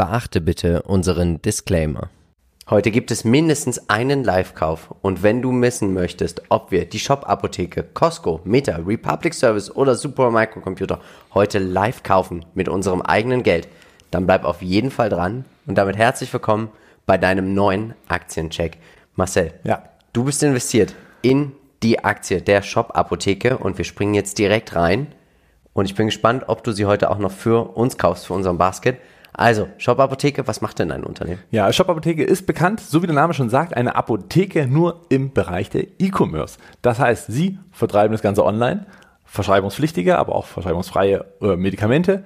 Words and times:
Beachte 0.00 0.40
bitte 0.40 0.80
unseren 0.80 1.42
Disclaimer. 1.42 2.08
Heute 2.70 2.90
gibt 2.90 3.10
es 3.10 3.24
mindestens 3.24 3.90
einen 3.90 4.24
Live-Kauf 4.24 4.94
und 5.02 5.22
wenn 5.22 5.42
du 5.42 5.52
missen 5.52 5.92
möchtest, 5.92 6.40
ob 6.48 6.70
wir 6.70 6.86
die 6.88 6.98
Shop-Apotheke, 6.98 7.82
Costco, 7.92 8.40
Meta, 8.44 8.76
Republic 8.76 9.34
Service 9.34 9.70
oder 9.70 9.94
Super 9.96 10.30
Microcomputer 10.30 11.00
heute 11.34 11.58
live 11.58 12.02
kaufen 12.02 12.46
mit 12.54 12.66
unserem 12.66 13.02
eigenen 13.02 13.42
Geld, 13.42 13.68
dann 14.10 14.24
bleib 14.24 14.44
auf 14.46 14.62
jeden 14.62 14.90
Fall 14.90 15.10
dran 15.10 15.44
und 15.66 15.76
damit 15.76 15.98
herzlich 15.98 16.32
willkommen 16.32 16.70
bei 17.04 17.18
deinem 17.18 17.52
neuen 17.52 17.92
Aktiencheck. 18.08 18.78
Marcel, 19.16 19.52
Ja. 19.64 19.82
du 20.14 20.24
bist 20.24 20.42
investiert 20.42 20.94
in 21.20 21.52
die 21.82 22.02
Aktie 22.02 22.40
der 22.40 22.62
Shop-Apotheke 22.62 23.58
und 23.58 23.76
wir 23.76 23.84
springen 23.84 24.14
jetzt 24.14 24.38
direkt 24.38 24.74
rein 24.74 25.08
und 25.74 25.84
ich 25.84 25.94
bin 25.94 26.06
gespannt, 26.06 26.44
ob 26.46 26.64
du 26.64 26.72
sie 26.72 26.86
heute 26.86 27.10
auch 27.10 27.18
noch 27.18 27.32
für 27.32 27.76
uns 27.76 27.98
kaufst, 27.98 28.26
für 28.26 28.32
unseren 28.32 28.56
Basket. 28.56 28.96
Also, 29.32 29.68
Shop 29.78 29.98
Apotheke, 30.00 30.46
was 30.48 30.60
macht 30.60 30.78
denn 30.78 30.88
dein 30.88 31.04
Unternehmen? 31.04 31.38
Ja, 31.50 31.72
Shop 31.72 31.88
Apotheke 31.88 32.24
ist 32.24 32.46
bekannt, 32.46 32.80
so 32.80 33.02
wie 33.02 33.06
der 33.06 33.14
Name 33.14 33.32
schon 33.32 33.48
sagt, 33.48 33.74
eine 33.76 33.94
Apotheke 33.94 34.66
nur 34.66 35.02
im 35.08 35.32
Bereich 35.32 35.70
der 35.70 35.84
E-Commerce. 35.98 36.58
Das 36.82 36.98
heißt, 36.98 37.26
sie 37.28 37.58
vertreiben 37.70 38.12
das 38.12 38.22
Ganze 38.22 38.44
online, 38.44 38.86
verschreibungspflichtige, 39.24 40.18
aber 40.18 40.34
auch 40.34 40.46
verschreibungsfreie 40.46 41.24
äh, 41.40 41.56
Medikamente 41.56 42.24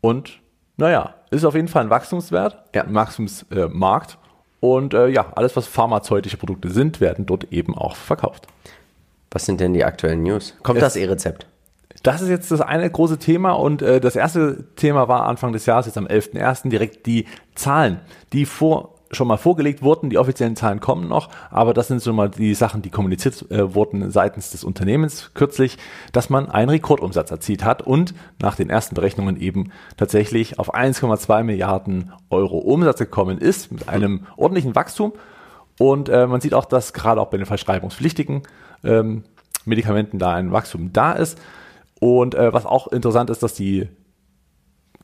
und 0.00 0.38
naja, 0.76 1.14
ist 1.30 1.44
auf 1.44 1.54
jeden 1.54 1.68
Fall 1.68 1.84
ein 1.84 1.90
Wachstumswert, 1.90 2.56
Ja. 2.74 2.84
ein 2.84 2.94
Wachstumsmarkt 2.94 4.16
und 4.60 4.94
äh, 4.94 5.08
ja, 5.08 5.26
alles 5.34 5.56
was 5.56 5.66
pharmazeutische 5.66 6.36
Produkte 6.36 6.70
sind, 6.70 7.00
werden 7.00 7.26
dort 7.26 7.52
eben 7.52 7.76
auch 7.76 7.96
verkauft. 7.96 8.46
Was 9.32 9.44
sind 9.46 9.60
denn 9.60 9.74
die 9.74 9.84
aktuellen 9.84 10.22
News? 10.22 10.54
Kommt 10.62 10.78
Es- 10.78 10.84
das 10.84 10.96
E-Rezept? 10.96 11.46
Das 12.02 12.22
ist 12.22 12.28
jetzt 12.28 12.50
das 12.50 12.60
eine 12.62 12.88
große 12.88 13.18
Thema 13.18 13.52
und 13.52 13.82
äh, 13.82 14.00
das 14.00 14.16
erste 14.16 14.64
Thema 14.76 15.08
war 15.08 15.26
Anfang 15.26 15.52
des 15.52 15.66
Jahres, 15.66 15.86
jetzt 15.86 15.98
am 15.98 16.06
11.01. 16.06 16.70
direkt 16.70 17.04
die 17.06 17.26
Zahlen, 17.54 18.00
die 18.32 18.46
vor, 18.46 18.94
schon 19.10 19.28
mal 19.28 19.36
vorgelegt 19.36 19.82
wurden. 19.82 20.08
Die 20.08 20.16
offiziellen 20.16 20.56
Zahlen 20.56 20.80
kommen 20.80 21.08
noch, 21.08 21.28
aber 21.50 21.74
das 21.74 21.88
sind 21.88 22.02
schon 22.02 22.16
mal 22.16 22.30
die 22.30 22.54
Sachen, 22.54 22.80
die 22.80 22.88
kommuniziert 22.88 23.50
äh, 23.50 23.74
wurden 23.74 24.10
seitens 24.10 24.50
des 24.50 24.64
Unternehmens 24.64 25.32
kürzlich, 25.34 25.76
dass 26.12 26.30
man 26.30 26.48
einen 26.48 26.70
Rekordumsatz 26.70 27.30
erzielt 27.30 27.64
hat 27.64 27.82
und 27.82 28.14
nach 28.40 28.56
den 28.56 28.70
ersten 28.70 28.94
Berechnungen 28.94 29.36
eben 29.38 29.70
tatsächlich 29.98 30.58
auf 30.58 30.74
1,2 30.74 31.42
Milliarden 31.42 32.12
Euro 32.30 32.58
Umsatz 32.58 32.98
gekommen 32.98 33.36
ist 33.36 33.72
mit 33.72 33.90
einem 33.90 34.26
ordentlichen 34.36 34.74
Wachstum. 34.74 35.12
Und 35.78 36.08
äh, 36.08 36.26
man 36.26 36.40
sieht 36.40 36.54
auch, 36.54 36.64
dass 36.64 36.94
gerade 36.94 37.20
auch 37.20 37.28
bei 37.28 37.36
den 37.36 37.46
verschreibungspflichtigen 37.46 38.42
ähm, 38.84 39.24
Medikamenten 39.66 40.18
da 40.18 40.34
ein 40.34 40.52
Wachstum 40.52 40.92
da 40.92 41.12
ist. 41.12 41.38
Und 42.00 42.34
äh, 42.34 42.52
was 42.52 42.66
auch 42.66 42.88
interessant 42.88 43.30
ist, 43.30 43.42
dass 43.42 43.54
die, 43.54 43.88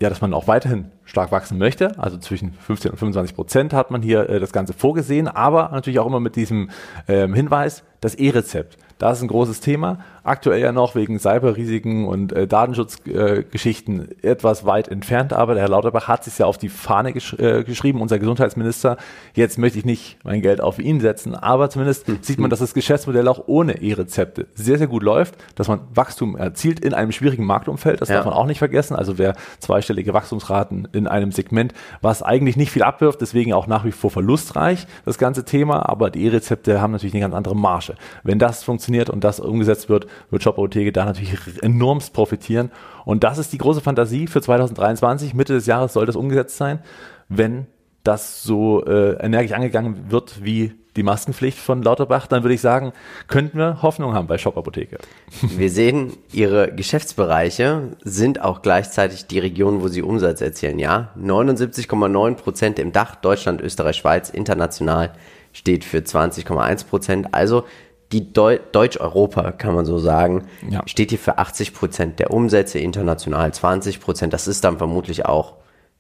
ja, 0.01 0.09
dass 0.09 0.21
man 0.21 0.35
auch 0.35 0.49
weiterhin 0.49 0.91
stark 1.05 1.31
wachsen 1.31 1.59
möchte. 1.59 1.99
Also 1.99 2.19
zwischen 2.19 2.53
15 2.55 2.91
und 2.91 2.97
25 2.97 3.37
Prozent 3.37 3.73
hat 3.73 3.91
man 3.91 4.03
hier 4.03 4.29
äh, 4.29 4.41
das 4.41 4.53
Ganze 4.53 4.73
vorgesehen, 4.73 5.29
aber 5.29 5.71
natürlich 5.73 6.01
auch 6.01 6.07
immer 6.07 6.21
mit 6.21 6.35
diesem 6.37 6.71
ähm, 7.07 7.35
Hinweis, 7.35 7.85
das 8.01 8.15
E-Rezept. 8.15 8.79
Das 8.99 9.19
ist 9.19 9.23
ein 9.23 9.29
großes 9.29 9.61
Thema. 9.61 9.99
Aktuell 10.25 10.61
ja 10.61 10.73
noch 10.73 10.95
wegen 10.95 11.19
Cyberrisiken 11.19 12.07
und 12.09 12.33
äh, 12.33 12.47
Datenschutzgeschichten 12.47 14.09
äh, 14.23 14.29
etwas 14.31 14.65
weit 14.65 14.89
entfernt, 14.89 15.33
aber 15.33 15.55
der 15.55 15.63
Herr 15.65 15.69
Lauterbach 15.69 16.09
hat 16.09 16.25
sich 16.25 16.39
ja 16.39 16.47
auf 16.47 16.59
die 16.59 16.69
Fahne 16.69 17.13
gesch 17.13 17.35
äh, 17.35 17.63
geschrieben, 17.63 18.01
unser 18.01 18.19
Gesundheitsminister. 18.19 18.97
Jetzt 19.35 19.59
möchte 19.59 19.79
ich 19.79 19.85
nicht 19.85 20.19
mein 20.25 20.41
Geld 20.41 20.61
auf 20.61 20.79
ihn 20.79 21.01
setzen, 21.01 21.35
aber 21.35 21.69
zumindest 21.71 22.07
sieht 22.23 22.39
man, 22.39 22.51
dass 22.51 22.61
das 22.61 22.75
Geschäftsmodell 22.75 23.29
auch 23.29 23.45
ohne 23.47 23.83
E-Rezepte 23.83 24.47
sehr, 24.55 24.79
sehr 24.79 24.87
gut 24.87 25.03
läuft, 25.03 25.37
dass 25.55 25.69
man 25.69 25.81
Wachstum 25.95 26.37
erzielt 26.37 26.81
in 26.81 26.95
einem 26.95 27.13
schwierigen 27.13 27.45
Marktumfeld. 27.45 28.01
Das 28.01 28.09
Ja. 28.09 28.17
darf 28.17 28.25
man 28.25 28.35
auch 28.35 28.47
nicht 28.47 28.59
vergessen. 28.59 28.97
Also 28.97 29.19
wer 29.19 29.35
zweistellige 29.61 30.15
Wachstumsraten 30.15 30.89
in 30.93 31.07
einem 31.07 31.33
Segment, 31.33 31.75
was 32.01 32.23
eigentlich 32.23 32.57
nicht 32.57 32.71
viel 32.73 32.83
abwirft, 32.83 33.21
deswegen 33.21 33.53
auch 33.53 33.67
nach 33.67 33.85
wie 33.85 33.93
vor 33.93 34.11
verlustreich, 34.11 34.87
das 35.05 35.19
ganze 35.19 35.45
Thema. 35.45 35.89
Aber 35.89 36.11
die 36.11 36.25
E-Rezepte 36.25 36.81
haben 36.81 36.93
natürlich 36.93 37.15
eine 37.15 37.21
ganz 37.23 37.35
andere 37.35 37.55
Marge. 37.55 37.95
Wenn 38.23 38.39
das 38.39 38.65
funktioniert 38.65 38.86
und 39.11 39.25
das 39.25 39.41
umgesetzt 39.41 39.89
wird, 39.89 40.07
wird 40.31 40.43
Shop 40.43 40.59
Apotheke 40.59 40.93
da 40.93 41.05
natürlich 41.05 41.63
enormst 41.63 42.13
profitieren. 42.13 42.71
Und 43.05 43.25
das 43.25 43.39
ist 43.39 43.53
die 43.53 43.59
große 43.59 43.81
Fantasie 43.81 44.27
für 44.27 44.41
2023. 44.41 45.35
Mitte 45.35 45.55
des 45.55 45.67
Jahres 45.67 45.93
soll 45.93 46.07
das 46.07 46.17
umgesetzt 46.17 46.57
sein, 46.57 46.81
wenn 47.29 47.67
das 48.05 48.43
so 48.43 48.85
äh, 48.85 49.15
energisch 49.25 49.53
angegangen 49.53 50.11
wird 50.11 50.45
wie 50.45 50.73
die 50.97 51.03
Maskenpflicht 51.03 51.59
von 51.59 51.83
Lauterbach, 51.83 52.27
dann 52.27 52.43
würde 52.43 52.55
ich 52.55 52.61
sagen, 52.61 52.93
könnten 53.29 53.59
wir 53.59 53.83
Hoffnung 53.83 54.15
haben 54.15 54.27
bei 54.27 54.39
Shop 54.39 54.57
Apotheke. 54.57 54.99
Wir 55.43 55.71
sehen, 55.71 56.13
ihre 56.33 56.73
Geschäftsbereiche 56.73 57.97
sind 58.03 58.41
auch 58.41 58.63
gleichzeitig 58.63 59.27
die 59.27 59.39
Regionen, 59.39 59.83
wo 59.83 59.89
sie 59.89 60.03
Umsatz 60.03 60.41
erzielen. 60.41 60.79
Ja, 60.79 61.11
79,9 61.19 62.35
Prozent 62.35 62.79
im 62.79 62.93
Dach, 62.93 63.17
Deutschland, 63.17 63.61
Österreich, 63.61 63.97
Schweiz, 63.97 64.31
international 64.31 65.13
steht 65.53 65.85
für 65.85 65.99
20,1 65.99 66.87
Prozent. 66.87 67.29
Also 67.35 67.65
die 68.13 68.33
Deu 68.33 68.59
Deutsch-Europa, 68.73 69.53
kann 69.53 69.75
man 69.75 69.85
so 69.85 69.99
sagen, 69.99 70.45
Ja. 70.69 70.83
steht 70.87 71.11
hier 71.11 71.19
für 71.19 71.39
80 71.39 71.75
Prozent 71.75 72.19
der 72.19 72.31
Umsätze, 72.31 72.79
international 72.79 73.53
20 73.53 74.01
Prozent. 74.01 74.33
Das 74.33 74.47
ist 74.47 74.63
dann 74.65 74.79
vermutlich 74.79 75.27
auch, 75.27 75.55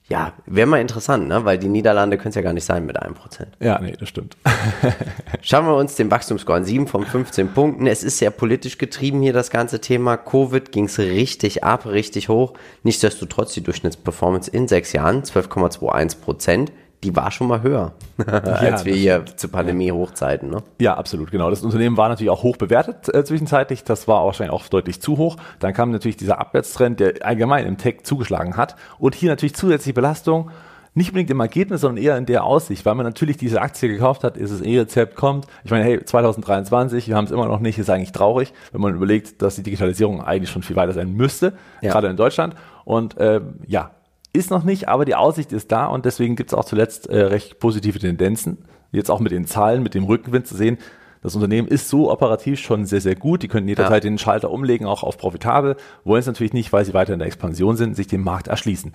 ja, 0.08 0.32
wäre 0.46 0.68
mal 0.68 0.80
interessant, 0.80 1.26
ne? 1.26 1.44
weil 1.44 1.58
die 1.58 1.66
Niederlande 1.66 2.16
können 2.16 2.28
es 2.28 2.36
ja 2.36 2.42
gar 2.42 2.52
nicht 2.52 2.64
sein 2.64 2.86
mit 2.86 2.96
einem 3.02 3.14
Prozent. 3.14 3.48
Ja, 3.58 3.80
nee, 3.80 3.94
das 3.98 4.08
stimmt. 4.08 4.36
Schauen 5.42 5.66
wir 5.66 5.74
uns 5.74 5.96
den 5.96 6.08
Wachstumsscore 6.12 6.58
an. 6.58 6.64
7 6.64 6.86
von 6.86 7.04
15 7.04 7.48
Punkten. 7.48 7.88
Es 7.88 8.04
ist 8.04 8.18
sehr 8.18 8.30
politisch 8.30 8.78
getrieben 8.78 9.20
hier, 9.20 9.32
das 9.32 9.50
ganze 9.50 9.80
Thema. 9.80 10.16
Covid 10.16 10.70
ging 10.70 10.84
es 10.84 11.00
richtig 11.00 11.64
ab, 11.64 11.86
richtig 11.86 12.28
hoch. 12.28 12.54
Nichtsdestotrotz 12.84 13.52
die 13.54 13.62
Durchschnittsperformance 13.64 14.48
in 14.48 14.68
sechs 14.68 14.92
Jahren, 14.92 15.24
12,21 15.24 16.20
Prozent. 16.20 16.72
Die 17.06 17.14
war 17.14 17.30
schon 17.30 17.46
mal 17.46 17.62
höher, 17.62 17.92
als 18.26 18.84
wir 18.84 18.92
hier 18.94 19.24
zu 19.36 19.48
Pandemie-Hochzeiten. 19.48 20.50
Ne? 20.50 20.62
Ja, 20.80 20.94
absolut, 20.96 21.30
genau. 21.30 21.50
Das 21.50 21.62
Unternehmen 21.62 21.96
war 21.96 22.08
natürlich 22.08 22.30
auch 22.30 22.42
hoch 22.42 22.56
bewertet 22.56 23.14
äh, 23.14 23.24
zwischenzeitlich. 23.24 23.84
Das 23.84 24.08
war 24.08 24.24
wahrscheinlich 24.24 24.52
auch 24.52 24.66
deutlich 24.66 25.00
zu 25.00 25.16
hoch. 25.16 25.36
Dann 25.60 25.72
kam 25.72 25.92
natürlich 25.92 26.16
dieser 26.16 26.40
Abwärtstrend, 26.40 26.98
der 26.98 27.14
allgemein 27.24 27.64
im 27.64 27.78
Tech 27.78 27.98
zugeschlagen 28.02 28.56
hat. 28.56 28.74
Und 28.98 29.14
hier 29.14 29.30
natürlich 29.30 29.54
zusätzliche 29.54 29.94
Belastung. 29.94 30.50
Nicht 30.94 31.10
unbedingt 31.10 31.30
im 31.30 31.38
Ergebnis, 31.40 31.82
sondern 31.82 32.02
eher 32.02 32.16
in 32.16 32.24
der 32.26 32.42
Aussicht, 32.42 32.86
weil 32.86 32.94
man 32.94 33.04
natürlich 33.06 33.36
diese 33.36 33.60
Aktie 33.60 33.88
gekauft 33.88 34.24
hat, 34.24 34.36
ist 34.38 34.50
es 34.50 34.62
E-Rezept 34.62 35.14
kommt. 35.14 35.46
Ich 35.62 35.70
meine, 35.70 35.84
hey, 35.84 36.02
2023, 36.02 37.06
wir 37.08 37.16
haben 37.16 37.26
es 37.26 37.30
immer 37.30 37.46
noch 37.46 37.60
nicht, 37.60 37.78
ist 37.78 37.90
eigentlich 37.90 38.12
traurig, 38.12 38.52
wenn 38.72 38.80
man 38.80 38.94
überlegt, 38.94 39.42
dass 39.42 39.56
die 39.56 39.62
Digitalisierung 39.62 40.22
eigentlich 40.22 40.50
schon 40.50 40.62
viel 40.62 40.74
weiter 40.74 40.94
sein 40.94 41.12
müsste, 41.12 41.52
Ja. 41.82 41.92
gerade 41.92 42.08
in 42.08 42.16
Deutschland. 42.16 42.56
Und 42.86 43.14
ähm, 43.18 43.56
ja, 43.66 43.90
ist 44.36 44.50
noch 44.50 44.62
nicht, 44.64 44.88
aber 44.88 45.04
die 45.04 45.14
Aussicht 45.14 45.52
ist 45.52 45.72
da 45.72 45.86
und 45.86 46.04
deswegen 46.04 46.36
gibt 46.36 46.50
es 46.50 46.54
auch 46.54 46.64
zuletzt 46.64 47.08
äh, 47.08 47.22
recht 47.22 47.58
positive 47.58 47.98
Tendenzen. 47.98 48.58
Jetzt 48.92 49.10
auch 49.10 49.20
mit 49.20 49.32
den 49.32 49.46
Zahlen, 49.46 49.82
mit 49.82 49.94
dem 49.94 50.04
Rückenwind 50.04 50.46
zu 50.46 50.56
sehen, 50.56 50.78
das 51.22 51.34
Unternehmen 51.34 51.66
ist 51.66 51.88
so 51.88 52.10
operativ 52.12 52.60
schon 52.60 52.86
sehr, 52.86 53.00
sehr 53.00 53.16
gut. 53.16 53.42
Die 53.42 53.48
können 53.48 53.66
jederzeit 53.66 54.04
den 54.04 54.16
Schalter 54.16 54.48
umlegen, 54.48 54.86
auch 54.86 55.02
auf 55.02 55.18
profitabel. 55.18 55.76
Wollen 56.04 56.20
es 56.20 56.26
natürlich 56.26 56.52
nicht, 56.52 56.72
weil 56.72 56.84
sie 56.84 56.94
weiter 56.94 57.14
in 57.14 57.18
der 57.18 57.26
Expansion 57.26 57.76
sind, 57.76 57.96
sich 57.96 58.06
dem 58.06 58.22
Markt 58.22 58.46
erschließen. 58.46 58.92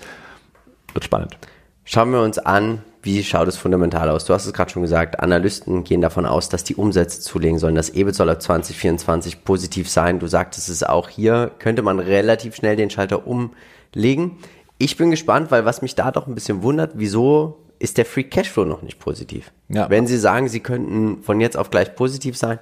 Wird 0.93 1.03
spannend. 1.03 1.37
Schauen 1.83 2.11
wir 2.11 2.21
uns 2.21 2.37
an, 2.37 2.83
wie 3.01 3.21
schaut 3.23 3.49
es 3.49 3.57
fundamental 3.57 4.09
aus? 4.09 4.23
Du 4.23 4.33
hast 4.33 4.45
es 4.45 4.53
gerade 4.53 4.71
schon 4.71 4.83
gesagt, 4.83 5.19
Analysten 5.19 5.83
gehen 5.83 5.99
davon 5.99 6.25
aus, 6.25 6.47
dass 6.47 6.63
die 6.63 6.75
Umsätze 6.75 7.19
zulegen 7.19 7.57
sollen. 7.57 7.75
Das 7.75 7.89
EBIT 7.89 8.15
soll 8.15 8.29
ab 8.29 8.41
2024 8.41 9.43
positiv 9.43 9.89
sein. 9.89 10.19
Du 10.19 10.27
sagtest 10.27 10.69
es 10.69 10.83
auch 10.83 11.09
hier, 11.09 11.51
könnte 11.59 11.81
man 11.81 11.99
relativ 11.99 12.55
schnell 12.55 12.75
den 12.75 12.91
Schalter 12.91 13.27
umlegen. 13.27 14.37
Ich 14.81 14.97
bin 14.97 15.11
gespannt, 15.11 15.51
weil 15.51 15.63
was 15.63 15.83
mich 15.83 15.93
da 15.93 16.09
doch 16.09 16.25
ein 16.25 16.33
bisschen 16.33 16.63
wundert, 16.63 16.93
wieso 16.95 17.59
ist 17.77 17.99
der 17.99 18.05
Free 18.05 18.23
Cashflow 18.23 18.65
noch 18.65 18.81
nicht 18.81 18.97
positiv? 18.97 19.51
Ja. 19.69 19.87
Wenn 19.91 20.07
Sie 20.07 20.17
sagen, 20.17 20.47
Sie 20.47 20.59
könnten 20.59 21.21
von 21.21 21.39
jetzt 21.39 21.55
auf 21.55 21.69
gleich 21.69 21.93
positiv 21.93 22.35
sein, 22.35 22.57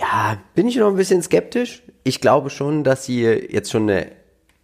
ja, 0.00 0.38
bin 0.56 0.66
ich 0.66 0.74
noch 0.74 0.88
ein 0.88 0.96
bisschen 0.96 1.22
skeptisch. 1.22 1.84
Ich 2.02 2.20
glaube 2.20 2.50
schon, 2.50 2.82
dass 2.82 3.04
Sie 3.04 3.22
jetzt 3.22 3.70
schon 3.70 3.82
eine 3.88 4.08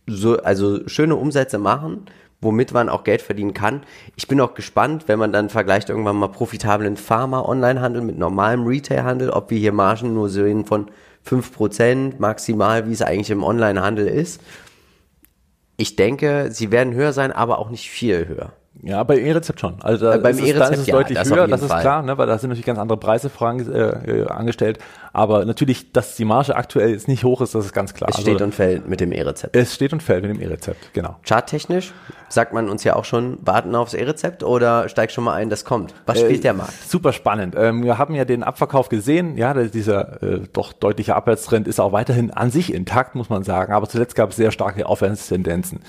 so, 0.09 0.39
also 0.39 0.89
schöne 0.89 1.15
Umsätze 1.15 1.59
machen, 1.59 2.07
womit 2.41 2.73
man 2.73 2.89
auch 2.89 3.05
Geld 3.05 3.23
verdienen 3.23 3.55
kann. 3.55 3.85
Ich 4.17 4.27
bin 4.27 4.41
auch 4.41 4.55
gespannt, 4.55 5.05
wenn 5.07 5.21
man 5.21 5.31
dann 5.31 5.51
vergleicht 5.51 5.89
irgendwann 5.89 6.17
mal 6.17 6.27
profitablen 6.27 6.97
Pharma-Online-Handel 6.97 8.03
mit 8.03 8.19
normalem 8.19 8.67
Retail-Handel, 8.67 9.31
ob 9.31 9.53
wir 9.53 9.59
hier 9.59 9.73
Margen 9.73 10.15
nur 10.15 10.29
sehen 10.29 10.65
von 10.65 10.91
5% 11.29 12.15
maximal, 12.19 12.89
wie 12.89 12.93
es 12.93 13.03
eigentlich 13.03 13.31
im 13.31 13.45
Online-Handel 13.45 14.09
ist. 14.09 14.41
Ich 15.77 15.97
denke, 15.97 16.49
sie 16.51 16.71
werden 16.71 16.95
höher 16.95 17.13
sein, 17.13 17.33
aber 17.33 17.59
auch 17.59 17.71
nicht 17.71 17.91
viel 17.91 18.29
höher. 18.29 18.53
Ja, 18.83 19.03
bei 19.03 19.19
E-Rezept 19.19 19.61
schon. 19.61 19.77
Also 19.83 20.07
da 20.07 20.17
Äh, 20.17 20.19
beim 20.19 20.37
ist 20.37 20.43
es, 20.43 20.47
da 20.47 20.51
ist 20.51 20.57
E-Rezept 20.59 20.81
es 20.81 20.87
ja, 20.87 20.95
deutlich 20.97 21.19
das 21.19 21.31
höher, 21.31 21.47
das 21.47 21.63
ist 21.63 21.69
Fall. 21.69 21.81
klar, 21.81 22.03
ne, 22.03 22.19
weil 22.19 22.27
da 22.27 22.39
sind 22.39 22.51
natürlich 22.51 22.67
ganz 22.67 22.79
andere 22.79 22.99
Preise 22.99 23.31
voran, 23.31 23.61
äh, 23.73 24.21
äh, 24.21 24.27
angestellt. 24.27 24.79
Aber 25.15 25.45
natürlich, 25.45 25.93
dass 25.93 26.17
die 26.17 26.25
Marge 26.25 26.57
aktuell 26.57 26.91
jetzt 26.91 27.07
nicht 27.07 27.23
hoch 27.23 27.41
ist, 27.41 27.55
das 27.55 27.65
ist 27.67 27.73
ganz 27.73 27.95
klar. 27.95 28.11
Es 28.11 28.21
steht 28.21 28.43
und 28.43 28.53
fällt 28.53 28.89
mit 28.89 28.99
dem 29.01 29.13
E-Rezept. 29.13 29.55
es 29.55 29.73
steht 29.73 29.93
und 29.93 30.03
fällt 30.03 30.25
mit 30.25 30.37
dem 30.37 30.43
E-Rezept, 30.43 30.93
genau. 30.93 31.17
Charttechnisch 31.23 31.93
sagt 32.29 32.53
man 32.53 32.69
uns 32.69 32.83
ja 32.83 32.97
auch 32.97 33.05
schon, 33.05 33.39
warten 33.43 33.77
aufs 33.77 33.95
E-Rezept 33.95 34.43
oder 34.43 34.89
steigt 34.89 35.13
schon 35.13 35.23
mal 35.23 35.35
ein, 35.35 35.51
das 35.51 35.65
kommt. 35.65 35.95
Was 36.07 36.19
spielt 36.19 36.43
der 36.43 36.53
Markt? 36.53 36.73
Super 36.89 37.13
spannend. 37.13 37.55
Ähm, 37.57 37.85
wir 37.85 37.97
haben 37.97 38.17
ja 38.17 38.25
den 38.25 38.43
Abverkauf 38.43 38.89
gesehen. 38.89 39.37
Ja, 39.37 39.55
dieser 39.55 40.21
äh, 40.21 40.41
doch 40.53 40.73
deutliche 40.73 41.15
Abwärtstrend 41.15 41.69
ist 41.69 41.79
auch 41.79 41.93
weiterhin 41.93 42.33
an 42.33 42.51
sich 42.51 42.75
intakt, 42.75 43.15
muss 43.15 43.29
man 43.29 43.45
sagen. 43.45 43.73
Aber 43.73 43.89
zuletzt 43.89 44.17
gab 44.17 44.31
es 44.31 44.37
sehr 44.37 44.51
starke 44.51 44.87
Aufwärtstendenzen. 44.87 45.81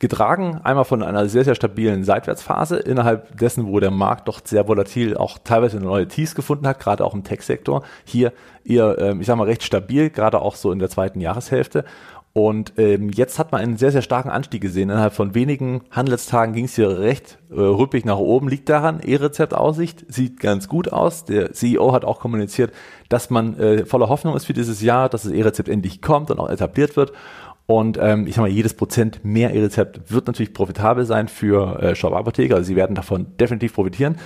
Getragen 0.00 0.60
einmal 0.62 0.84
von 0.84 1.02
einer 1.02 1.28
sehr, 1.28 1.44
sehr 1.44 1.56
stabilen 1.56 2.04
Seitwärtsphase, 2.04 2.76
innerhalb 2.76 3.36
dessen, 3.36 3.66
wo 3.66 3.80
der 3.80 3.90
Markt 3.90 4.28
doch 4.28 4.40
sehr 4.44 4.68
volatil 4.68 5.16
auch 5.16 5.38
teilweise 5.42 5.78
neue 5.78 6.06
Tiefs 6.06 6.36
gefunden 6.36 6.68
hat, 6.68 6.78
gerade 6.78 7.04
auch 7.04 7.14
im 7.14 7.24
Tech-Sektor. 7.24 7.82
Hier 8.04 8.32
eher, 8.68 8.98
ähm, 8.98 9.20
ich 9.20 9.26
sag 9.26 9.36
mal, 9.36 9.44
recht 9.44 9.62
stabil, 9.62 10.10
gerade 10.10 10.40
auch 10.40 10.54
so 10.54 10.72
in 10.72 10.78
der 10.78 10.90
zweiten 10.90 11.20
Jahreshälfte. 11.20 11.84
Und 12.34 12.74
ähm, 12.76 13.10
jetzt 13.10 13.38
hat 13.38 13.50
man 13.50 13.60
einen 13.60 13.78
sehr, 13.78 13.90
sehr 13.90 14.02
starken 14.02 14.28
Anstieg 14.30 14.60
gesehen. 14.60 14.90
Innerhalb 14.90 15.12
von 15.12 15.34
wenigen 15.34 15.80
Handelstagen 15.90 16.54
ging 16.54 16.66
es 16.66 16.76
hier 16.76 17.00
recht 17.00 17.38
äh, 17.50 17.54
rüppig 17.54 18.04
nach 18.04 18.18
oben. 18.18 18.48
Liegt 18.48 18.68
daran, 18.68 19.00
E-Rezept-Aussicht 19.00 20.04
sieht 20.08 20.38
ganz 20.38 20.68
gut 20.68 20.92
aus. 20.92 21.24
Der 21.24 21.52
CEO 21.52 21.92
hat 21.92 22.04
auch 22.04 22.20
kommuniziert, 22.20 22.72
dass 23.08 23.30
man 23.30 23.58
äh, 23.58 23.86
voller 23.86 24.08
Hoffnung 24.08 24.36
ist 24.36 24.44
für 24.44 24.52
dieses 24.52 24.82
Jahr, 24.82 25.08
dass 25.08 25.22
das 25.24 25.32
E-Rezept 25.32 25.68
endlich 25.68 26.00
kommt 26.00 26.30
und 26.30 26.38
auch 26.38 26.48
etabliert 26.48 26.96
wird. 26.96 27.12
Und 27.66 27.98
ähm, 28.00 28.26
ich 28.26 28.36
sag 28.36 28.42
mal, 28.42 28.48
jedes 28.48 28.74
Prozent 28.74 29.24
mehr 29.24 29.52
E-Rezept 29.52 30.12
wird 30.12 30.26
natürlich 30.26 30.54
profitabel 30.54 31.04
sein 31.06 31.28
für 31.28 31.82
äh, 31.82 31.94
Shop-Apotheker. 31.96 32.54
Also 32.54 32.68
sie 32.68 32.76
werden 32.76 32.94
davon 32.94 33.36
definitiv 33.38 33.74
profitieren. 33.74 34.16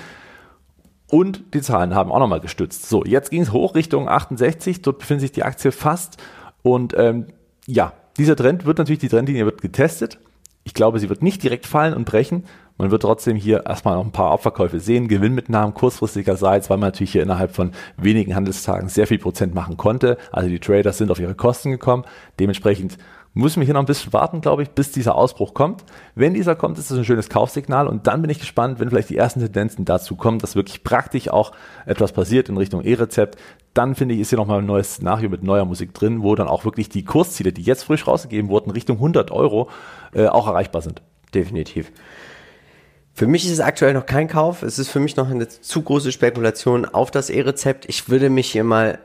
Und 1.13 1.53
die 1.53 1.61
Zahlen 1.61 1.95
haben 1.95 2.11
auch 2.11 2.21
nochmal 2.21 2.41
gestützt. 2.41 2.89
So, 2.89 3.05
jetzt 3.05 3.31
ging 3.31 3.43
es 3.43 3.53
hoch 3.53 3.75
Richtung 3.75 4.09
68. 4.09 4.81
Dort 4.81 4.99
befindet 4.99 5.21
sich 5.21 5.33
die 5.33 5.43
Aktie 5.43 5.71
fast. 5.71 6.17
Und 6.63 6.95
ähm, 6.97 7.27
ja, 7.67 7.93
dieser 8.17 8.35
Trend 8.35 8.65
wird 8.65 8.79
natürlich, 8.79 9.01
die 9.01 9.11
Trendlinie 9.11 9.45
wird 9.45 9.61
getestet. 9.61 10.19
Ich 10.65 10.73
glaube, 10.73 10.99
sie 11.01 11.11
wird 11.11 11.23
nicht 11.23 11.43
direkt 11.43 11.67
fallen 11.67 11.93
und 11.93 12.07
brechen. 12.07 12.45
Man 12.79 12.91
wird 12.91 13.03
trotzdem 13.03 13.37
hier 13.37 13.67
erstmal 13.67 13.97
noch 13.97 14.07
ein 14.07 14.13
paar 14.13 14.31
Abverkäufe 14.31 14.81
sehen, 14.81 15.07
Gewinnmitnahmen 15.07 15.75
kurzfristigerseits, 15.75 16.71
weil 16.71 16.79
man 16.79 16.89
natürlich 16.89 17.13
hier 17.13 17.23
innerhalb 17.23 17.55
von 17.55 17.73
wenigen 17.99 18.35
Handelstagen 18.35 18.89
sehr 18.89 19.07
viel 19.07 19.19
Prozent 19.19 19.55
machen 19.55 19.77
konnte. 19.77 20.17
Also 20.31 20.49
die 20.49 20.61
Traders 20.61 20.97
sind 20.97 21.11
auf 21.11 21.21
ihre 21.21 21.35
Kosten 21.35 21.73
gekommen. 21.73 22.05
Dementsprechend 22.41 22.97
müssen 23.35 23.61
wir 23.61 23.65
hier 23.65 23.75
noch 23.75 23.83
ein 23.83 23.87
bisschen 23.87 24.13
warten, 24.13 24.41
glaube 24.41 24.63
ich, 24.63 24.71
bis 24.71 24.93
dieser 24.93 25.15
Ausbruch 25.15 25.55
kommt. 25.55 25.85
Wenn 26.15 26.35
dieser 26.35 26.55
kommt, 26.55 26.79
ist 26.79 26.91
das 26.91 26.99
ein 26.99 27.05
schönes 27.05 27.29
Kaufsignal 27.29 27.87
und 27.87 28.07
dann 28.07 28.21
bin 28.21 28.31
ich 28.31 28.39
gespannt, 28.39 28.79
wenn 28.79 28.91
vielleicht 28.91 29.11
die 29.11 29.17
ersten 29.17 29.41
Tendenzen 29.41 29.85
dazu 29.85 30.17
kommen, 30.17 30.39
dass 30.39 30.55
wirklich 30.55 30.85
praktisch 30.85 31.29
auch 31.29 31.53
etwas 31.87 32.13
passiert 32.13 32.49
in 32.49 32.57
Richtung 32.57 32.83
E-Rezept. 32.83 33.39
Dann 33.75 33.95
finde 33.95 34.15
ich, 34.15 34.21
ist 34.21 34.31
hier 34.31 34.39
nochmal 34.39 34.59
ein 34.59 34.67
neues 34.67 34.95
Szenario 34.95 35.31
mit 35.31 35.43
neuer 35.43 35.65
Musik 35.65 35.95
drin, 35.95 36.23
wo 36.23 36.35
dann 36.35 36.49
auch 36.49 36.65
wirklich 36.65 36.89
die 36.91 37.05
Kursziele, 37.05 37.53
die 37.53 37.63
jetzt 37.63 37.85
frisch 37.85 38.07
rausgegeben 38.07 38.51
wurden, 38.51 38.71
Richtung 38.71 38.97
100 38.97 39.31
Euro, 39.31 39.71
äh, 40.15 40.27
auch 40.27 40.47
erreichbar 40.47 40.83
sind. 40.83 41.01
Definitiv. 41.35 41.91
Für 43.15 43.27
mich 43.27 43.45
ist 43.45 43.53
es 43.53 43.61
aktuell 43.61 43.95
noch 43.95 44.07
kein 44.07 44.29
Kauf. 44.29 44.63
Es 44.63 44.79
ist 44.79 44.89
für 44.89 45.01
mich 45.01 45.17
noch 45.17 45.31
eine 45.31 45.47
zu 45.49 45.83
große 45.83 46.13
Spekulation 46.13 46.85
auf 46.85 47.11
das 47.11 47.31
E-Rezept. 47.31 47.87
Ich 47.89 48.09
würde 48.09 48.31
mich 48.31 48.51
hier 48.51 48.65
mal 48.65 48.99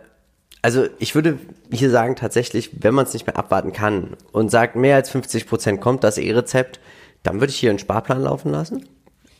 also 0.67 0.87
ich 0.99 1.15
würde 1.15 1.39
hier 1.71 1.89
sagen, 1.89 2.17
tatsächlich, 2.17 2.83
wenn 2.83 2.93
man 2.93 3.05
es 3.05 3.13
nicht 3.13 3.25
mehr 3.25 3.37
abwarten 3.37 3.71
kann 3.71 4.17
und 4.33 4.51
sagt, 4.51 4.75
mehr 4.75 4.97
als 4.97 5.09
50 5.09 5.47
Prozent 5.47 5.79
kommt 5.79 6.03
das 6.03 6.17
E-Rezept, 6.17 6.81
dann 7.23 7.39
würde 7.39 7.51
ich 7.51 7.57
hier 7.57 7.69
einen 7.69 7.79
Sparplan 7.79 8.21
laufen 8.21 8.51
lassen. 8.51 8.85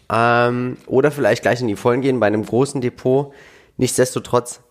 Ähm, 0.09 0.77
oder 0.85 1.11
vielleicht 1.11 1.41
gleich 1.41 1.59
in 1.59 1.67
die 1.67 1.75
Vollen 1.75 1.99
gehen 1.99 2.21
bei 2.21 2.27
einem 2.27 2.45
großen 2.45 2.79
Depot. 2.79 3.33
Nichtsdestotrotz, 3.75 4.61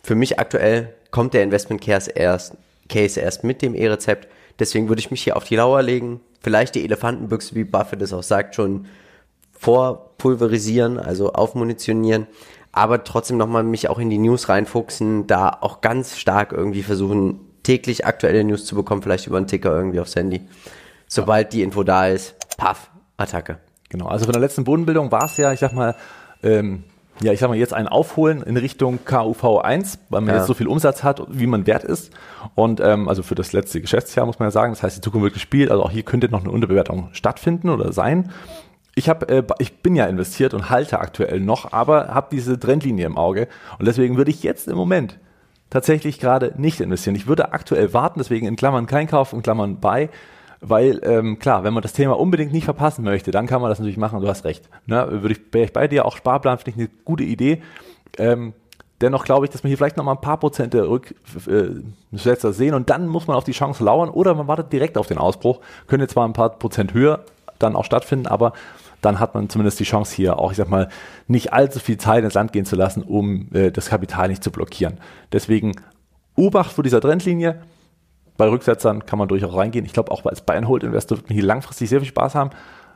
für 0.00 0.14
mich 0.14 0.38
aktuell 0.38 0.94
kommt 1.10 1.34
der 1.34 1.42
Investment 1.42 1.80
Case 1.80 2.08
erst, 2.08 2.54
Case 2.88 3.18
erst 3.18 3.42
mit 3.42 3.60
dem 3.60 3.74
E-Rezept. 3.74 4.28
Deswegen 4.60 4.88
würde 4.88 5.00
ich 5.00 5.10
mich 5.10 5.24
hier 5.24 5.36
auf 5.36 5.42
die 5.42 5.56
Lauer 5.56 5.82
legen. 5.82 6.20
Vielleicht 6.40 6.76
die 6.76 6.84
Elefantenbüchse, 6.84 7.56
wie 7.56 7.64
Buffett 7.64 8.02
es 8.02 8.12
auch 8.12 8.22
sagt, 8.22 8.54
schon 8.54 8.86
vorpulverisieren, 9.50 10.96
also 10.96 11.32
aufmunitionieren 11.32 12.28
aber 12.72 13.04
trotzdem 13.04 13.36
nochmal 13.36 13.62
mich 13.62 13.88
auch 13.88 13.98
in 13.98 14.10
die 14.10 14.18
News 14.18 14.48
reinfuchsen, 14.48 15.26
da 15.26 15.56
auch 15.60 15.80
ganz 15.80 16.16
stark 16.18 16.52
irgendwie 16.52 16.82
versuchen, 16.82 17.40
täglich 17.62 18.06
aktuelle 18.06 18.44
News 18.44 18.64
zu 18.64 18.74
bekommen, 18.74 19.02
vielleicht 19.02 19.26
über 19.26 19.36
einen 19.36 19.46
Ticker 19.46 19.74
irgendwie 19.74 20.00
aufs 20.00 20.16
Handy. 20.16 20.42
Sobald 21.06 21.52
die 21.52 21.62
Info 21.62 21.82
da 21.82 22.06
ist, 22.08 22.36
paff, 22.56 22.90
Attacke. 23.16 23.58
Genau, 23.88 24.06
also 24.06 24.26
von 24.26 24.32
der 24.32 24.40
letzten 24.40 24.64
Bodenbildung 24.64 25.10
war 25.10 25.24
es 25.24 25.36
ja, 25.38 25.52
ich 25.52 25.60
sag 25.60 25.72
mal, 25.72 25.96
ähm, 26.42 26.84
ja, 27.20 27.32
ich 27.32 27.40
sag 27.40 27.48
mal, 27.48 27.56
jetzt 27.56 27.74
ein 27.74 27.88
Aufholen 27.88 28.42
in 28.42 28.56
Richtung 28.56 29.00
KUV1, 29.04 29.98
weil 30.08 30.20
man 30.20 30.30
ja. 30.30 30.36
jetzt 30.36 30.46
so 30.46 30.54
viel 30.54 30.68
Umsatz 30.68 31.02
hat, 31.02 31.22
wie 31.30 31.46
man 31.46 31.66
wert 31.66 31.84
ist. 31.84 32.12
Und 32.54 32.80
ähm, 32.80 33.08
also 33.08 33.22
für 33.22 33.34
das 33.34 33.52
letzte 33.52 33.80
Geschäftsjahr 33.80 34.24
muss 34.26 34.38
man 34.38 34.46
ja 34.46 34.50
sagen, 34.52 34.72
das 34.72 34.82
heißt, 34.82 34.96
die 34.96 35.00
Zukunft 35.00 35.24
wird 35.24 35.34
gespielt, 35.34 35.70
also 35.70 35.82
auch 35.82 35.90
hier 35.90 36.04
könnte 36.04 36.28
noch 36.28 36.42
eine 36.42 36.52
Unterbewertung 36.52 37.08
stattfinden 37.12 37.70
oder 37.70 37.92
sein 37.92 38.30
ich 38.98 39.08
habe, 39.08 39.28
äh, 39.28 39.42
ich 39.58 39.78
bin 39.82 39.96
ja 39.96 40.06
investiert 40.06 40.54
und 40.54 40.70
halte 40.70 41.00
aktuell 41.00 41.40
noch, 41.40 41.72
aber 41.72 42.08
habe 42.08 42.28
diese 42.30 42.58
Trendlinie 42.58 43.06
im 43.06 43.16
Auge 43.16 43.48
und 43.78 43.86
deswegen 43.86 44.16
würde 44.16 44.30
ich 44.30 44.42
jetzt 44.42 44.68
im 44.68 44.76
Moment 44.76 45.18
tatsächlich 45.70 46.18
gerade 46.18 46.54
nicht 46.56 46.80
investieren. 46.80 47.14
Ich 47.14 47.26
würde 47.26 47.52
aktuell 47.52 47.92
warten, 47.92 48.18
deswegen 48.18 48.46
in 48.46 48.56
Klammern 48.56 48.86
kein 48.86 49.06
Kauf, 49.06 49.32
in 49.32 49.42
Klammern 49.42 49.80
bei, 49.80 50.08
weil 50.60 51.00
ähm, 51.04 51.38
klar, 51.38 51.64
wenn 51.64 51.74
man 51.74 51.82
das 51.82 51.92
Thema 51.92 52.18
unbedingt 52.18 52.52
nicht 52.52 52.64
verpassen 52.64 53.04
möchte, 53.04 53.30
dann 53.30 53.46
kann 53.46 53.60
man 53.62 53.70
das 53.70 53.78
natürlich 53.78 53.96
machen. 53.96 54.20
Du 54.20 54.28
hast 54.28 54.44
recht. 54.44 54.68
Ne? 54.86 55.06
Würde 55.22 55.34
ich, 55.34 55.54
ich 55.54 55.72
bei 55.72 55.86
dir 55.86 56.04
auch 56.04 56.16
Sparplan 56.16 56.58
finde 56.58 56.70
ich 56.70 56.76
eine 56.76 56.88
gute 57.04 57.24
Idee. 57.24 57.62
Ähm, 58.18 58.54
Dennoch 59.00 59.24
glaube 59.24 59.46
ich, 59.46 59.50
dass 59.50 59.62
wir 59.62 59.68
hier 59.68 59.76
vielleicht 59.76 59.96
noch 59.96 60.04
mal 60.04 60.12
ein 60.12 60.20
paar 60.20 60.38
Prozente 60.40 60.88
Rücksetzer 60.88 62.48
äh, 62.48 62.52
sehen 62.52 62.74
und 62.74 62.90
dann 62.90 63.06
muss 63.06 63.28
man 63.28 63.36
auf 63.36 63.44
die 63.44 63.52
Chance 63.52 63.84
lauern 63.84 64.08
oder 64.08 64.34
man 64.34 64.48
wartet 64.48 64.72
direkt 64.72 64.98
auf 64.98 65.06
den 65.06 65.18
Ausbruch. 65.18 65.60
Könnte 65.86 66.08
zwar 66.08 66.26
ein 66.26 66.32
paar 66.32 66.50
Prozent 66.50 66.94
höher 66.94 67.24
dann 67.60 67.76
auch 67.76 67.84
stattfinden, 67.84 68.26
aber 68.26 68.52
dann 69.00 69.20
hat 69.20 69.34
man 69.34 69.48
zumindest 69.48 69.78
die 69.80 69.84
Chance 69.84 70.14
hier 70.14 70.38
auch, 70.38 70.50
ich 70.50 70.56
sag 70.56 70.68
mal, 70.68 70.88
nicht 71.26 71.52
allzu 71.52 71.78
viel 71.78 71.98
Zeit 71.98 72.24
ins 72.24 72.34
Land 72.34 72.52
gehen 72.52 72.64
zu 72.64 72.76
lassen, 72.76 73.02
um 73.02 73.48
äh, 73.52 73.70
das 73.70 73.90
Kapital 73.90 74.28
nicht 74.28 74.42
zu 74.42 74.50
blockieren. 74.50 74.98
Deswegen 75.32 75.76
Obacht 76.36 76.72
vor 76.72 76.84
dieser 76.84 77.00
Trendlinie. 77.00 77.62
Bei 78.36 78.48
Rücksetzern 78.48 79.04
kann 79.04 79.18
man 79.18 79.26
durchaus 79.26 79.54
reingehen. 79.54 79.84
Ich 79.84 79.92
glaube, 79.92 80.12
auch 80.12 80.24
als 80.24 80.40
Buy-and-Hold-Investor 80.42 81.18
wird 81.18 81.28
man 81.28 81.34
hier 81.34 81.44
langfristig 81.44 81.88
sehr 81.88 82.00
viel 82.00 82.08
Spaß 82.08 82.36
haben, 82.36 82.50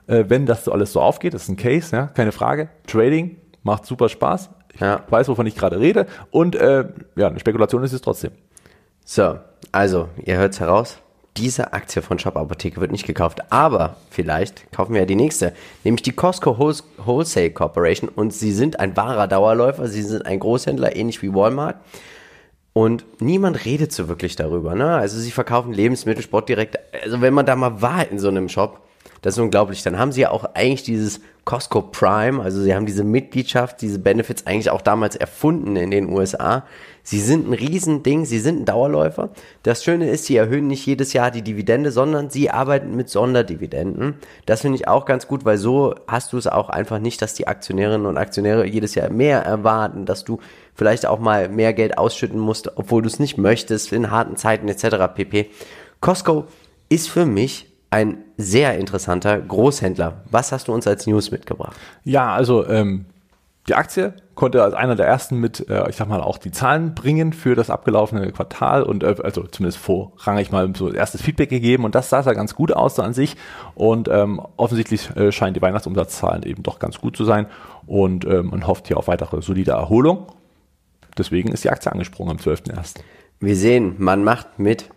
äh, 0.07 0.25
wenn 0.29 0.47
das 0.47 0.65
so 0.65 0.73
alles 0.73 0.93
so 0.93 1.01
aufgeht. 1.01 1.35
Das 1.35 1.43
ist 1.43 1.49
ein 1.49 1.57
Case, 1.57 1.95
ja, 1.95 2.07
keine 2.07 2.31
Frage. 2.31 2.69
Trading 2.87 3.37
macht 3.65 3.85
super 3.85 4.09
Spaß. 4.09 4.51
Ich 4.75 4.81
ja. 4.81 5.03
weiß, 5.09 5.29
wovon 5.29 5.47
ich 5.47 5.57
gerade 5.57 5.81
rede. 5.81 6.07
Und 6.31 6.55
äh, 6.55 6.85
ja, 7.17 7.29
eine 7.29 7.41
Spekulation 7.41 7.83
ist 7.83 7.93
es 7.93 8.01
trotzdem. 8.01 8.31
So, 9.05 9.39
also, 9.73 10.09
ihr 10.25 10.39
hört 10.39 10.53
es 10.53 10.61
heraus 10.61 11.02
diese 11.37 11.73
Aktie 11.73 12.03
von 12.03 12.19
Shop 12.19 12.37
Apotheke 12.37 12.81
wird 12.81 12.93
nicht 12.93 13.07
gekauft, 13.07 13.41
aber 13.51 13.97
vielleicht 14.11 14.71
kaufen 14.73 14.93
wir 14.93 15.01
ja 15.01 15.07
die 15.07 15.17
nächste, 15.17 15.55
nämlich 15.83 16.03
die 16.03 16.13
Costco 16.13 16.59
Wholesale 16.59 17.51
Corporation 17.51 18.09
und 18.09 18.35
sie 18.35 18.53
sind 18.53 18.79
ein 18.79 18.97
wahrer 18.97 19.29
Dauerläufer, 19.29 19.89
sie 19.89 20.03
sind 20.03 20.27
ein 20.27 20.41
Großhändler, 20.41 20.95
ähnlich 20.95 21.23
wie 21.23 21.33
Walmart 21.35 21.77
und 22.75 23.05
niemand 23.21 23.65
redet 23.65 23.93
so 23.93 24.09
wirklich 24.09 24.37
darüber, 24.37 24.75
ne? 24.75 24.95
Also 24.95 25.19
sie 25.19 25.31
verkaufen 25.31 25.73
Lebensmittel, 25.73 26.23
Sport 26.23 26.49
direkt, 26.49 26.79
also 27.03 27.21
wenn 27.21 27.35
man 27.35 27.47
da 27.47 27.57
mal 27.57 27.81
war 27.81 28.09
in 28.09 28.19
so 28.19 28.29
einem 28.29 28.49
Shop, 28.49 28.81
das 29.23 29.35
ist 29.35 29.41
unglaublich, 29.41 29.83
dann 29.83 29.99
haben 29.99 30.13
sie 30.13 30.23
ja 30.23 30.31
auch 30.31 30.45
eigentlich 30.55 30.83
dieses 30.83 31.21
Costco 31.45 31.83
Prime, 31.83 32.41
also 32.41 32.61
sie 32.61 32.75
haben 32.75 32.87
diese 32.87 33.03
Mitgliedschaft, 33.03 33.81
diese 33.81 33.99
Benefits 33.99 34.47
eigentlich 34.47 34.71
auch 34.71 34.81
damals 34.81 35.17
erfunden 35.17 35.75
in 35.75 35.91
den 35.91 36.09
USA. 36.09 36.65
Sie 37.03 37.21
sind 37.21 37.49
ein 37.49 37.53
Riesending, 37.53 38.25
sie 38.25 38.39
sind 38.39 38.61
ein 38.61 38.65
Dauerläufer. 38.65 39.31
Das 39.65 39.83
Schöne 39.83 40.09
ist, 40.09 40.27
sie 40.27 40.37
erhöhen 40.37 40.69
nicht 40.69 40.87
jedes 40.87 41.13
Jahr 41.13 41.33
die 41.33 41.43
Dividende, 41.43 41.91
sondern 41.91 42.31
sie 42.31 42.51
arbeiten 42.51 42.95
mit 42.95 43.11
Sonderdividenden. 43.11 44.15
Das 44.47 44.61
finde 44.61 44.77
ich 44.77 44.87
auch 44.87 45.05
ganz 45.05 45.27
gut, 45.27 45.45
weil 45.45 45.59
so 45.59 45.97
hast 46.07 46.33
du 46.33 46.39
es 46.39 46.47
auch 46.47 46.69
einfach 46.69 47.01
nicht, 47.01 47.23
dass 47.23 47.35
die 47.35 47.49
Aktionärinnen 47.49 48.07
und 48.07 48.19
Aktionäre 48.19 48.67
jedes 48.67 48.95
Jahr 48.95 49.11
mehr 49.11 49.43
erwarten, 49.43 50.07
dass 50.07 50.25
du 50.25 50.39
vielleicht 50.75 51.07
auch 51.07 51.19
mal 51.19 51.49
mehr 51.49 51.73
Geld 51.73 51.99
ausschütten 51.99 52.39
musst, 52.39 52.77
obwohl 52.77 53.03
du 53.03 53.09
es 53.09 53.19
nicht 53.19 53.37
möchtest, 53.37 53.93
in 53.93 54.13
harten 54.13 54.37
Zeiten 54.37 54.69
etc. 54.69 55.13
pp. 55.13 55.51
Costco 56.01 56.47
ist 56.89 57.11
für 57.11 57.27
mich 57.27 57.72
ein 57.93 58.25
sehr 58.39 58.79
interessanter 58.79 59.39
Großhändler. 59.39 60.23
Was 60.31 60.51
hast 60.51 60.69
du 60.69 60.73
uns 60.73 60.87
als 60.87 61.07
News 61.07 61.31
mitgebracht? 61.31 61.77
Ja, 62.05 62.33
also 62.33 62.67
ähm, 62.67 63.05
die 63.69 63.75
Aktie 63.75 64.15
konnte 64.35 64.63
als 64.63 64.73
einer 64.73 64.97
der 64.97 65.07
ersten 65.07 65.37
mit, 65.37 65.69
äh, 65.69 65.91
ich 65.91 65.97
sag 65.97 66.09
mal, 66.09 66.23
auch 66.23 66.39
die 66.39 66.51
Zahlen 66.51 66.95
bringen 66.95 67.35
für 67.35 67.55
das 67.55 67.69
abgelaufene 67.69 68.33
Quartal 68.33 68.83
und 68.83 69.03
äh, 69.03 69.17
also 69.23 69.43
zumindest 69.43 69.77
vorrangig 69.77 70.51
mal 70.51 70.73
so 70.75 70.91
erstes 70.91 71.21
Feedback 71.21 71.51
gegeben 71.51 71.85
und 71.85 71.95
das 71.95 72.09
sah 72.09 72.23
ja 72.23 72.33
ganz 72.33 72.55
gut 72.55 72.73
aus 72.73 72.95
so 72.95 73.03
an 73.03 73.13
sich 73.13 73.37
und 73.75 74.09
ähm, 74.09 74.41
offensichtlich 74.57 75.15
äh, 75.15 75.31
scheinen 75.31 75.53
die 75.53 75.61
Weihnachtsumsatzzahlen 75.61 76.45
eben 76.45 76.63
doch 76.63 76.79
ganz 76.79 76.99
gut 76.99 77.15
zu 77.15 77.27
sein 77.27 77.47
und 77.87 78.25
ähm, 78.25 78.47
man 78.47 78.67
hofft 78.67 78.89
hier 78.89 78.97
auf 78.97 79.07
weitere 79.07 79.43
solide 79.43 79.73
Erholung. 79.73 80.29
Deswegen 81.19 81.53
ist 81.53 81.63
die 81.63 81.69
Aktie 81.69 81.93
angesprungen 81.93 82.31
am 82.31 82.39
12.01. 82.39 83.01
Wir 83.39 83.55
sehen, 83.55 83.97
man 83.99 84.25
macht 84.25 84.59
mit 84.59 84.89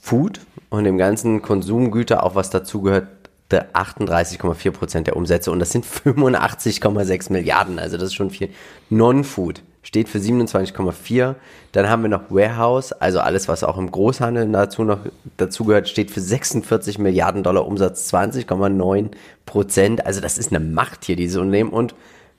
Food 0.00 0.40
und 0.78 0.84
dem 0.84 0.98
ganzen 0.98 1.42
Konsumgüter 1.42 2.22
auch 2.22 2.34
was 2.34 2.50
dazugehört, 2.50 3.06
38,4 3.50 4.70
Prozent 4.72 5.06
der 5.06 5.16
Umsätze 5.16 5.52
und 5.52 5.60
das 5.60 5.70
sind 5.70 5.84
85,6 5.86 7.32
Milliarden, 7.32 7.78
also 7.78 7.96
das 7.96 8.06
ist 8.06 8.14
schon 8.14 8.30
viel. 8.30 8.48
Non-Food 8.90 9.62
steht 9.84 10.08
für 10.08 10.18
27,4. 10.18 11.34
Dann 11.72 11.88
haben 11.88 12.02
wir 12.02 12.08
noch 12.08 12.30
Warehouse, 12.30 12.92
also 12.92 13.20
alles, 13.20 13.46
was 13.48 13.62
auch 13.62 13.78
im 13.78 13.90
Großhandel 13.90 14.50
dazu 14.50 14.82
noch 14.82 15.00
dazugehört, 15.36 15.88
steht 15.88 16.10
für 16.10 16.20
46 16.20 16.98
Milliarden 16.98 17.42
Dollar 17.42 17.66
Umsatz, 17.66 18.12
20,9 18.12 19.10
Prozent. 19.46 20.04
Also 20.04 20.20
das 20.20 20.38
ist 20.38 20.52
eine 20.52 20.64
Macht 20.64 21.04
hier, 21.04 21.16
diese 21.16 21.40
Unternehmen. 21.40 21.70
Und 21.70 21.94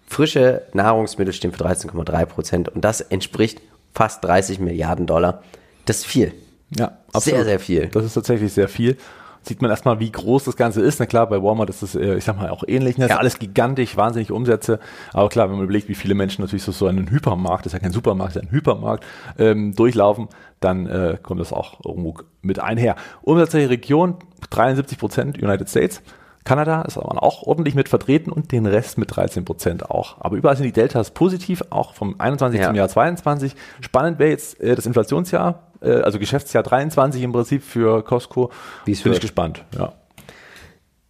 frische 0.07 0.63
Nahrungsmittel 0.73 1.33
stehen 1.33 1.51
für 1.51 1.63
13,3 1.63 2.25
Prozent 2.25 2.69
und 2.69 2.83
das 2.83 3.01
entspricht 3.01 3.61
fast 3.93 4.23
30 4.23 4.59
Milliarden 4.59 5.05
Dollar. 5.05 5.43
Das 5.85 5.97
ist 5.97 6.05
viel. 6.05 6.33
Ja, 6.69 6.97
absolut. 7.13 7.37
Sehr, 7.37 7.45
sehr 7.45 7.59
viel. 7.59 7.87
Das 7.87 8.05
ist 8.05 8.13
tatsächlich 8.13 8.53
sehr 8.53 8.67
viel. 8.67 8.97
sieht 9.43 9.61
man 9.61 9.69
erstmal, 9.69 9.99
wie 9.99 10.11
groß 10.11 10.45
das 10.45 10.55
Ganze 10.55 10.81
ist. 10.81 10.99
Na 10.99 11.05
klar, 11.05 11.27
bei 11.27 11.41
Walmart 11.41 11.69
ist 11.69 11.83
es, 11.83 11.95
äh, 11.95 12.15
ich 12.15 12.23
sag 12.23 12.37
mal, 12.37 12.49
auch 12.49 12.63
ähnlich. 12.67 12.97
Ne? 12.97 13.07
Ja. 13.07 13.17
alles 13.17 13.37
gigantisch, 13.37 13.95
wahnsinnig 13.95 14.31
Umsätze. 14.31 14.79
Aber 15.13 15.29
klar, 15.29 15.49
wenn 15.49 15.57
man 15.57 15.65
überlegt, 15.65 15.87
wie 15.87 15.95
viele 15.95 16.15
Menschen 16.15 16.41
natürlich 16.41 16.63
so, 16.63 16.71
so 16.71 16.87
einen 16.87 17.09
Hypermarkt, 17.11 17.65
das 17.65 17.73
ist 17.73 17.77
ja 17.77 17.79
kein 17.79 17.91
Supermarkt, 17.91 18.35
das 18.35 18.43
ist 18.43 18.49
ein 18.49 18.55
Hypermarkt, 18.55 19.05
ähm, 19.37 19.75
durchlaufen, 19.75 20.27
dann 20.59 20.87
äh, 20.87 21.17
kommt 21.21 21.39
das 21.39 21.53
auch 21.53 21.85
irgendwo 21.85 22.15
mit 22.41 22.59
einher. 22.59 22.95
Umsatzreiche 23.21 23.69
Region, 23.69 24.15
73 24.49 24.97
Prozent 24.97 25.41
United 25.41 25.69
States. 25.69 26.01
Kanada 26.45 26.83
ist 26.83 26.97
aber 26.97 27.23
auch 27.23 27.41
ordentlich 27.41 27.73
mit 27.73 27.89
vertreten 27.89 28.31
und 28.31 28.51
den 28.51 28.67
Rest 28.67 28.99
mit 28.99 29.15
13 29.15 29.45
Prozent 29.45 29.89
auch. 29.89 30.17
Aber 30.19 30.37
überall 30.37 30.55
sind 30.55 30.65
die 30.65 30.71
Deltas 30.71 31.09
positiv, 31.09 31.63
auch 31.71 31.95
vom 31.95 32.15
21 32.19 32.59
ja. 32.59 32.67
zum 32.67 32.75
Jahr 32.75 32.87
22. 32.87 33.55
Spannend 33.81 34.19
wäre 34.19 34.29
jetzt 34.29 34.61
äh, 34.61 34.75
das 34.75 34.85
Inflationsjahr, 34.85 35.63
äh, 35.85 36.01
also 36.01 36.19
Geschäftsjahr 36.19 36.63
23 36.63 37.21
im 37.23 37.31
Prinzip 37.31 37.63
für 37.63 38.03
Costco. 38.03 38.51
Wie 38.85 38.95
Bin 38.95 39.13
ich 39.13 39.19
gespannt, 39.19 39.63
ja. 39.77 39.93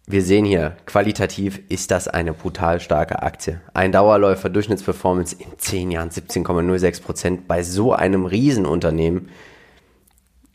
Wir 0.08 0.22
sehen 0.22 0.44
hier, 0.44 0.76
qualitativ 0.86 1.60
ist 1.68 1.90
das 1.90 2.06
eine 2.06 2.32
brutal 2.32 2.78
starke 2.78 3.24
Aktie. 3.24 3.60
Ein 3.74 3.90
Dauerläufer, 3.90 4.48
Durchschnittsperformance 4.48 5.34
in 5.34 5.58
10 5.58 5.90
Jahren 5.90 6.10
17,06 6.10 7.02
Prozent 7.02 7.48
bei 7.48 7.64
so 7.64 7.92
einem 7.92 8.24
Riesenunternehmen. 8.24 9.30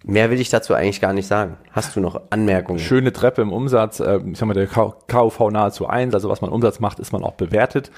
Mehr 0.03 0.31
will 0.31 0.39
ich 0.39 0.49
dazu 0.49 0.73
eigentlich 0.73 1.01
gar 1.01 1.11
nicht 1.11 1.27
sagen. 1.27 1.57
Hast 1.71 1.97
du 1.97 1.99
noch 1.99 2.21
Anmerkungen? 2.29 2.79
Schöne 2.79 3.11
Treppe 3.11 3.41
im 3.41 3.51
Umsatz. 3.51 3.99
Äh, 3.99 4.21
ich 4.25 4.37
sag 4.37 4.47
mal, 4.47 4.53
der 4.53 4.67
KV 4.67 5.51
nahezu 5.51 5.85
1. 5.85 6.13
Also 6.13 6.29
was 6.29 6.39
man 6.39 6.49
Umsatz 6.49 6.79
macht, 6.79 6.99
ist 6.99 7.11
man 7.11 7.21
auch 7.21 7.33
bewertet. 7.33 7.91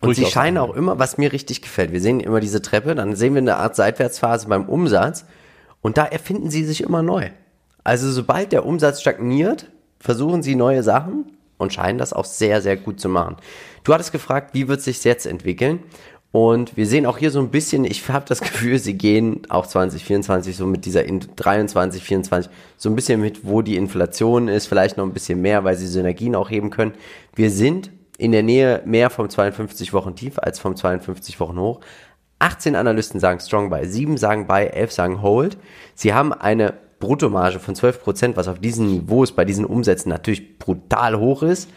Und 0.00 0.14
sie 0.14 0.26
scheinen 0.26 0.58
auch 0.58 0.74
immer, 0.76 1.00
was 1.00 1.18
mir 1.18 1.32
richtig 1.32 1.60
gefällt. 1.60 1.90
Wir 1.90 2.00
sehen 2.00 2.20
immer 2.20 2.38
diese 2.38 2.62
Treppe, 2.62 2.94
dann 2.94 3.16
sehen 3.16 3.34
wir 3.34 3.40
eine 3.40 3.56
Art 3.56 3.74
Seitwärtsphase 3.74 4.48
beim 4.48 4.66
Umsatz 4.68 5.24
und 5.84 5.98
da 5.98 6.06
erfinden 6.06 6.48
sie 6.48 6.64
sich 6.64 6.80
immer 6.80 7.02
neu. 7.02 7.28
Also 7.84 8.10
sobald 8.10 8.52
der 8.52 8.64
Umsatz 8.64 9.02
stagniert, 9.02 9.66
versuchen 10.00 10.42
sie 10.42 10.54
neue 10.54 10.82
Sachen 10.82 11.36
und 11.58 11.74
scheinen 11.74 11.98
das 11.98 12.14
auch 12.14 12.24
sehr, 12.24 12.62
sehr 12.62 12.78
gut 12.78 12.98
zu 12.98 13.10
machen. 13.10 13.36
Du 13.84 13.92
hattest 13.92 14.10
gefragt, 14.10 14.54
wie 14.54 14.66
wird 14.66 14.80
sich 14.80 15.04
jetzt 15.04 15.26
entwickeln? 15.26 15.80
Und 16.32 16.78
wir 16.78 16.86
sehen 16.86 17.04
auch 17.04 17.18
hier 17.18 17.30
so 17.30 17.38
ein 17.38 17.50
bisschen, 17.50 17.84
ich 17.84 18.08
habe 18.08 18.24
das 18.26 18.40
Gefühl, 18.40 18.78
sie 18.78 18.94
gehen 18.94 19.42
auch 19.50 19.66
2024 19.66 20.56
so 20.56 20.66
mit 20.66 20.86
dieser 20.86 21.02
23, 21.02 22.02
24 22.02 22.50
so 22.78 22.88
ein 22.88 22.96
bisschen 22.96 23.20
mit, 23.20 23.46
wo 23.46 23.60
die 23.60 23.76
Inflation 23.76 24.48
ist, 24.48 24.66
vielleicht 24.66 24.96
noch 24.96 25.04
ein 25.04 25.12
bisschen 25.12 25.42
mehr, 25.42 25.64
weil 25.64 25.76
sie 25.76 25.86
Synergien 25.86 26.34
auch 26.34 26.48
heben 26.48 26.70
können. 26.70 26.94
Wir 27.34 27.50
sind 27.50 27.90
in 28.16 28.32
der 28.32 28.42
Nähe 28.42 28.80
mehr 28.86 29.10
vom 29.10 29.28
52 29.28 29.92
Wochen 29.92 30.16
Tief 30.16 30.38
als 30.38 30.58
vom 30.58 30.76
52 30.76 31.38
Wochen 31.40 31.58
Hoch. 31.60 31.80
18 32.44 32.76
Analysten 32.76 33.20
sagen 33.20 33.40
Strong 33.40 33.70
Buy, 33.70 33.86
7 33.86 34.18
sagen 34.18 34.46
Buy, 34.46 34.66
11 34.66 34.92
sagen 34.92 35.22
Hold. 35.22 35.56
Sie 35.94 36.12
haben 36.12 36.34
eine 36.34 36.74
Bruttomarge 36.98 37.58
von 37.58 37.74
12%, 37.74 38.36
was 38.36 38.48
auf 38.48 38.58
diesen 38.58 38.86
Niveaus 38.86 39.32
bei 39.32 39.46
diesen 39.46 39.64
Umsätzen 39.64 40.10
natürlich 40.10 40.58
brutal 40.58 41.18
hoch 41.18 41.42
ist. 41.42 41.70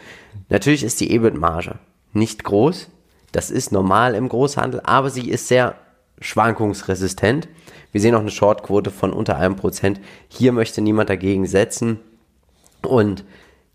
Natürlich 0.50 0.84
ist 0.84 1.00
die 1.00 1.10
EBIT-Marge 1.10 1.78
nicht 2.12 2.44
groß. 2.44 2.90
Das 3.32 3.50
ist 3.50 3.72
normal 3.72 4.14
im 4.14 4.28
Großhandel, 4.28 4.82
aber 4.84 5.08
sie 5.08 5.30
ist 5.30 5.48
sehr 5.48 5.74
schwankungsresistent. 6.20 7.48
Wir 7.90 8.02
sehen 8.02 8.14
auch 8.14 8.20
eine 8.20 8.30
Shortquote 8.30 8.90
von 8.90 9.14
unter 9.14 9.36
einem 9.36 9.56
Prozent. 9.56 10.00
Hier 10.28 10.52
möchte 10.52 10.82
niemand 10.82 11.08
dagegen 11.08 11.46
setzen. 11.46 11.98
Und 12.82 13.24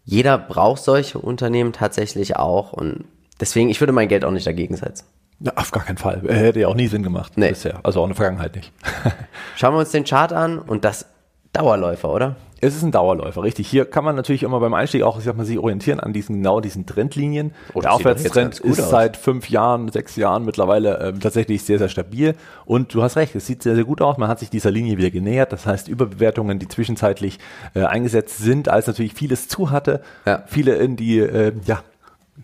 jeder 0.06 0.38
braucht 0.38 0.84
solche 0.84 1.18
Unternehmen 1.18 1.74
tatsächlich 1.74 2.36
auch. 2.36 2.72
Und 2.72 3.06
deswegen, 3.40 3.70
ich 3.70 3.80
würde 3.80 3.94
mein 3.94 4.10
Geld 4.10 4.24
auch 4.26 4.32
nicht 4.32 4.46
dagegen 4.46 4.76
setzen. 4.76 5.06
Ja, 5.44 5.52
auf 5.58 5.72
gar 5.72 5.84
keinen 5.84 5.98
Fall. 5.98 6.22
Hätte 6.26 6.62
ja 6.62 6.70
auch 6.70 6.76
nie 6.76 6.88
Sinn 6.88 7.04
gemacht 7.04 7.34
nee. 7.36 7.50
bisher. 7.50 7.82
Also 7.84 8.00
auch 8.00 8.06
in 8.06 8.12
der 8.12 8.16
Vergangenheit 8.16 8.56
nicht. 8.56 8.72
Schauen 9.58 9.74
wir 9.74 9.80
uns 9.80 9.92
den 9.92 10.06
Chart 10.06 10.32
an 10.32 10.58
und 10.58 10.86
das 10.86 11.06
Dauerläufer, 11.52 12.10
oder? 12.10 12.36
Es 12.62 12.78
ist 12.78 12.84
ein 12.84 12.94
Dauerläufer, 12.94 13.44
richtig. 13.44 13.68
Hier 13.68 13.84
kann 13.84 14.06
man 14.06 14.16
natürlich 14.16 14.44
immer 14.44 14.62
beim 14.62 14.74
Einstieg 14.74 15.04
auch, 15.04 15.18
ich 15.18 15.26
sag 15.26 15.36
mal, 15.36 15.46
sich 15.46 15.60
orientieren 15.60 16.00
an 16.00 16.14
diesen 16.14 16.38
genau 16.38 16.62
diesen 16.62 16.86
Trendlinien. 16.86 17.52
Oh, 17.74 17.82
der 17.82 17.92
Aufwärtstrend 17.92 18.62
ist 18.62 18.80
aus. 18.80 18.90
seit 18.90 19.18
fünf 19.18 19.50
Jahren, 19.50 19.90
sechs 19.90 20.16
Jahren 20.16 20.46
mittlerweile 20.46 20.98
ähm, 21.00 21.20
tatsächlich 21.20 21.64
sehr, 21.64 21.78
sehr 21.78 21.90
stabil. 21.90 22.36
Und 22.64 22.94
du 22.94 23.04
hast 23.04 23.18
recht, 23.18 23.36
es 23.36 23.46
sieht 23.46 23.64
sehr, 23.64 23.76
sehr 23.76 23.84
gut 23.84 24.02
aus. 24.02 24.18
Man 24.18 24.30
hat 24.30 24.40
sich 24.40 24.50
dieser 24.50 24.72
Linie 24.72 24.98
wieder 24.98 25.12
genähert. 25.12 25.52
Das 25.52 25.66
heißt, 25.66 25.90
Überbewertungen, 25.90 26.58
die 26.58 26.70
zwischenzeitlich 26.70 27.38
äh, 27.76 27.84
eingesetzt 27.84 28.38
sind, 28.38 28.70
als 28.70 28.88
natürlich 28.88 29.14
vieles 29.14 29.50
zu 29.50 29.70
hatte, 29.70 30.02
ja. 30.26 30.44
viele 30.48 30.76
in 30.76 30.96
die 30.96 31.20
äh, 31.20 31.52
ja, 31.66 31.84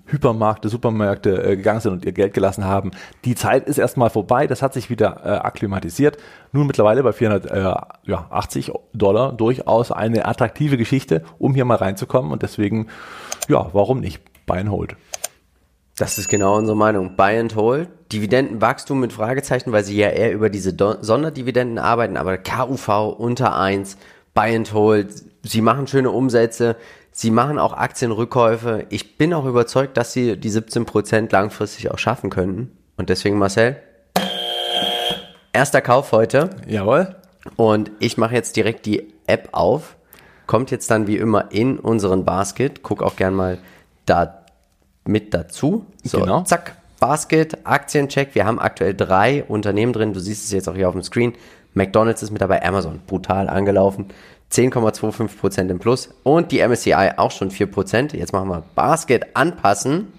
Hypermärkte, 0.05 0.69
Supermärkte 0.69 1.43
äh, 1.43 1.55
gegangen 1.55 1.79
sind 1.79 1.93
und 1.93 2.05
ihr 2.05 2.11
Geld 2.11 2.33
gelassen 2.33 2.65
haben. 2.65 2.91
Die 3.25 3.35
Zeit 3.35 3.67
ist 3.67 3.77
erstmal 3.77 4.09
vorbei, 4.09 4.47
das 4.47 4.61
hat 4.61 4.73
sich 4.73 4.89
wieder 4.89 5.21
äh, 5.23 5.29
akklimatisiert. 5.29 6.17
Nun 6.51 6.67
mittlerweile 6.67 7.03
bei 7.03 7.11
480 7.11 8.71
Dollar 8.93 9.33
durchaus 9.33 9.91
eine 9.91 10.25
attraktive 10.25 10.77
Geschichte, 10.77 11.23
um 11.39 11.55
hier 11.55 11.65
mal 11.65 11.77
reinzukommen 11.77 12.31
und 12.31 12.43
deswegen, 12.43 12.87
ja, 13.47 13.69
warum 13.73 13.99
nicht? 13.99 14.21
Buy 14.45 14.59
and 14.59 14.71
Hold. 14.71 14.95
Das 15.97 16.17
ist 16.17 16.29
genau 16.29 16.57
unsere 16.57 16.77
Meinung. 16.77 17.15
Buy 17.15 17.37
and 17.39 17.55
Hold. 17.55 17.89
Dividendenwachstum 18.11 18.99
mit 18.99 19.11
Fragezeichen, 19.11 19.71
weil 19.71 19.83
sie 19.83 19.97
ja 19.97 20.09
eher 20.09 20.31
über 20.31 20.49
diese 20.49 20.73
Do 20.73 20.95
Sonderdividenden 21.01 21.77
arbeiten, 21.77 22.15
aber 22.15 22.37
KUV 22.37 23.15
unter 23.17 23.55
eins. 23.55 23.97
Buy 24.33 24.55
and 24.55 24.73
Hold. 24.73 25.13
Sie 25.43 25.61
machen 25.61 25.87
schöne 25.87 26.11
Umsätze 26.11 26.77
Sie 27.11 27.31
machen 27.31 27.59
auch 27.59 27.73
Aktienrückkäufe. 27.73 28.85
Ich 28.89 29.17
bin 29.17 29.33
auch 29.33 29.45
überzeugt, 29.45 29.97
dass 29.97 30.13
sie 30.13 30.37
die 30.37 30.51
17% 30.51 31.31
langfristig 31.31 31.91
auch 31.91 31.97
schaffen 31.97 32.29
könnten. 32.29 32.77
Und 32.97 33.09
deswegen, 33.09 33.37
Marcel, 33.37 33.77
erster 35.53 35.81
Kauf 35.81 36.11
heute. 36.11 36.49
Jawohl. 36.67 37.15
Und 37.55 37.91
ich 37.99 38.17
mache 38.17 38.35
jetzt 38.35 38.55
direkt 38.55 38.85
die 38.85 39.13
App 39.27 39.49
auf. 39.51 39.95
Kommt 40.47 40.71
jetzt 40.71 40.89
dann 40.91 41.07
wie 41.07 41.17
immer 41.17 41.51
in 41.51 41.79
unseren 41.79 42.25
Basket. 42.25 42.81
Guck 42.83 43.03
auch 43.03 43.15
gern 43.15 43.33
mal 43.33 43.59
da 44.05 44.45
mit 45.05 45.33
dazu. 45.33 45.85
So, 46.03 46.21
genau. 46.21 46.43
zack. 46.43 46.75
Basket, 46.99 47.65
Aktiencheck. 47.65 48.35
Wir 48.35 48.45
haben 48.45 48.59
aktuell 48.59 48.93
drei 48.93 49.43
Unternehmen 49.45 49.93
drin. 49.93 50.13
Du 50.13 50.19
siehst 50.19 50.43
es 50.43 50.51
jetzt 50.51 50.67
auch 50.67 50.75
hier 50.75 50.89
auf 50.89 50.95
dem 50.95 51.03
Screen. 51.03 51.33
McDonald's 51.73 52.21
ist 52.23 52.31
mit 52.31 52.41
dabei, 52.41 52.63
Amazon 52.63 52.99
brutal 53.07 53.47
angelaufen. 53.47 54.07
10,25% 54.51 55.69
im 55.69 55.79
Plus 55.79 56.09
und 56.23 56.51
die 56.51 56.59
MSCI 56.67 57.11
auch 57.17 57.31
schon 57.31 57.51
4%. 57.51 58.15
Jetzt 58.15 58.33
machen 58.33 58.49
wir 58.49 58.63
Basket 58.75 59.35
anpassen 59.35 60.13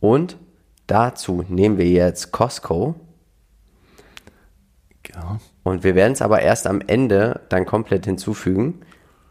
und 0.00 0.36
dazu 0.86 1.44
nehmen 1.48 1.78
wir 1.78 1.88
jetzt 1.88 2.32
Costco. 2.32 2.96
Genau. 5.02 5.38
Und 5.62 5.84
wir 5.84 5.94
werden 5.94 6.12
es 6.12 6.22
aber 6.22 6.40
erst 6.40 6.66
am 6.66 6.80
Ende 6.86 7.40
dann 7.48 7.66
komplett 7.66 8.04
hinzufügen, 8.04 8.80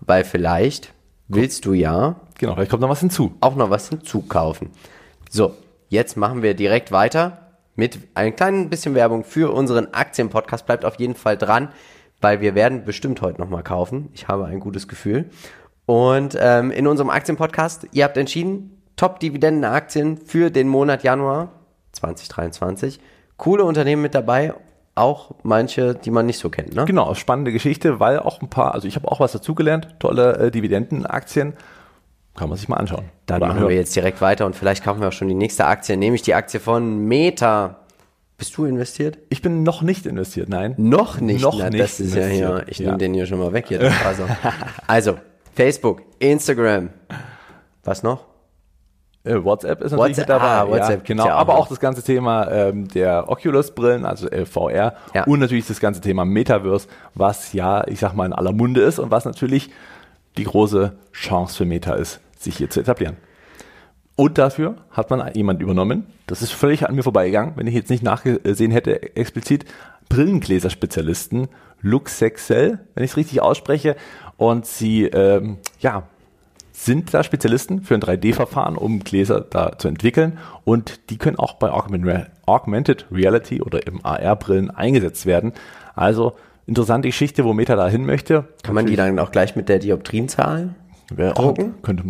weil 0.02 0.24
vielleicht 0.24 0.94
willst 1.28 1.66
du 1.66 1.74
ja. 1.74 2.20
Genau, 2.38 2.56
vielleicht 2.56 2.72
kommt 2.72 2.82
noch 2.82 2.90
was 2.90 3.00
hinzu. 3.00 3.36
Auch 3.42 3.56
noch 3.56 3.70
was 3.70 3.90
hinzukaufen. 3.90 4.72
So, 5.30 5.56
jetzt 5.90 6.18
machen 6.18 6.42
wir 6.42 6.54
direkt 6.56 6.92
weiter 6.92 7.50
mit 7.76 8.00
ein 8.16 8.36
kleines 8.36 8.70
bisschen 8.70 8.96
Werbung 8.96 9.24
für 9.24 9.54
unseren 9.54 9.94
Aktienpodcast. 9.94 10.66
Bleibt 10.66 10.86
auf 10.86 11.00
jeden 11.00 11.16
Fall 11.16 11.38
dran 11.38 11.70
weil 12.22 12.42
wir 12.42 12.56
werden 12.56 12.86
bestimmt 12.86 13.22
heute 13.22 13.40
nochmal 13.40 13.64
kaufen. 13.64 14.10
Ich 14.14 14.28
habe 14.28 14.46
ein 14.46 14.60
gutes 14.60 14.88
Gefühl. 14.88 15.30
Und 15.86 16.38
ähm, 16.40 16.72
in 16.72 16.86
unserem 16.88 17.10
Aktienpodcast, 17.10 17.88
ihr 17.94 18.04
habt 18.04 18.18
entschieden, 18.18 18.82
Top-Dividenden-Aktien 18.96 20.18
für 20.18 20.52
den 20.52 20.68
Monat 20.68 21.04
Januar 21.04 21.52
2023. 21.94 23.00
Coole 23.38 23.64
Unternehmen 23.64 24.02
mit 24.02 24.14
dabei, 24.14 24.54
auch 24.96 25.32
manche, 25.44 25.96
die 25.96 26.12
man 26.12 26.26
nicht 26.26 26.38
so 26.38 26.50
kennt. 26.50 26.76
Ne? 26.76 26.86
Genau, 26.86 27.14
spannende 27.16 27.52
Geschichte, 27.52 28.00
weil 28.00 28.20
auch 28.20 28.42
ein 28.42 28.50
paar, 28.50 28.74
also 28.74 28.88
ich 28.88 28.96
habe 28.96 29.10
auch 29.10 29.20
was 29.20 29.32
dazugelernt, 29.32 29.96
tolle 30.00 30.38
äh, 30.38 30.52
Dividendenaktien. 30.52 31.54
Kann 32.36 32.50
man 32.50 32.58
sich 32.58 32.70
mal 32.70 32.78
anschauen. 32.78 33.06
Dann 33.26 33.40
machen 33.40 33.68
wir 33.68 33.76
jetzt 33.76 33.96
direkt 33.96 34.22
weiter 34.22 34.46
und 34.46 34.56
vielleicht 34.56 34.84
kaufen 34.84 35.02
wir 35.02 35.08
auch 35.08 35.14
schon 35.14 35.28
die 35.28 35.34
nächste 35.34 35.66
Aktie, 35.66 35.98
nämlich 35.98 36.22
die 36.22 36.36
Aktie 36.36 36.60
von 36.60 37.06
Meta. 37.06 37.80
Bist 38.40 38.56
du 38.56 38.64
investiert? 38.64 39.18
Ich 39.28 39.42
bin 39.42 39.64
noch 39.64 39.82
nicht 39.82 40.06
investiert, 40.06 40.48
nein. 40.48 40.74
Noch 40.78 41.20
nicht? 41.20 41.42
Noch 41.42 41.60
Na, 41.60 41.70
nicht. 41.70 41.84
Das 41.84 42.00
ist 42.00 42.16
investiert. 42.16 42.42
ja 42.42 42.58
hier, 42.58 42.66
ich 42.70 42.80
ja. 42.80 42.86
nehme 42.86 42.98
den 42.98 43.14
hier 43.14 43.26
schon 43.26 43.38
mal 43.38 43.52
weg 43.52 43.66
hier. 43.68 43.92
Also, 44.06 44.24
also, 44.88 45.18
Facebook, 45.54 46.04
Instagram, 46.20 46.90
was 47.84 48.02
noch? 48.02 48.28
Äh, 49.26 49.44
WhatsApp 49.44 49.82
ist 49.82 49.92
natürlich 49.92 50.18
WhatsApp, 50.18 50.30
mit 50.30 50.30
dabei. 50.30 50.48
Ah, 50.48 50.68
WhatsApp 50.70 51.00
ja, 51.02 51.04
genau. 51.06 51.26
Ja 51.26 51.36
auch 51.36 51.40
aber 51.40 51.54
noch. 51.54 51.60
auch 51.60 51.68
das 51.68 51.82
ganze 51.82 52.02
Thema 52.02 52.50
ähm, 52.50 52.88
der 52.88 53.30
Oculus-Brillen, 53.30 54.06
also 54.06 54.30
äh, 54.30 54.46
VR 54.46 54.96
ja. 55.14 55.26
und 55.26 55.40
natürlich 55.40 55.68
das 55.68 55.82
ganze 55.82 56.00
Thema 56.00 56.24
Metaverse, 56.24 56.88
was 57.16 57.52
ja, 57.52 57.86
ich 57.88 58.00
sag 58.00 58.14
mal, 58.14 58.26
in 58.26 58.32
aller 58.32 58.54
Munde 58.54 58.80
ist 58.80 59.00
und 59.00 59.12
was 59.12 59.26
natürlich 59.26 59.70
die 60.38 60.46
große 60.46 60.94
Chance 61.12 61.58
für 61.58 61.66
Meta 61.66 61.96
ist, 61.96 62.22
sich 62.38 62.56
hier 62.56 62.70
zu 62.70 62.80
etablieren. 62.80 63.18
Und 64.20 64.38
dafür 64.38 64.76
hat 64.92 65.12
man 65.12 65.34
jemand 65.34 65.62
übernommen, 65.62 66.06
das 66.28 66.42
ist 66.42 66.52
völlig 66.52 66.86
an 66.86 66.94
mir 66.94 67.04
vorbeigegangen, 67.04 67.54
wenn 67.56 67.68
ich 67.68 67.74
jetzt 67.74 67.90
nicht 67.90 68.04
nachgesehen 68.04 68.70
hätte, 68.70 69.16
explizit, 69.16 69.64
Brillengläser-Spezialisten, 70.10 71.48
Luxexel, 71.80 72.80
wenn 72.96 73.04
ich 73.06 73.12
es 73.12 73.16
richtig 73.16 73.42
ausspreche. 73.42 73.96
Und 74.36 74.66
sie, 74.66 75.06
ähm, 75.06 75.60
ja, 75.80 76.04
sind 76.74 77.14
da 77.14 77.24
Spezialisten 77.24 77.82
für 77.84 77.94
ein 77.94 78.02
3D-Verfahren, 78.02 78.76
um 78.76 79.00
Gläser 79.00 79.40
da 79.40 79.78
zu 79.78 79.88
entwickeln. 79.88 80.38
Und 80.66 81.10
die 81.12 81.18
können 81.18 81.40
auch 81.40 81.54
bei 81.54 81.72
Augmented 81.72 83.06
Reality 83.14 83.62
oder 83.62 83.88
im 83.88 84.06
AR-Brillen 84.06 84.70
eingesetzt 84.70 85.28
werden. 85.28 85.54
Also 85.96 86.34
interessante 86.68 87.08
Geschichte, 87.08 87.46
wo 87.46 87.54
Meta 87.54 87.78
da 87.78 87.88
hin 87.88 88.06
möchte. 88.06 88.50
Kann 88.64 88.76
man 88.76 88.86
die 88.86 88.98
dann 88.98 89.18
auch 89.18 89.32
gleich 89.32 89.56
mit 89.56 89.70
der 89.70 89.80
Dioptrienzahl 89.80 90.76
Wäre 91.10 91.38
auch, 91.38 91.56
könnte, 91.82 92.04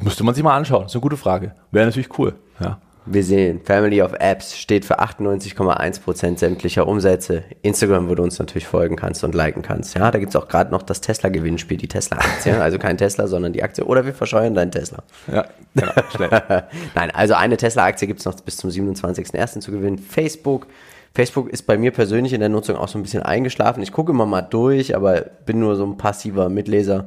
müsste 0.00 0.24
man 0.24 0.34
sich 0.34 0.44
mal 0.44 0.56
anschauen. 0.56 0.82
Das 0.82 0.92
ist 0.92 0.96
eine 0.96 1.02
gute 1.02 1.16
Frage. 1.16 1.54
Wäre 1.70 1.86
natürlich 1.86 2.18
cool. 2.18 2.34
Ja. 2.60 2.78
Wir 3.04 3.24
sehen, 3.24 3.60
Family 3.64 4.00
of 4.00 4.12
Apps 4.20 4.56
steht 4.56 4.84
für 4.84 5.00
98,1% 5.00 6.38
sämtlicher 6.38 6.86
Umsätze. 6.86 7.42
Instagram, 7.62 8.08
wo 8.08 8.14
du 8.14 8.22
uns 8.22 8.38
natürlich 8.38 8.68
folgen 8.68 8.94
kannst 8.94 9.24
und 9.24 9.34
liken 9.34 9.62
kannst. 9.62 9.96
Ja, 9.96 10.12
da 10.12 10.20
gibt's 10.20 10.36
auch 10.36 10.46
gerade 10.46 10.70
noch 10.70 10.82
das 10.82 11.00
Tesla-Gewinnspiel, 11.00 11.78
die 11.78 11.88
Tesla-Aktie. 11.88 12.52
Also 12.62 12.78
kein 12.78 12.96
Tesla, 12.96 13.26
sondern 13.26 13.52
die 13.52 13.64
Aktie. 13.64 13.84
Oder 13.84 14.06
wir 14.06 14.14
verscheuern 14.14 14.54
deinen 14.54 14.70
Tesla. 14.70 15.02
Ja, 15.32 15.46
genau, 15.74 15.92
schnell. 16.14 16.30
Nein, 16.94 17.10
also 17.10 17.34
eine 17.34 17.56
Tesla-Aktie 17.56 18.06
gibt's 18.06 18.24
noch 18.24 18.36
bis 18.40 18.56
zum 18.56 18.70
27.01. 18.70 19.60
zu 19.60 19.72
gewinnen. 19.72 19.98
Facebook. 19.98 20.68
Facebook 21.12 21.50
ist 21.50 21.66
bei 21.66 21.76
mir 21.76 21.90
persönlich 21.90 22.32
in 22.32 22.40
der 22.40 22.48
Nutzung 22.48 22.76
auch 22.76 22.88
so 22.88 22.98
ein 22.98 23.02
bisschen 23.02 23.24
eingeschlafen. 23.24 23.82
Ich 23.82 23.90
gucke 23.90 24.12
immer 24.12 24.26
mal 24.26 24.42
durch, 24.42 24.94
aber 24.94 25.22
bin 25.44 25.58
nur 25.58 25.74
so 25.74 25.84
ein 25.84 25.96
passiver 25.96 26.48
Mitleser. 26.48 27.06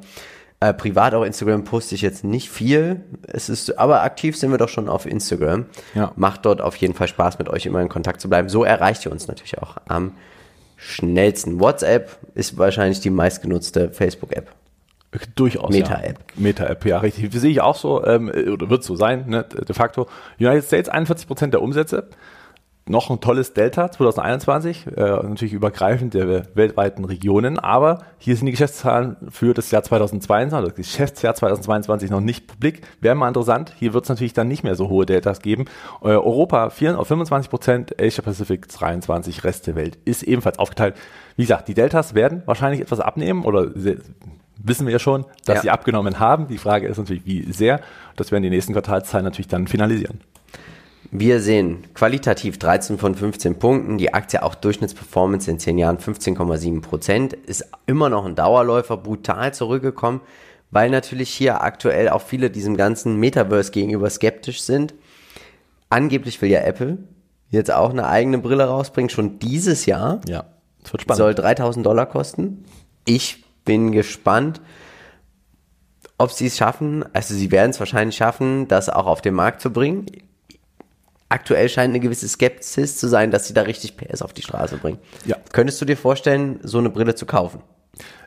Äh, 0.66 0.74
privat 0.74 1.14
auch 1.14 1.24
Instagram 1.24 1.64
poste 1.64 1.94
ich 1.94 2.02
jetzt 2.02 2.24
nicht 2.24 2.50
viel. 2.50 3.02
Es 3.28 3.50
ist, 3.50 3.78
aber 3.78 4.02
aktiv 4.02 4.36
sind 4.36 4.50
wir 4.50 4.58
doch 4.58 4.70
schon 4.70 4.90
auf 4.90 5.06
Instagram. 5.06 5.66
Ja. 5.94 6.12
Macht 6.16 6.46
dort 6.46 6.60
auf 6.60 6.76
jeden 6.78 6.96
Fall 6.96 7.08
Spaß, 7.08 7.38
mit 7.38 7.50
euch 7.50 7.68
immer 7.68 7.82
in 7.82 7.90
Kontakt 7.90 8.20
zu 8.20 8.30
bleiben. 8.30 8.50
So 8.50 8.64
erreicht 8.64 9.06
ihr 9.06 9.12
uns 9.12 9.28
natürlich 9.28 9.60
auch 9.60 9.78
am 9.88 10.14
schnellsten. 10.76 11.60
WhatsApp 11.60 12.18
ist 12.34 12.58
wahrscheinlich 12.58 13.00
die 13.00 13.12
meistgenutzte 13.12 13.92
Facebook-App. 13.92 14.50
Durchaus. 15.36 15.70
Meta-App. 15.70 16.18
Ja. 16.18 16.42
Meta-App, 16.42 16.86
ja, 16.86 16.98
richtig. 16.98 17.32
Sehe 17.34 17.52
ich 17.52 17.62
auch 17.62 17.76
so, 17.76 18.04
ähm, 18.04 18.30
oder 18.30 18.70
wird 18.70 18.84
so 18.84 18.96
sein, 18.96 19.26
ne, 19.28 19.44
de 19.44 19.76
facto. 19.76 20.08
United 20.40 20.66
States 20.66 20.90
41 20.90 21.28
Prozent 21.28 21.54
der 21.54 21.62
Umsätze 21.62 22.10
noch 22.88 23.10
ein 23.10 23.20
tolles 23.20 23.54
Delta 23.54 23.90
2021, 23.92 24.86
äh, 24.88 24.92
natürlich 25.02 25.54
übergreifend 25.54 26.14
der 26.14 26.56
weltweiten 26.56 27.04
Regionen, 27.04 27.58
aber 27.58 28.04
hier 28.20 28.36
sind 28.36 28.46
die 28.46 28.52
Geschäftszahlen 28.52 29.16
für 29.30 29.56
das 29.56 29.72
Jahr 29.72 29.82
2022, 29.82 30.54
also 30.56 30.68
das 30.68 30.76
Geschäftsjahr 30.76 31.34
2022 31.34 32.12
noch 32.12 32.20
nicht 32.22 32.46
publik. 32.46 32.82
Wäre 33.02 33.16
mal 33.16 33.28
interessant, 33.28 33.74
hier 33.80 33.94
wird 33.96 34.04
es 34.06 34.10
natürlich 34.10 34.34
dann 34.34 34.48
nicht 34.48 34.64
mehr 34.64 34.76
so 34.76 34.88
hohe 34.90 35.08
Deltas 35.08 35.42
geben. 35.42 35.66
Äh, 36.04 36.10
Europa 36.10 36.70
4, 36.70 37.00
auf 37.00 37.08
25 37.08 37.50
Prozent, 37.50 38.00
Asia 38.00 38.24
Pacific 38.24 38.68
23, 38.68 39.44
Rest 39.44 39.66
der 39.66 39.76
Welt 39.76 39.98
ist 40.06 40.22
ebenfalls 40.22 40.60
aufgeteilt. 40.60 40.96
Wie 41.38 41.44
gesagt, 41.44 41.68
die 41.68 41.74
Deltas 41.74 42.14
werden 42.14 42.44
wahrscheinlich 42.46 42.82
etwas 42.82 43.00
abnehmen 43.00 43.46
oder 43.46 43.72
wissen 44.58 44.86
wir 44.86 44.94
ja 44.94 45.00
schon, 45.00 45.26
dass 45.46 45.58
Ja. 45.58 45.62
sie 45.64 45.70
abgenommen 45.72 46.20
haben. 46.20 46.48
Die 46.50 46.60
Frage 46.60 46.88
ist 46.88 46.98
natürlich, 46.98 47.26
wie 47.26 47.52
sehr. 47.52 47.80
Das 48.16 48.32
werden 48.32 48.44
die 48.44 48.50
nächsten 48.52 48.74
Quartalszahlen 48.74 49.24
natürlich 49.26 49.48
dann 49.48 49.68
finalisieren. 49.68 50.20
Wir 51.18 51.40
sehen 51.40 51.86
qualitativ 51.94 52.60
13 52.60 52.98
von 52.98 53.16
15 53.16 53.58
Punkten, 53.58 53.98
die 53.98 54.14
Aktie 54.14 54.44
auch 54.44 54.54
Durchschnittsperformance 54.54 55.50
in 55.50 55.60
10 55.60 55.78
Jahren 55.78 55.98
15,7 55.98 56.82
Prozent, 56.82 57.32
ist 57.32 57.70
immer 57.86 58.10
noch 58.10 58.26
ein 58.26 58.36
Dauerläufer, 58.36 58.98
brutal 58.98 59.54
zurückgekommen, 59.54 60.20
weil 60.72 60.90
natürlich 60.90 61.30
hier 61.30 61.62
aktuell 61.62 62.10
auch 62.10 62.22
viele 62.22 62.50
diesem 62.50 62.76
ganzen 62.76 63.16
Metaverse 63.16 63.72
gegenüber 63.72 64.10
skeptisch 64.10 64.62
sind. 64.62 64.94
Angeblich 65.88 66.42
will 66.42 66.50
ja 66.50 66.60
Apple 66.60 66.98
jetzt 67.50 67.72
auch 67.72 67.92
eine 67.92 68.08
eigene 68.08 68.40
Brille 68.40 68.66
rausbringen, 68.66 69.10
schon 69.10 69.40
dieses 69.40 69.86
Jahr. 69.86 70.20
Ja, 70.28 70.44
das 70.84 70.92
wird 70.92 71.04
spannend. 71.04 71.18
Soll 71.18 71.34
3000 71.34 71.86
Dollar 71.86 72.08
kosten. 72.08 72.66
Ich 73.06 73.46
bin 73.64 73.94
gespannt, 73.94 74.60
ob 76.18 76.32
sie 76.32 76.48
es 76.48 76.58
schaffen. 76.58 77.06
Also 77.14 77.36
sie 77.36 77.52
werden 77.52 77.72
es 77.72 77.80
wahrscheinlich 77.80 78.18
schaffen, 78.18 78.68
das 78.68 78.90
auch 78.90 79.06
auf 79.06 79.22
den 79.22 79.34
Markt 79.34 79.62
zu 79.62 79.72
bringen. 79.72 80.08
Aktuell 81.30 81.70
scheint 81.70 81.92
eine 81.92 82.00
gewisse 82.00 82.28
Skepsis 82.28 82.98
zu 82.98 83.08
sein, 83.08 83.32
dass 83.32 83.48
sie 83.48 83.54
da 83.54 83.64
richtig 83.64 83.98
PS 83.98 84.22
auf 84.22 84.34
die 84.34 84.44
Straße 84.44 84.78
bringen. 84.78 85.00
Ja. 85.26 85.38
Könntest 85.52 85.82
du 85.82 85.86
dir 85.86 85.98
vorstellen, 85.98 86.60
so 86.64 86.78
eine 86.78 86.90
Brille 86.90 87.16
zu 87.16 87.26
kaufen? 87.26 87.62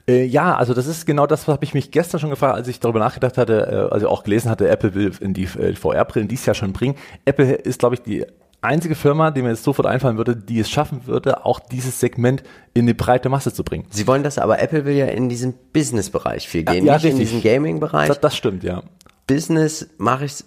Äh, 0.08 0.24
ja, 0.24 0.56
also 0.56 0.74
das 0.74 0.86
ist 0.86 1.06
genau 1.06 1.26
das, 1.26 1.46
was 1.46 1.54
habe 1.54 1.64
ich 1.64 1.74
mich 1.74 1.90
gestern 1.90 2.18
schon 2.18 2.30
gefragt, 2.30 2.56
als 2.56 2.66
ich 2.66 2.80
darüber 2.80 2.98
nachgedacht 2.98 3.36
hatte, 3.36 3.88
äh, 3.90 3.94
also 3.94 4.08
auch 4.08 4.24
gelesen 4.24 4.50
hatte, 4.50 4.68
Apple 4.68 4.94
will 4.94 5.12
in 5.20 5.34
die 5.34 5.44
äh, 5.44 5.74
VR-Brillen 5.74 6.28
dieses 6.28 6.46
Jahr 6.46 6.54
schon 6.54 6.72
bringen. 6.72 6.96
Apple 7.24 7.52
ist, 7.52 7.80
glaube 7.80 7.94
ich, 7.94 8.02
die 8.02 8.24
einzige 8.62 8.94
Firma, 8.94 9.30
die 9.30 9.42
mir 9.42 9.50
jetzt 9.50 9.64
sofort 9.64 9.86
einfallen 9.86 10.16
würde, 10.16 10.34
die 10.34 10.58
es 10.58 10.70
schaffen 10.70 11.06
würde, 11.06 11.44
auch 11.44 11.60
dieses 11.60 12.00
Segment 12.00 12.42
in 12.74 12.86
eine 12.86 12.94
breite 12.94 13.28
Masse 13.28 13.52
zu 13.52 13.62
bringen. 13.62 13.84
Sie 13.90 14.06
wollen 14.06 14.22
das, 14.22 14.38
aber 14.38 14.60
Apple 14.60 14.84
will 14.84 14.96
ja 14.96 15.06
in 15.06 15.28
diesen 15.28 15.54
Business-Bereich 15.72 16.48
viel 16.48 16.64
gehen, 16.64 16.84
ja, 16.84 16.94
nicht 16.94 17.04
in 17.04 17.10
richtig. 17.10 17.28
diesen 17.28 17.42
Gaming-Bereich. 17.42 18.08
Das, 18.08 18.20
das 18.20 18.36
stimmt, 18.36 18.64
ja. 18.64 18.82
Business 19.26 19.88
mache 19.98 20.24
ich, 20.24 20.44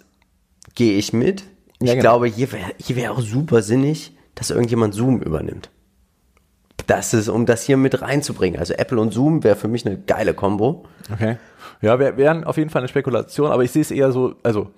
gehe 0.74 0.98
ich 0.98 1.12
mit. 1.12 1.44
Ich 1.82 1.88
Ja, 1.88 1.94
genau. 1.94 2.02
glaube, 2.02 2.26
hier 2.26 2.50
wäre 2.52 2.70
hier 2.78 2.96
wär 2.96 3.12
auch 3.12 3.20
super 3.20 3.62
sinnig, 3.62 4.16
dass 4.34 4.50
irgendjemand 4.50 4.94
Zoom 4.94 5.20
übernimmt. 5.20 5.70
Das 6.86 7.14
ist, 7.14 7.28
um 7.28 7.46
das 7.46 7.62
hier 7.62 7.76
mit 7.76 8.02
reinzubringen. 8.02 8.58
Also 8.58 8.74
Apple 8.74 9.00
und 9.00 9.12
Zoom 9.12 9.44
wäre 9.44 9.56
für 9.56 9.68
mich 9.68 9.86
eine 9.86 9.98
geile 9.98 10.34
Kombo. 10.34 10.84
Okay. 11.12 11.36
Ja, 11.80 11.98
wär- 11.98 12.16
wären 12.16 12.44
auf 12.44 12.56
jeden 12.56 12.70
Fall 12.70 12.80
eine 12.82 12.88
Spekulation, 12.88 13.50
aber 13.50 13.62
ich 13.62 13.70
sehe 13.70 13.82
es 13.82 13.90
eher 13.90 14.10
so, 14.10 14.34
also 14.42 14.70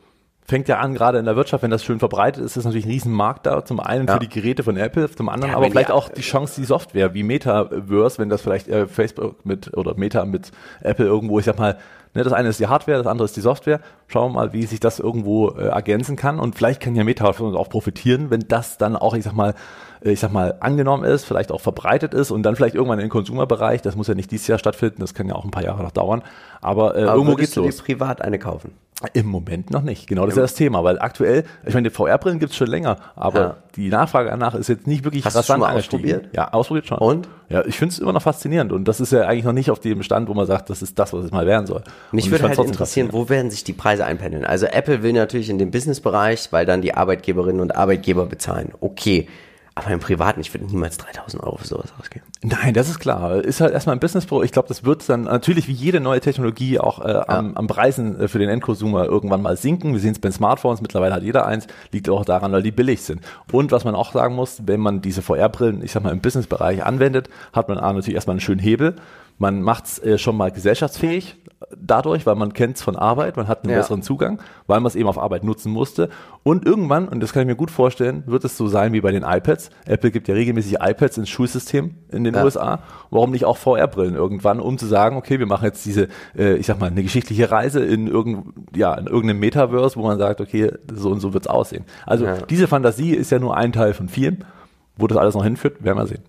fängt 0.47 0.69
ja 0.69 0.79
an, 0.79 0.93
gerade 0.95 1.19
in 1.19 1.25
der 1.25 1.37
Wirtschaft, 1.37 1.63
wenn 1.63 1.71
das 1.71 1.83
schön 1.83 1.99
verbreitet 1.99 2.45
ist, 2.45 2.57
ist 2.59 2.65
natürlich 2.67 2.85
ein 2.85 2.91
Riesenmarkt 2.91 3.47
da. 3.47 3.65
Zum 3.65 3.81
einen 3.81 4.07
Ja. 4.07 4.15
für 4.15 4.21
die 4.21 4.29
Geräte 4.29 4.63
von 4.63 4.77
Apple, 4.77 5.11
zum 5.11 5.31
anderen 5.31 5.53
Ja, 5.53 5.57
aber 5.57 5.71
vielleicht 5.71 5.89
die- 5.89 5.93
auch 5.93 6.11
die 6.11 6.21
Chance, 6.21 6.61
die 6.61 6.67
Software 6.67 7.15
wie 7.15 7.23
Metaverse, 7.23 8.19
wenn 8.19 8.29
das 8.29 8.43
vielleicht 8.43 8.69
äh, 8.69 8.87
Facebook 8.87 9.47
mit 9.47 9.75
oder 9.75 9.95
Meta 9.97 10.27
mit 10.27 10.51
Apple 10.83 11.07
irgendwo, 11.07 11.39
ich 11.39 11.47
sag 11.47 11.59
mal, 11.59 11.79
ne, 12.15 12.23
das 12.25 12.33
eine 12.33 12.49
ist 12.49 12.61
die 12.61 12.67
Hardware, 12.67 12.99
das 12.99 13.07
andere 13.07 13.25
ist 13.27 13.37
die 13.37 13.41
Software. 13.41 13.81
Schauen 14.09 14.33
wir 14.33 14.35
mal, 14.41 14.53
wie 14.53 14.65
sich 14.65 14.81
das 14.81 14.99
irgendwo 14.99 15.51
äh, 15.51 15.67
ergänzen 15.69 16.17
kann 16.17 16.39
und 16.39 16.55
vielleicht 16.55 16.81
kann 16.81 16.95
ja 16.95 17.05
Meta 17.05 17.33
von 17.33 17.49
uns 17.49 17.57
auch 17.57 17.69
profitieren, 17.69 18.31
wenn 18.31 18.45
das 18.49 18.79
dann 18.79 18.97
auch, 18.97 19.15
ich 19.15 19.25
sag 19.25 19.33
mal, 19.35 19.55
äh, 20.05 20.11
ich 20.13 20.21
sag 20.21 20.33
mal, 20.33 20.57
angenommen 20.61 21.05
ist, 21.05 21.25
vielleicht 21.25 21.53
auch 21.53 21.61
verbreitet 21.61 22.15
ist 22.15 22.31
und 22.31 22.43
dann 22.43 22.57
vielleicht 22.57 22.75
irgendwann 22.75 22.99
in 22.99 23.07
den 23.07 23.11
Konsumerbereich, 23.11 23.83
das 23.83 23.97
muss 23.97 24.09
ja 24.09 24.15
nicht 24.15 24.31
dieses 24.31 24.47
Jahr 24.47 24.59
stattfinden, 24.59 25.01
das 25.01 25.15
kann 25.15 25.29
ja 25.29 25.35
auch 25.35 25.45
ein 25.45 25.51
paar 25.51 25.65
Jahre 25.65 25.83
noch 25.83 25.93
dauern, 25.93 26.23
aber, 26.61 26.97
äh, 26.97 27.03
Aber 27.05 27.15
irgendwo 27.15 27.35
geht's 27.37 27.53
du 27.55 27.63
los. 27.63 27.77
dir 27.77 27.83
privat 27.83 28.23
eine 28.23 28.39
kaufen? 28.39 28.73
Im 29.13 29.27
Moment 29.27 29.71
noch 29.71 29.83
nicht. 29.83 30.07
Genau, 30.07 30.23
das 30.25 30.31
ist 30.35 30.37
ja 30.37 30.43
das 30.43 30.55
Thema, 30.55 30.83
weil 30.85 30.99
aktuell, 31.01 31.45
ich 31.67 31.75
meine, 31.75 31.89
die 31.91 31.95
VR-Brillen 31.95 32.39
gibt's 32.39 32.57
schon 32.57 32.69
länger, 32.69 32.97
aber 33.17 33.41
Ja. 33.41 33.57
die 33.77 33.89
Nachfrage 33.89 34.31
danach 34.31 34.55
ist 34.55 34.69
jetzt 34.69 34.87
nicht 34.87 35.05
wirklich 35.05 35.25
Hast 35.27 35.37
du 35.37 35.43
schon 35.43 35.61
mal 35.61 35.77
ausprobiert? 35.77 36.29
Ja, 36.33 36.53
ausprobiert 36.53 36.87
schon. 36.87 36.99
Und? 36.99 37.29
Ja, 37.49 37.65
ich 37.67 37.77
finde 37.77 37.93
es 37.93 37.99
immer 37.99 38.13
noch 38.13 38.23
faszinierend 38.23 38.73
und 38.73 38.89
das 38.89 39.01
ist 39.01 39.13
ja 39.13 39.23
eigentlich 39.23 39.45
noch 39.45 39.53
nicht 39.53 39.71
auf 39.71 39.79
dem 39.79 40.03
Stand, 40.03 40.29
wo 40.29 40.35
man 40.35 40.47
sagt, 40.47 40.71
das 40.71 40.83
ist 40.83 40.99
das, 40.99 41.13
was 41.13 41.27
es 41.27 41.31
mal 41.31 41.47
werden 41.47 41.67
soll. 41.67 41.83
Mich 42.11 42.27
Und 42.27 42.31
würde 42.33 42.49
halt 42.49 42.59
interessieren, 42.59 43.09
wo 43.13 43.29
werden 43.29 43.51
sich 43.51 43.65
die 43.65 43.75
Preise 43.75 44.05
einpendeln? 44.05 44.45
Also 44.45 44.67
Apple 44.67 45.03
will 45.03 45.13
natürlich 45.13 45.51
in 45.51 45.59
den 45.59 45.71
Businessbereich, 45.71 46.49
weil 46.53 46.65
dann 46.65 46.81
die 46.81 46.95
Arbeitgeberinnen 46.95 47.61
und 47.61 47.77
Arbeitgeber 47.77 48.27
bezahlen. 48.27 48.73
Okay. 48.81 49.29
Aber 49.77 49.91
im 49.91 49.99
Privaten, 49.99 50.41
ich 50.41 50.55
würde 50.55 50.67
niemals 50.67 50.99
3000 50.99 51.43
Euro 51.43 51.57
für 51.57 51.67
sowas 51.67 51.93
ausgeben. 51.99 52.25
Nein, 52.43 52.75
das 52.75 52.89
ist 52.89 53.01
klar. 53.01 53.43
Ist 53.45 53.61
halt 53.61 53.73
erstmal 53.73 53.97
ein 53.97 54.01
Business 54.01 54.25
Pro. 54.25 54.45
Ich 54.45 54.53
glaube, 54.53 54.69
das 54.69 54.85
wird 54.85 55.09
dann 55.09 55.23
natürlich 55.23 55.67
wie 55.67 55.73
jede 55.73 55.99
neue 55.99 56.21
Technologie 56.21 56.79
auch 56.79 57.05
äh, 57.05 57.23
am, 57.27 57.57
am 57.57 57.67
Preisen 57.67 58.21
äh, 58.21 58.29
für 58.29 58.39
den 58.39 58.49
Endkonsumer 58.49 59.07
irgendwann 59.07 59.43
mal 59.43 59.57
sinken. 59.57 59.93
Wir 59.93 60.01
sehen 60.01 60.13
es 60.13 60.21
bei 60.21 60.31
Smartphones, 60.31 60.81
mittlerweile 60.81 61.15
hat 61.15 61.25
jeder 61.25 61.47
eins, 61.47 61.67
liegt 61.91 62.09
auch 62.09 62.25
daran, 62.25 62.53
weil 62.53 62.63
die 62.63 62.71
billig 62.71 63.03
sind. 63.03 63.21
Und 63.51 63.73
was 63.73 63.85
man 63.85 63.97
auch 63.97 64.13
sagen 64.13 64.37
muss, 64.37 64.63
wenn 64.65 64.79
man 64.79 65.01
diese 65.01 65.23
VR-Brillen, 65.23 65.83
ich 65.83 65.91
sag 65.91 66.05
mal, 66.05 66.13
im 66.13 66.21
Businessbereich 66.21 66.85
anwendet, 66.85 67.29
hat 67.53 67.69
man 67.69 67.79
A, 67.79 67.93
natürlich 67.93 68.15
erstmal 68.15 68.35
einen 68.35 68.41
schönen 68.41 68.61
Hebel. 68.61 68.95
Man 69.39 69.63
macht 69.63 69.87
es 69.87 69.99
äh, 69.99 70.19
schon 70.19 70.37
mal 70.37 70.51
gesellschaftsfähig 70.53 71.37
dadurch, 71.77 72.25
weil 72.27 72.35
man 72.37 72.53
kennt 72.53 72.77
es 72.77 72.83
von 72.83 72.95
Arbeit, 72.95 73.37
man 73.37 73.49
hat 73.49 73.65
einen 73.65 73.73
Ja. 73.73 73.79
besseren 73.79 74.03
Zugang, 74.03 74.39
weil 74.67 74.81
man 74.81 74.87
es 74.87 74.95
eben 74.97 75.09
auf 75.09 75.19
Arbeit 75.19 75.45
nutzen 75.45 75.73
musste. 75.73 76.09
Und 76.43 76.65
irgendwann, 76.67 77.09
und 77.09 77.21
das 77.21 77.33
kann 77.33 77.43
ich 77.43 77.47
mir 77.49 77.57
gut 77.57 77.71
vorstellen, 77.71 78.23
wird 78.27 78.45
es 78.45 78.57
so 78.57 78.69
sein 78.69 78.93
wie 78.93 79.01
bei 79.01 79.11
den 79.13 79.23
iPads. 79.25 79.71
Apple 79.87 80.11
gibt 80.11 80.29
ja 80.29 80.35
regelmäßig 80.35 80.77
iPads 80.81 81.19
ins 81.19 81.31
Schulsystem 81.31 81.95
in 82.13 82.23
den 82.23 82.35
Ja. 82.35 82.45
USA. 82.45 82.81
Warum 83.11 83.31
nicht 83.31 83.45
auch 83.45 83.57
VR-Brillen 83.57 84.15
irgendwann, 84.15 84.61
um 84.61 84.79
zu 84.79 84.87
sagen, 84.87 85.17
okay, 85.17 85.39
wir 85.39 85.47
machen 85.47 85.65
jetzt 85.65 85.85
diese, 85.85 86.09
äh, 86.39 86.55
ich 86.57 86.67
sag 86.67 86.79
mal, 86.79 86.87
eine 86.91 87.03
geschichtliche 87.03 87.51
Reise 87.51 87.83
in, 87.83 88.07
irgend, 88.07 88.47
ja, 88.77 88.95
in 88.95 89.07
irgendeinem 89.07 89.41
Metaverse, 89.41 89.97
wo 89.97 90.03
man 90.07 90.19
sagt, 90.19 90.41
okay, 90.41 90.71
so 90.93 91.11
und 91.11 91.21
so 91.21 91.33
wird's 91.35 91.47
aussehen. 91.49 91.85
Also 92.07 92.27
Ja. 92.27 92.37
diese 92.43 92.69
Fantasie 92.69 93.15
ist 93.15 93.31
ja 93.31 93.39
nur 93.39 93.57
ein 93.57 93.73
Teil 93.73 93.95
von 93.95 94.09
vielen. 94.09 94.45
Wo 94.97 95.09
das 95.09 95.19
alles 95.19 95.35
noch 95.35 95.43
hinführt, 95.43 95.83
werden 95.83 95.99
wir 95.99 96.07
sehen. 96.07 96.23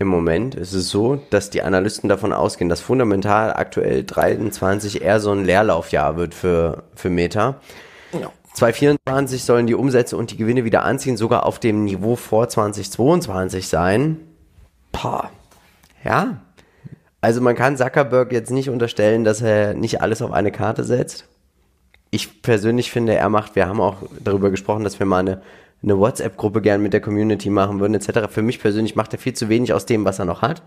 Im 0.00 0.08
Moment 0.08 0.54
ist 0.54 0.72
es 0.72 0.88
so, 0.88 1.20
dass 1.28 1.50
die 1.50 1.60
Analysten 1.60 2.08
davon 2.08 2.32
ausgehen, 2.32 2.70
dass 2.70 2.80
fundamental 2.80 3.52
aktuell 3.52 4.02
23 4.02 5.02
eher 5.02 5.20
so 5.20 5.30
ein 5.30 5.44
Leerlaufjahr 5.44 6.16
wird 6.16 6.32
für, 6.34 6.84
für 6.94 7.10
Meta. 7.10 7.60
2024 8.54 9.44
sollen 9.44 9.66
die 9.66 9.74
Umsätze 9.74 10.16
und 10.16 10.30
die 10.30 10.38
Gewinne 10.38 10.64
wieder 10.64 10.84
anziehen, 10.84 11.18
sogar 11.18 11.44
auf 11.44 11.58
dem 11.58 11.84
Niveau 11.84 12.16
vor 12.16 12.48
2022 12.48 13.68
sein. 13.68 14.16
Pah. 14.90 15.30
Ja. 16.02 16.40
Also 17.20 17.42
man 17.42 17.54
kann 17.54 17.76
Zuckerberg 17.76 18.32
jetzt 18.32 18.50
nicht 18.50 18.70
unterstellen, 18.70 19.24
dass 19.24 19.42
er 19.42 19.74
nicht 19.74 20.00
alles 20.00 20.22
auf 20.22 20.32
eine 20.32 20.50
Karte 20.50 20.82
setzt. 20.82 21.26
Ich 22.10 22.40
persönlich 22.40 22.90
finde, 22.90 23.14
er 23.14 23.28
macht, 23.28 23.54
wir 23.54 23.68
haben 23.68 23.82
auch 23.82 23.98
darüber 24.18 24.50
gesprochen, 24.50 24.82
dass 24.82 24.98
wir 24.98 25.04
mal 25.04 25.18
eine, 25.18 25.42
eine 25.82 25.98
WhatsApp-Gruppe 25.98 26.60
gern 26.60 26.82
mit 26.82 26.92
der 26.92 27.00
Community 27.00 27.50
machen 27.50 27.80
würden, 27.80 27.94
etc. 27.94 28.30
Für 28.30 28.42
mich 28.42 28.60
persönlich 28.60 28.96
macht 28.96 29.12
er 29.12 29.18
viel 29.18 29.32
zu 29.32 29.48
wenig 29.48 29.72
aus 29.72 29.86
dem, 29.86 30.04
was 30.04 30.18
er 30.18 30.26
noch 30.26 30.42
hat. 30.42 30.62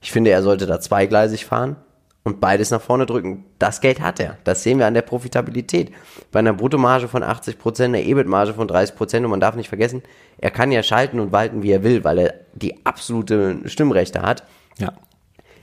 Ich 0.00 0.12
finde, 0.12 0.30
er 0.30 0.42
sollte 0.42 0.66
da 0.66 0.80
zweigleisig 0.80 1.46
fahren 1.46 1.76
und 2.22 2.40
beides 2.40 2.70
nach 2.70 2.80
vorne 2.80 3.06
drücken. 3.06 3.44
Das 3.58 3.80
Geld 3.80 4.00
hat 4.00 4.20
er. 4.20 4.36
Das 4.44 4.62
sehen 4.62 4.78
wir 4.78 4.86
an 4.86 4.94
der 4.94 5.02
Profitabilität. 5.02 5.92
Bei 6.30 6.40
einer 6.40 6.52
Bruttomarge 6.52 7.08
von 7.08 7.22
80%, 7.22 7.84
einer 7.84 8.00
EBIT-Marge 8.00 8.54
von 8.54 8.68
30% 8.68 9.24
und 9.24 9.30
man 9.30 9.40
darf 9.40 9.56
nicht 9.56 9.68
vergessen, 9.68 10.02
er 10.38 10.50
kann 10.50 10.72
ja 10.72 10.82
schalten 10.82 11.20
und 11.20 11.32
walten, 11.32 11.62
wie 11.62 11.72
er 11.72 11.82
will, 11.82 12.04
weil 12.04 12.18
er 12.18 12.34
die 12.54 12.84
absolute 12.84 13.60
Stimmrechte 13.66 14.22
hat. 14.22 14.44
Ja. 14.78 14.92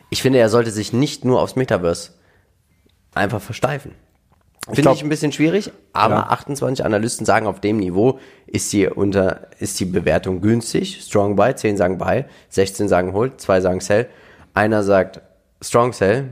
Ich 0.09 0.21
finde, 0.21 0.39
er 0.39 0.49
sollte 0.49 0.71
sich 0.71 0.93
nicht 0.93 1.25
nur 1.25 1.41
aufs 1.41 1.55
Metaverse 1.55 2.11
einfach 3.13 3.41
versteifen. 3.41 3.93
Finde 4.67 4.81
glaub- 4.81 4.95
ich 4.95 5.03
ein 5.03 5.09
bisschen 5.09 5.31
schwierig, 5.31 5.71
aber 5.93 6.15
Ja. 6.15 6.27
28 6.29 6.85
Analysten 6.85 7.25
sagen, 7.25 7.47
auf 7.47 7.59
dem 7.61 7.77
Niveau 7.77 8.19
ist 8.45 8.71
die, 8.73 8.87
unter, 8.87 9.47
ist 9.59 9.79
die 9.79 9.85
Bewertung 9.85 10.41
günstig. 10.41 11.01
Strong 11.01 11.35
Buy, 11.35 11.55
10 11.55 11.77
sagen 11.77 11.97
Buy, 11.97 12.25
16 12.49 12.87
sagen 12.87 13.13
Hold, 13.13 13.39
2 13.39 13.61
sagen 13.61 13.79
Sell. 13.79 14.07
Einer 14.53 14.83
sagt 14.83 15.21
Strong 15.61 15.93
Sell. 15.93 16.29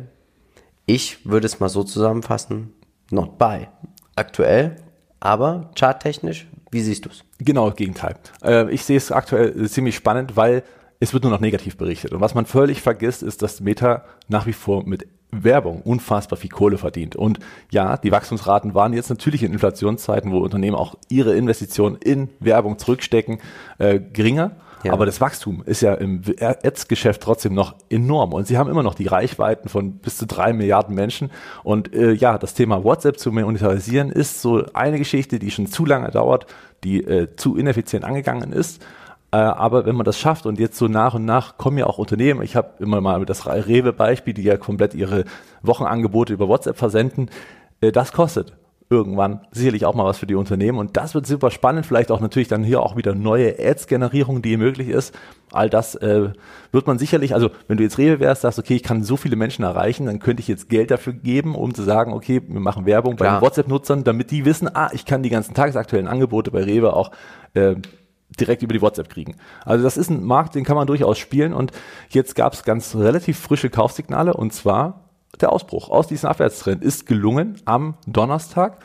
Ich 0.85 1.25
würde 1.25 1.45
es 1.47 1.59
mal 1.59 1.69
so 1.69 1.83
zusammenfassen, 1.83 2.73
not 3.09 3.37
Buy. 3.37 3.67
Aktuell, 4.15 4.75
aber 5.19 5.71
charttechnisch, 5.77 6.47
wie 6.71 6.81
siehst 6.81 7.05
du 7.05 7.09
es? 7.09 7.23
Genau, 7.39 7.71
Gegenteil. 7.71 8.15
Äh, 8.43 8.69
ich 8.71 8.83
sehe 8.85 8.97
es 8.97 9.11
aktuell 9.11 9.67
ziemlich 9.69 9.95
spannend, 9.95 10.35
weil 10.37 10.63
es 10.99 11.13
wird 11.13 11.23
nur 11.23 11.31
noch 11.31 11.39
negativ 11.39 11.77
berichtet. 11.77 12.13
Und 12.13 12.21
was 12.21 12.35
man 12.35 12.45
völlig 12.45 12.81
vergisst, 12.81 13.23
ist, 13.23 13.41
dass 13.41 13.59
Meta 13.59 14.05
nach 14.27 14.45
wie 14.45 14.53
vor 14.53 14.85
mit 14.85 15.07
Werbung 15.31 15.81
unfassbar 15.81 16.37
viel 16.37 16.49
Kohle 16.49 16.77
verdient. 16.77 17.15
Und 17.15 17.39
ja, 17.69 17.97
die 17.97 18.11
Wachstumsraten 18.11 18.73
waren 18.73 18.93
jetzt 18.93 19.09
natürlich 19.09 19.43
in 19.43 19.51
Inflationszeiten, 19.51 20.31
wo 20.31 20.39
Unternehmen 20.39 20.75
auch 20.75 20.95
ihre 21.09 21.35
Investitionen 21.35 21.97
in 21.97 22.29
Werbung 22.39 22.77
zurückstecken, 22.77 23.39
äh, 23.77 23.99
geringer. 23.99 24.51
Ja. 24.83 24.93
Aber 24.93 25.07
das 25.07 25.19
Wachstum 25.19 25.63
ist 25.65 25.81
ja 25.81 25.95
im 25.95 26.21
Ads-Geschäft 26.39 27.21
trotzdem 27.21 27.55
noch 27.55 27.75
enorm. 27.89 28.33
Und 28.33 28.45
sie 28.45 28.57
haben 28.57 28.69
immer 28.69 28.83
noch 28.83 28.93
die 28.93 29.07
Reichweiten 29.07 29.67
von 29.67 29.93
bis 29.93 30.17
zu 30.17 30.27
drei 30.27 30.53
Milliarden 30.53 30.93
Menschen. 30.93 31.31
Und 31.63 31.93
äh, 31.93 32.11
ja, 32.11 32.37
das 32.37 32.53
Thema 32.53 32.83
WhatsApp 32.83 33.19
zu 33.19 33.31
monetarisieren 33.31 34.11
ist 34.11 34.41
so 34.41 34.63
eine 34.73 34.99
Geschichte, 34.99 35.39
die 35.39 35.49
schon 35.49 35.65
zu 35.65 35.85
lange 35.85 36.11
dauert, 36.11 36.45
die 36.83 37.03
äh, 37.03 37.35
zu 37.35 37.57
ineffizient 37.57 38.05
angegangen 38.05 38.53
ist. 38.53 38.85
Äh, 39.35 39.39
aber 39.39 39.85
wenn 39.85 39.97
man 39.97 40.05
das 40.05 40.17
schafft 40.17 40.45
und 40.45 40.59
jetzt 40.59 40.77
so 40.77 40.87
nach 40.87 41.13
und 41.13 41.25
nach 41.25 41.57
kommen 41.57 41.77
ja 41.77 41.87
auch 41.87 41.97
Unternehmen, 41.97 42.41
ich 42.41 42.55
habe 42.55 42.69
immer 42.79 43.01
mal 43.01 43.25
das 43.25 43.45
Rewe-Beispiel, 43.45 44.33
die 44.33 44.43
ja 44.43 44.55
komplett 44.55 44.93
ihre 44.93 45.25
Wochenangebote 45.61 46.31
über 46.31 46.47
WhatsApp 46.47 46.77
versenden, 46.77 47.29
äh, 47.81 47.91
das 47.91 48.13
kostet 48.13 48.53
irgendwann 48.89 49.41
sicherlich 49.51 49.83
auch 49.85 49.95
mal 49.95 50.05
was 50.05 50.19
für 50.19 50.27
die 50.27 50.35
Unternehmen 50.35 50.77
und 50.77 50.95
das 50.95 51.15
wird 51.15 51.25
super 51.27 51.51
spannend, 51.51 51.85
vielleicht 51.85 52.11
auch 52.11 52.21
natürlich 52.21 52.47
dann 52.47 52.63
hier 52.63 52.81
auch 52.81 52.95
wieder 52.95 53.13
neue 53.13 53.59
Ads-Generierung, 53.59 54.41
die 54.41 54.55
möglich 54.55 54.87
ist. 54.87 55.13
All 55.51 55.69
das 55.69 55.95
äh, 55.95 56.29
wird 56.71 56.87
man 56.87 56.97
sicherlich, 56.97 57.33
also 57.33 57.49
wenn 57.67 57.75
du 57.75 57.83
jetzt 57.83 57.97
Rewe 57.97 58.21
wärst, 58.21 58.43
sagst, 58.43 58.59
okay, 58.59 58.75
ich 58.75 58.83
kann 58.83 59.03
so 59.03 59.17
viele 59.17 59.35
Menschen 59.35 59.65
erreichen, 59.65 60.05
dann 60.05 60.19
könnte 60.19 60.39
ich 60.39 60.47
jetzt 60.47 60.69
Geld 60.69 60.91
dafür 60.91 61.13
geben, 61.13 61.55
um 61.55 61.73
zu 61.73 61.83
sagen, 61.83 62.13
okay, 62.13 62.41
wir 62.47 62.61
machen 62.61 62.85
Werbung 62.85 63.17
bei 63.17 63.25
Klar. 63.25 63.39
den 63.39 63.45
WhatsApp-Nutzern, 63.45 64.05
damit 64.05 64.31
die 64.31 64.45
wissen, 64.45 64.73
ah, 64.73 64.91
ich 64.93 65.05
kann 65.05 65.23
die 65.23 65.29
ganzen 65.29 65.55
tagesaktuellen 65.55 66.07
Angebote 66.07 66.51
bei 66.51 66.63
Rewe 66.63 66.93
auch 66.93 67.11
äh, 67.53 67.75
direkt 68.29 68.63
über 68.63 68.73
die 68.73 68.81
WhatsApp 68.81 69.09
kriegen. 69.09 69.35
Also 69.63 69.83
das 69.83 69.97
ist 69.97 70.09
ein 70.09 70.23
Markt, 70.23 70.55
den 70.55 70.63
kann 70.63 70.75
man 70.75 70.87
durchaus 70.87 71.17
spielen 71.17 71.53
und 71.53 71.71
jetzt 72.09 72.35
gab 72.35 72.53
es 72.53 72.63
ganz 72.63 72.95
relativ 72.95 73.39
frische 73.39 73.69
Kaufsignale 73.69 74.33
und 74.33 74.53
zwar 74.53 75.05
der 75.41 75.51
Ausbruch 75.51 75.89
aus 75.89 76.07
diesem 76.07 76.29
Abwärtstrend 76.29 76.83
ist 76.83 77.05
gelungen 77.05 77.61
am 77.65 77.95
Donnerstag. 78.07 78.79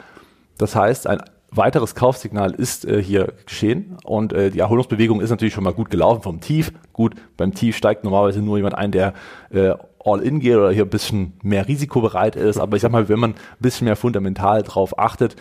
Das 0.59 0.75
heißt, 0.75 1.07
ein 1.07 1.23
weiteres 1.51 1.95
Kaufsignal 1.95 2.53
ist 2.53 2.85
äh, 2.85 3.03
hier 3.03 3.33
geschehen 3.47 3.97
und 4.05 4.33
äh, 4.33 4.51
die 4.51 4.61
Erholungsbewegung 4.61 5.21
ist 5.21 5.31
natürlich 5.31 5.55
schon 5.55 5.65
mal 5.65 5.73
gut 5.73 5.91
gelaufen 5.91 6.23
vom 6.23 6.41
Tief. 6.41 6.73
Gut, 6.93 7.15
beim 7.37 7.55
Tief 7.55 7.77
steigt 7.77 8.05
normalerweise 8.05 8.41
nur 8.41 8.57
jemand 8.57 8.77
ein, 8.77 8.93
der 8.93 9.15
äh, 9.51 9.75
All-in 10.03 10.41
geht 10.41 10.57
oder 10.57 10.71
hier 10.71 10.85
ein 10.85 10.91
bisschen 10.91 11.35
mehr 11.43 11.69
risikobereit 11.69 12.37
ist. 12.37 12.59
Aber 12.59 12.77
ich 12.77 12.83
sag 12.83 12.93
mal, 12.93 13.09
wenn 13.09 13.19
man 13.19 13.33
ein 13.33 13.37
bisschen 13.59 13.85
mehr 13.85 13.97
fundamental 13.97 14.63
drauf 14.63 14.99
achtet, 14.99 15.37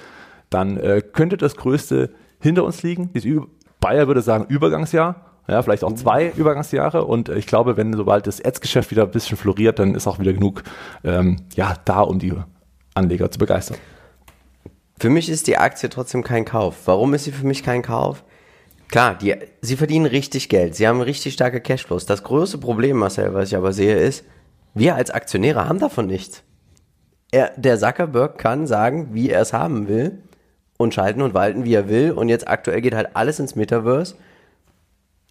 dann 0.49 0.77
äh, 0.77 1.01
könnte 1.01 1.37
das 1.37 1.55
Größte 1.55 2.11
hinter 2.39 2.63
uns 2.63 2.83
liegen. 2.83 3.11
Dieses 3.13 3.39
Bayer 3.79 4.07
würde 4.07 4.21
sagen 4.21 4.45
Übergangsjahr. 4.47 5.29
Ja, 5.47 5.63
vielleicht 5.63 5.83
auch 5.83 5.93
zwei 5.93 6.29
Übergangsjahre. 6.29 7.05
Und 7.05 7.29
ich 7.29 7.47
glaube, 7.47 7.75
wenn 7.75 7.93
sobald 7.93 8.27
das 8.27 8.43
Ads-Geschäft 8.43 8.91
wieder 8.91 9.03
ein 9.03 9.11
bisschen 9.11 9.35
floriert, 9.35 9.79
dann 9.79 9.95
ist 9.95 10.05
auch 10.05 10.19
wieder 10.19 10.33
genug 10.33 10.63
ähm, 11.03 11.37
ja, 11.55 11.73
da, 11.85 12.01
um 12.01 12.19
die 12.19 12.33
Anleger 12.93 13.31
zu 13.31 13.39
begeistern. 13.39 13.77
Für 14.99 15.09
mich 15.09 15.29
ist 15.29 15.47
die 15.47 15.57
Aktie 15.57 15.89
trotzdem 15.89 16.23
kein 16.23 16.45
Kauf. 16.45 16.75
Warum 16.85 17.13
ist 17.13 17.23
sie 17.23 17.31
für 17.31 17.47
mich 17.47 17.63
kein 17.63 17.81
Kauf? 17.81 18.23
Klar, 18.89 19.15
die, 19.15 19.35
sie 19.61 19.75
verdienen 19.75 20.05
richtig 20.05 20.49
Geld. 20.49 20.75
Sie 20.75 20.87
haben 20.87 21.01
richtig 21.01 21.33
starke 21.33 21.61
Cashflows. 21.61 22.05
Das 22.05 22.23
größte 22.23 22.57
Problem, 22.57 22.97
Marcel, 22.97 23.33
was 23.33 23.49
ich 23.49 23.55
aber 23.55 23.71
sehe, 23.71 23.97
ist, 23.97 24.25
wir 24.73 24.95
als 24.95 25.09
Aktionäre 25.09 25.67
haben 25.67 25.79
davon 25.79 26.05
nichts. 26.05 26.43
Er, 27.31 27.51
der 27.55 27.79
Zuckerberg 27.79 28.37
kann 28.37 28.67
sagen, 28.67 29.09
wie 29.13 29.29
er 29.29 29.41
es 29.41 29.53
haben 29.53 29.87
will 29.87 30.21
und 30.79 30.93
schalten 30.93 31.21
und 31.21 31.33
walten, 31.33 31.65
wie 31.65 31.73
er 31.73 31.89
will. 31.89 32.11
Und 32.11 32.29
jetzt 32.29 32.47
aktuell 32.47 32.81
geht 32.81 32.95
halt 32.95 33.09
alles 33.13 33.39
ins 33.39 33.55
Metaverse. 33.55 34.15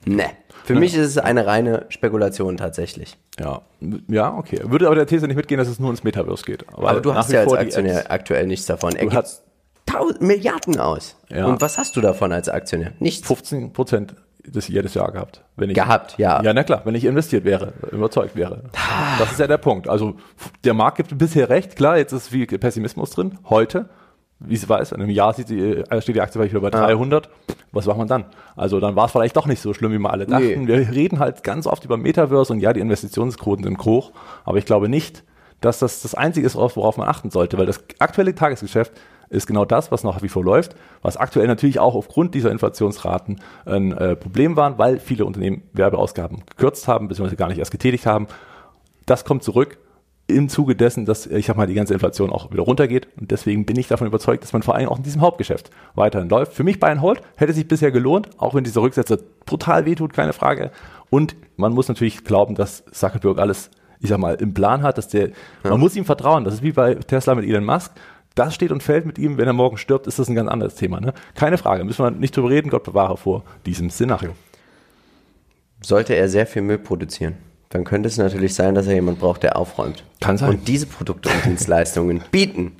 Ne. 0.04 0.24
Für 0.64 0.74
mich 0.74 0.94
ist 0.94 1.06
es 1.06 1.18
eine 1.18 1.46
reine 1.46 1.86
Spekulation 1.88 2.58
tatsächlich. 2.58 3.16
Ja, 3.40 3.62
ja, 4.08 4.34
okay. 4.36 4.60
Würde 4.64 4.86
aber 4.86 4.94
der 4.96 5.06
These 5.06 5.26
nicht 5.26 5.36
mitgehen, 5.36 5.58
dass 5.58 5.68
es 5.68 5.80
nur 5.80 5.90
ins 5.90 6.04
Metaverse 6.04 6.44
geht. 6.44 6.66
Aber 6.72 7.00
du 7.00 7.14
hast 7.14 7.32
ja 7.32 7.40
als 7.40 7.52
Aktionär 7.54 8.02
Ads- 8.04 8.10
aktuell 8.10 8.46
nichts 8.46 8.66
davon. 8.66 8.92
Er 8.94 9.04
Du 9.04 9.10
gibt 9.10 9.16
hast 9.16 9.42
Milliarden 10.20 10.78
aus. 10.78 11.16
Ja. 11.30 11.46
Und 11.46 11.62
was 11.62 11.78
hast 11.78 11.96
du 11.96 12.02
davon 12.02 12.30
als 12.30 12.50
Aktionär? 12.50 12.92
Nichts. 12.98 13.26
15 13.26 13.72
Prozent 13.72 14.14
des 14.44 14.68
jedes 14.68 14.92
Jahr 14.92 15.10
gehabt. 15.12 15.42
Wenn 15.56 15.70
ich, 15.70 15.74
Gehabt, 15.76 16.18
ja. 16.18 16.42
Ja, 16.42 16.52
na 16.52 16.62
klar, 16.62 16.82
wenn 16.84 16.94
ich 16.94 17.04
investiert 17.06 17.44
wäre, 17.44 17.72
überzeugt 17.90 18.36
wäre. 18.36 18.64
Das 19.18 19.32
ist 19.32 19.40
ja 19.40 19.46
der 19.46 19.58
Punkt. 19.58 19.88
Also 19.88 20.16
der 20.64 20.74
Markt 20.74 20.98
gibt 20.98 21.16
bisher 21.16 21.48
recht, 21.48 21.74
klar, 21.76 21.96
jetzt 21.96 22.12
ist 22.12 22.28
viel 22.28 22.46
Pessimismus 22.46 23.10
drin. 23.10 23.38
Heute, 23.48 23.88
wie 24.40 24.54
es 24.54 24.68
weiß, 24.68 24.92
in 24.92 25.02
einem 25.02 25.10
Jahr 25.10 25.34
sieht 25.34 25.48
die, 25.48 25.60
äh, 25.60 26.00
steht 26.00 26.16
die 26.16 26.20
Aktie 26.20 26.38
vielleicht 26.38 26.54
wieder 26.54 26.62
bei 26.62 26.70
300. 26.70 27.28
Was 27.72 27.86
macht 27.86 27.98
man 27.98 28.08
dann? 28.08 28.24
Also 28.56 28.80
dann 28.80 28.96
war 28.96 29.06
es 29.06 29.12
vielleicht 29.12 29.36
doch 29.36 29.46
nicht 29.46 29.60
so 29.60 29.74
schlimm, 29.74 29.92
wie 29.92 29.98
wir 29.98 30.10
alle 30.10 30.26
dachten. 30.26 30.64
Nee. 30.64 30.68
Wir 30.68 30.90
reden 30.90 31.18
halt 31.18 31.42
ganz 31.42 31.66
oft 31.66 31.84
über 31.84 31.96
Metaverse 31.96 32.52
und 32.52 32.60
ja, 32.60 32.72
die 32.72 32.80
Investitionsquoten 32.80 33.64
sind 33.64 33.84
hoch, 33.84 34.12
aber 34.44 34.58
ich 34.58 34.64
glaube 34.64 34.88
nicht, 34.88 35.24
dass 35.60 35.80
das 35.80 36.02
das 36.02 36.14
Einzige 36.14 36.46
ist, 36.46 36.54
worauf 36.54 36.96
man 36.96 37.08
achten 37.08 37.30
sollte, 37.30 37.58
weil 37.58 37.66
das 37.66 37.82
aktuelle 37.98 38.34
Tagesgeschäft 38.34 38.92
ist 39.28 39.46
genau 39.46 39.64
das, 39.64 39.90
was 39.90 40.04
noch 40.04 40.22
wie 40.22 40.28
vor 40.28 40.44
läuft, 40.44 40.74
was 41.02 41.16
aktuell 41.16 41.46
natürlich 41.48 41.80
auch 41.80 41.94
aufgrund 41.94 42.34
dieser 42.34 42.50
Inflationsraten 42.50 43.40
ein 43.66 43.92
äh, 43.92 44.16
Problem 44.16 44.56
waren, 44.56 44.78
weil 44.78 45.00
viele 45.00 45.24
Unternehmen 45.24 45.62
Werbeausgaben 45.72 46.44
gekürzt 46.46 46.88
haben, 46.88 47.08
beziehungsweise 47.08 47.36
gar 47.36 47.48
nicht 47.48 47.58
erst 47.58 47.72
getätigt 47.72 48.06
haben. 48.06 48.28
Das 49.04 49.24
kommt 49.24 49.42
zurück 49.42 49.78
im 50.28 50.50
Zuge 50.50 50.76
dessen, 50.76 51.06
dass, 51.06 51.26
ich 51.26 51.46
sag 51.46 51.56
mal, 51.56 51.66
die 51.66 51.74
ganze 51.74 51.94
Inflation 51.94 52.30
auch 52.30 52.52
wieder 52.52 52.62
runtergeht. 52.62 53.08
Und 53.18 53.30
deswegen 53.30 53.64
bin 53.64 53.78
ich 53.78 53.88
davon 53.88 54.06
überzeugt, 54.06 54.42
dass 54.42 54.52
man 54.52 54.62
vor 54.62 54.74
allem 54.74 54.88
auch 54.88 54.98
in 54.98 55.02
diesem 55.02 55.22
Hauptgeschäft 55.22 55.70
weiterhin 55.94 56.28
läuft. 56.28 56.52
Für 56.52 56.64
mich 56.64 56.78
bei 56.78 56.88
ein 56.88 57.00
Hold 57.00 57.22
hätte 57.36 57.54
sich 57.54 57.66
bisher 57.66 57.90
gelohnt, 57.90 58.28
auch 58.36 58.54
wenn 58.54 58.62
dieser 58.62 58.82
Rücksetzer 58.82 59.18
brutal 59.46 59.86
wehtut, 59.86 60.12
keine 60.12 60.34
Frage. 60.34 60.70
Und 61.08 61.34
man 61.56 61.72
muss 61.72 61.88
natürlich 61.88 62.24
glauben, 62.24 62.54
dass 62.54 62.84
Zuckerberg 62.92 63.38
alles, 63.38 63.70
ich 64.00 64.10
sag 64.10 64.18
mal, 64.18 64.34
im 64.34 64.52
Plan 64.52 64.82
hat, 64.82 64.98
dass 64.98 65.08
der, 65.08 65.30
man 65.62 65.80
muss 65.80 65.96
ihm 65.96 66.04
vertrauen. 66.04 66.44
Das 66.44 66.54
ist 66.54 66.62
wie 66.62 66.72
bei 66.72 66.94
Tesla 66.94 67.34
mit 67.34 67.46
Elon 67.46 67.64
Musk. 67.64 67.92
Das 68.34 68.54
steht 68.54 68.70
und 68.70 68.82
fällt 68.82 69.06
mit 69.06 69.18
ihm. 69.18 69.38
Wenn 69.38 69.46
er 69.46 69.54
morgen 69.54 69.78
stirbt, 69.78 70.06
ist 70.06 70.18
das 70.18 70.28
ein 70.28 70.34
ganz 70.34 70.50
anderes 70.50 70.74
Thema. 70.74 71.00
Ne? 71.00 71.14
Keine 71.34 71.56
Frage. 71.56 71.84
Müssen 71.84 72.04
wir 72.04 72.10
nicht 72.10 72.36
drüber 72.36 72.50
reden. 72.50 72.68
Gott 72.68 72.84
bewahre 72.84 73.16
vor 73.16 73.44
diesem 73.64 73.88
Szenario. 73.88 74.34
Sollte 75.80 76.14
er 76.14 76.28
sehr 76.28 76.46
viel 76.46 76.62
Müll 76.62 76.78
produzieren, 76.78 77.36
dann 77.70 77.84
könnte 77.84 78.08
es 78.08 78.16
natürlich 78.16 78.54
sein, 78.54 78.74
dass 78.74 78.86
er 78.86 78.94
jemand 78.94 79.20
braucht, 79.20 79.42
der 79.42 79.56
aufräumt. 79.56 80.04
Kann 80.20 80.38
sein. 80.38 80.50
Und 80.50 80.68
diese 80.68 80.86
Produkte 80.86 81.28
und 81.28 81.44
Dienstleistungen 81.44 82.22
bieten 82.30 82.76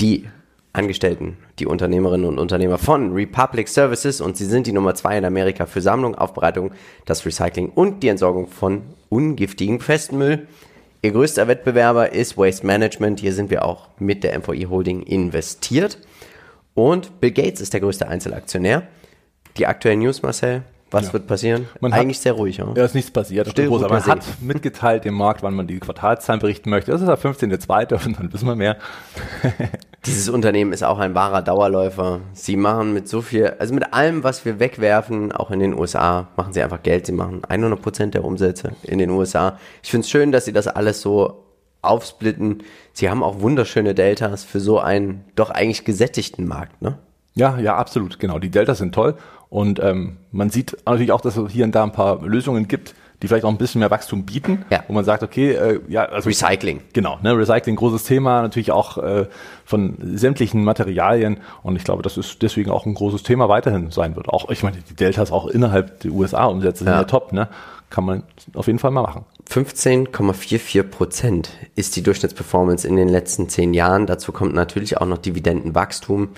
die 0.00 0.26
Angestellten, 0.72 1.36
die 1.60 1.66
Unternehmerinnen 1.66 2.26
und 2.26 2.38
Unternehmer 2.38 2.78
von 2.78 3.12
Republic 3.12 3.68
Services 3.68 4.20
und 4.20 4.36
sie 4.36 4.46
sind 4.46 4.66
die 4.66 4.72
Nummer 4.72 4.94
zwei 4.96 5.16
in 5.16 5.24
Amerika 5.24 5.66
für 5.66 5.80
Sammlung, 5.80 6.16
Aufbereitung, 6.16 6.72
das 7.04 7.24
Recycling 7.24 7.68
und 7.68 8.02
die 8.02 8.08
Entsorgung 8.08 8.48
von 8.48 8.82
ungiftigen 9.08 9.78
Festmüll. 9.78 10.48
Ihr 11.02 11.12
größter 11.12 11.46
Wettbewerber 11.46 12.12
ist 12.12 12.36
Waste 12.36 12.66
Management. 12.66 13.20
Hier 13.20 13.34
sind 13.34 13.50
wir 13.50 13.64
auch 13.64 13.88
mit 13.98 14.24
der 14.24 14.36
MVI 14.38 14.66
Holding 14.68 15.02
investiert. 15.02 15.98
Und 16.72 17.20
Bill 17.20 17.30
Gates 17.30 17.60
ist 17.60 17.72
der 17.72 17.80
größte 17.80 18.08
Einzelaktionär. 18.08 18.88
Die 19.58 19.66
aktuellen 19.66 20.00
News, 20.00 20.22
Marcel, 20.22 20.62
was 20.94 21.08
Ja. 21.08 21.12
wird 21.12 21.26
passieren? 21.26 21.68
Man 21.80 21.92
hat- 21.92 22.00
Eigentlich 22.00 22.18
sehr 22.20 22.32
ruhig. 22.32 22.62
Oder? 22.62 22.72
Ja, 22.78 22.84
ist 22.86 22.94
nichts 22.94 23.10
passiert. 23.10 23.48
Still, 23.48 23.68
Groß, 23.68 23.82
aber 23.82 23.94
man 23.94 24.04
hat 24.06 24.24
mitgeteilt 24.40 25.04
dem 25.04 25.14
Markt, 25.14 25.42
wann 25.42 25.52
man 25.54 25.66
die 25.66 25.78
Quartalszahlen 25.80 26.40
berichten 26.40 26.70
möchte. 26.70 26.90
Das 26.92 27.00
ist 27.02 27.06
der 27.08 27.18
15.2. 27.18 28.06
und 28.06 28.18
dann 28.18 28.32
wissen 28.32 28.46
wir 28.46 28.56
mehr. 28.56 28.76
Dieses 30.06 30.28
Unternehmen 30.28 30.72
ist 30.72 30.82
auch 30.84 30.98
ein 30.98 31.14
wahrer 31.14 31.42
Dauerläufer. 31.42 32.20
Sie 32.34 32.56
machen 32.56 32.92
mit 32.94 33.08
so 33.08 33.22
viel, 33.22 33.54
also 33.58 33.72
mit 33.74 33.92
allem, 33.94 34.22
was 34.22 34.44
wir 34.44 34.58
wegwerfen, 34.60 35.32
auch 35.32 35.50
in 35.50 35.60
den 35.60 35.74
USA, 35.74 36.28
machen 36.36 36.52
sie 36.52 36.62
einfach 36.62 36.82
Geld. 36.82 37.06
Sie 37.06 37.12
machen 37.12 37.42
100 37.48 37.80
Prozent 37.80 38.14
der 38.14 38.24
Umsätze 38.24 38.72
in 38.82 38.98
den 38.98 39.10
USA. 39.10 39.58
Ich 39.82 39.90
finde 39.90 40.04
es 40.04 40.10
schön, 40.10 40.30
dass 40.32 40.44
sie 40.44 40.52
das 40.52 40.68
alles 40.68 41.00
so 41.00 41.44
aufsplitten. 41.80 42.62
Sie 42.92 43.10
haben 43.10 43.22
auch 43.22 43.40
wunderschöne 43.40 43.94
Deltas 43.94 44.44
für 44.44 44.60
so 44.60 44.78
einen 44.78 45.24
doch 45.36 45.50
eigentlich 45.50 45.84
gesättigten 45.84 46.46
Markt, 46.46 46.80
ne? 46.82 46.98
Ja, 47.34 47.58
ja, 47.58 47.76
absolut, 47.76 48.18
genau. 48.18 48.38
Die 48.38 48.50
Deltas 48.50 48.78
sind 48.78 48.94
toll 48.94 49.14
und 49.50 49.80
ähm, 49.80 50.16
man 50.32 50.50
sieht 50.50 50.76
natürlich 50.86 51.12
auch, 51.12 51.20
dass 51.20 51.36
es 51.36 51.50
hier 51.52 51.64
und 51.64 51.74
da 51.74 51.82
ein 51.82 51.92
paar 51.92 52.22
Lösungen 52.22 52.68
gibt, 52.68 52.94
die 53.22 53.28
vielleicht 53.28 53.44
auch 53.44 53.50
ein 53.50 53.56
bisschen 53.58 53.78
mehr 53.78 53.90
Wachstum 53.90 54.24
bieten, 54.24 54.64
Ja. 54.70 54.84
wo 54.86 54.92
man 54.92 55.04
sagt, 55.04 55.22
okay, 55.22 55.52
äh, 55.52 55.80
ja, 55.88 56.04
also 56.04 56.28
Recycling. 56.28 56.80
Genau, 56.92 57.18
ne, 57.22 57.36
Recycling, 57.36 57.76
großes 57.76 58.04
Thema, 58.04 58.42
natürlich 58.42 58.70
auch 58.72 58.98
äh, 58.98 59.26
von 59.64 59.96
sämtlichen 60.00 60.62
Materialien 60.64 61.38
und 61.62 61.76
ich 61.76 61.84
glaube, 61.84 62.02
dass 62.02 62.16
es 62.16 62.38
deswegen 62.38 62.70
auch 62.70 62.86
ein 62.86 62.94
großes 62.94 63.22
Thema 63.22 63.48
weiterhin 63.48 63.90
sein 63.90 64.14
wird. 64.16 64.28
Auch, 64.28 64.50
ich 64.50 64.62
meine, 64.62 64.76
die 64.88 64.94
Deltas 64.94 65.32
auch 65.32 65.46
innerhalb 65.46 66.00
der 66.00 66.10
USA-Umsätze 66.12 66.84
sind 66.84 66.92
Ja. 66.92 67.00
ja 67.00 67.04
top, 67.04 67.32
ne? 67.32 67.48
Kann 67.90 68.04
man 68.04 68.22
auf 68.54 68.66
jeden 68.66 68.78
Fall 68.80 68.90
mal 68.90 69.02
machen. 69.02 69.24
15,44 69.48 70.82
Prozent 70.82 71.50
ist 71.76 71.94
die 71.96 72.02
Durchschnittsperformance 72.02 72.86
in 72.86 72.96
den 72.96 73.08
letzten 73.08 73.48
zehn 73.48 73.72
Jahren. 73.74 74.06
Dazu 74.06 74.32
kommt 74.32 74.54
natürlich 74.54 74.98
auch 74.98 75.06
noch 75.06 75.18
Dividendenwachstum. 75.18 76.30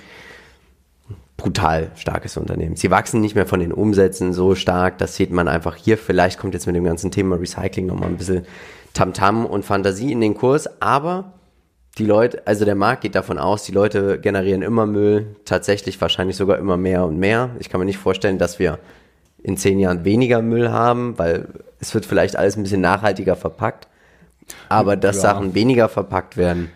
Brutal 1.37 1.90
starkes 1.96 2.37
Unternehmen. 2.37 2.77
Sie 2.77 2.90
wachsen 2.90 3.20
nicht 3.20 3.35
mehr 3.35 3.46
von 3.46 3.61
den 3.61 3.72
Umsätzen 3.72 4.33
so 4.33 4.55
stark. 4.55 4.99
Das 4.99 5.16
sieht 5.16 5.31
man 5.31 5.49
einfach 5.49 5.77
hier. 5.77 5.99
Vielleicht 5.99 6.38
kommt 6.38 6.55
jetzt 6.55 6.66
mit 6.66 6.77
dem 6.77 6.85
ganzen 6.85 7.11
Thema 7.11 7.37
Recycling 7.37 7.87
nochmal 7.87 8.09
ein 8.09 8.16
bisschen 8.16 8.46
Tamtam 8.94 9.44
-Tam 9.44 9.46
und 9.46 9.64
Fantasie 9.64 10.12
in 10.12 10.20
den 10.22 10.35
Kurs. 10.35 10.81
Aber 10.81 11.35
die 11.99 12.07
Leute, 12.07 12.46
also 12.46 12.64
der 12.64 12.75
Markt 12.75 13.03
geht 13.03 13.14
davon 13.14 13.38
aus, 13.38 13.64
die 13.64 13.72
Leute 13.72 14.18
generieren 14.18 14.62
immer 14.62 14.87
Müll. 14.87 15.37
Tatsächlich 15.44 16.01
wahrscheinlich 16.01 16.37
sogar 16.37 16.59
immer 16.59 16.77
mehr 16.77 17.05
und 17.05 17.18
mehr. 17.18 17.51
Ich 17.59 17.68
kann 17.68 17.81
mir 17.81 17.87
nicht 17.87 17.99
vorstellen, 17.99 18.38
dass 18.38 18.59
wir 18.59 18.79
in 19.42 19.57
zehn 19.57 19.79
Jahren 19.79 20.05
weniger 20.05 20.42
Müll 20.42 20.70
haben, 20.70 21.18
weil 21.18 21.49
es 21.81 21.94
wird 21.94 22.07
vielleicht 22.07 22.37
alles 22.37 22.57
ein 22.57 22.62
bisschen 22.62 22.81
nachhaltiger 22.81 23.37
verpackt. 23.37 23.88
Aber 24.68 24.96
dass 24.96 25.16
ja. 25.16 25.22
Sachen 25.22 25.55
weniger 25.55 25.88
verpackt 25.88 26.37
werden. 26.37 26.70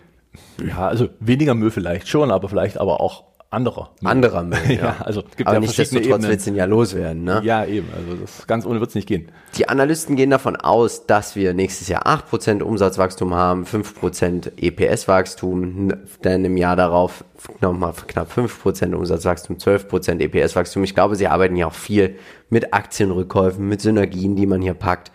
Ja, 0.65 0.87
also 0.87 1.09
weniger 1.19 1.53
Müll 1.53 1.71
vielleicht 1.71 2.07
schon, 2.07 2.31
aber 2.31 2.49
vielleicht 2.49 2.77
aber 2.77 3.01
auch 3.01 3.23
anderer 3.51 3.91
Müll. 3.99 4.11
Anderer 4.11 4.43
Müll, 4.43 4.59
ja. 4.67 4.73
ja 4.73 4.95
also 5.01 5.23
gibt 5.35 5.47
Aber 5.47 5.55
ja 5.55 5.59
nichtsdestotrotz 5.59 6.23
wird 6.23 6.39
es 6.39 6.45
ja 6.45 6.65
loswerden, 6.65 7.25
ne? 7.25 7.41
Ja, 7.43 7.65
eben. 7.65 7.89
Also 7.95 8.15
das 8.15 8.47
ganz 8.47 8.65
ohne 8.65 8.79
wird 8.79 8.89
es 8.89 8.95
nicht 8.95 9.07
gehen. 9.07 9.29
Die 9.57 9.67
Analysten 9.67 10.15
gehen 10.15 10.29
davon 10.29 10.55
aus, 10.55 11.05
dass 11.05 11.35
wir 11.35 11.53
nächstes 11.53 11.89
Jahr 11.89 12.07
8% 12.07 12.61
Umsatzwachstum 12.61 13.35
haben, 13.35 13.65
5% 13.65 14.53
EPS-Wachstum, 14.57 15.93
dann 16.21 16.45
im 16.45 16.55
Jahr 16.55 16.77
darauf 16.77 17.25
nochmal 17.59 17.93
knapp 18.07 18.31
5% 18.31 18.93
Umsatzwachstum, 18.93 19.57
12% 19.57 20.19
EPS-Wachstum. 20.21 20.83
Ich 20.85 20.95
glaube, 20.95 21.17
sie 21.17 21.27
arbeiten 21.27 21.57
ja 21.57 21.67
auch 21.67 21.73
viel 21.73 22.15
mit 22.49 22.73
Aktienrückkäufen, 22.73 23.67
mit 23.67 23.81
Synergien, 23.81 24.37
die 24.37 24.45
man 24.45 24.61
hier 24.61 24.75
packt. 24.75 25.11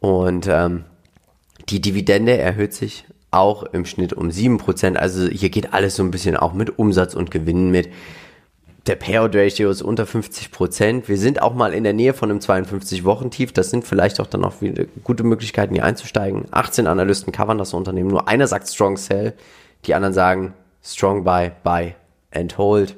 Und 0.00 0.46
ähm, 0.48 0.84
die 1.68 1.82
Dividende 1.82 2.38
erhöht 2.38 2.72
sich 2.72 3.04
auch 3.30 3.62
im 3.62 3.84
Schnitt 3.84 4.12
um 4.12 4.28
7%. 4.28 4.96
Also 4.96 5.28
hier 5.28 5.50
geht 5.50 5.74
alles 5.74 5.96
so 5.96 6.02
ein 6.02 6.10
bisschen 6.10 6.36
auch 6.36 6.52
mit 6.52 6.78
Umsatz 6.78 7.14
und 7.14 7.30
Gewinn 7.30 7.70
mit. 7.70 7.88
Der 8.86 8.96
Payout-Ratio 8.96 9.68
ist 9.68 9.82
unter 9.82 10.04
50%. 10.04 11.08
Wir 11.08 11.18
sind 11.18 11.42
auch 11.42 11.54
mal 11.54 11.74
in 11.74 11.84
der 11.84 11.92
Nähe 11.92 12.14
von 12.14 12.30
einem 12.30 12.38
52-Wochen-Tief. 12.38 13.52
Das 13.52 13.70
sind 13.70 13.84
vielleicht 13.84 14.18
auch 14.18 14.26
dann 14.26 14.44
auch 14.44 14.62
wieder 14.62 14.84
gute 15.04 15.24
Möglichkeiten, 15.24 15.74
hier 15.74 15.84
einzusteigen. 15.84 16.46
18 16.52 16.86
Analysten 16.86 17.30
covern 17.30 17.58
das 17.58 17.74
Unternehmen. 17.74 18.08
Nur 18.08 18.28
einer 18.28 18.46
sagt 18.46 18.68
Strong 18.68 18.96
Sell. 18.96 19.34
Die 19.84 19.94
anderen 19.94 20.14
sagen 20.14 20.54
Strong 20.82 21.24
Buy, 21.24 21.50
Buy 21.62 21.94
and 22.32 22.56
Hold. 22.56 22.96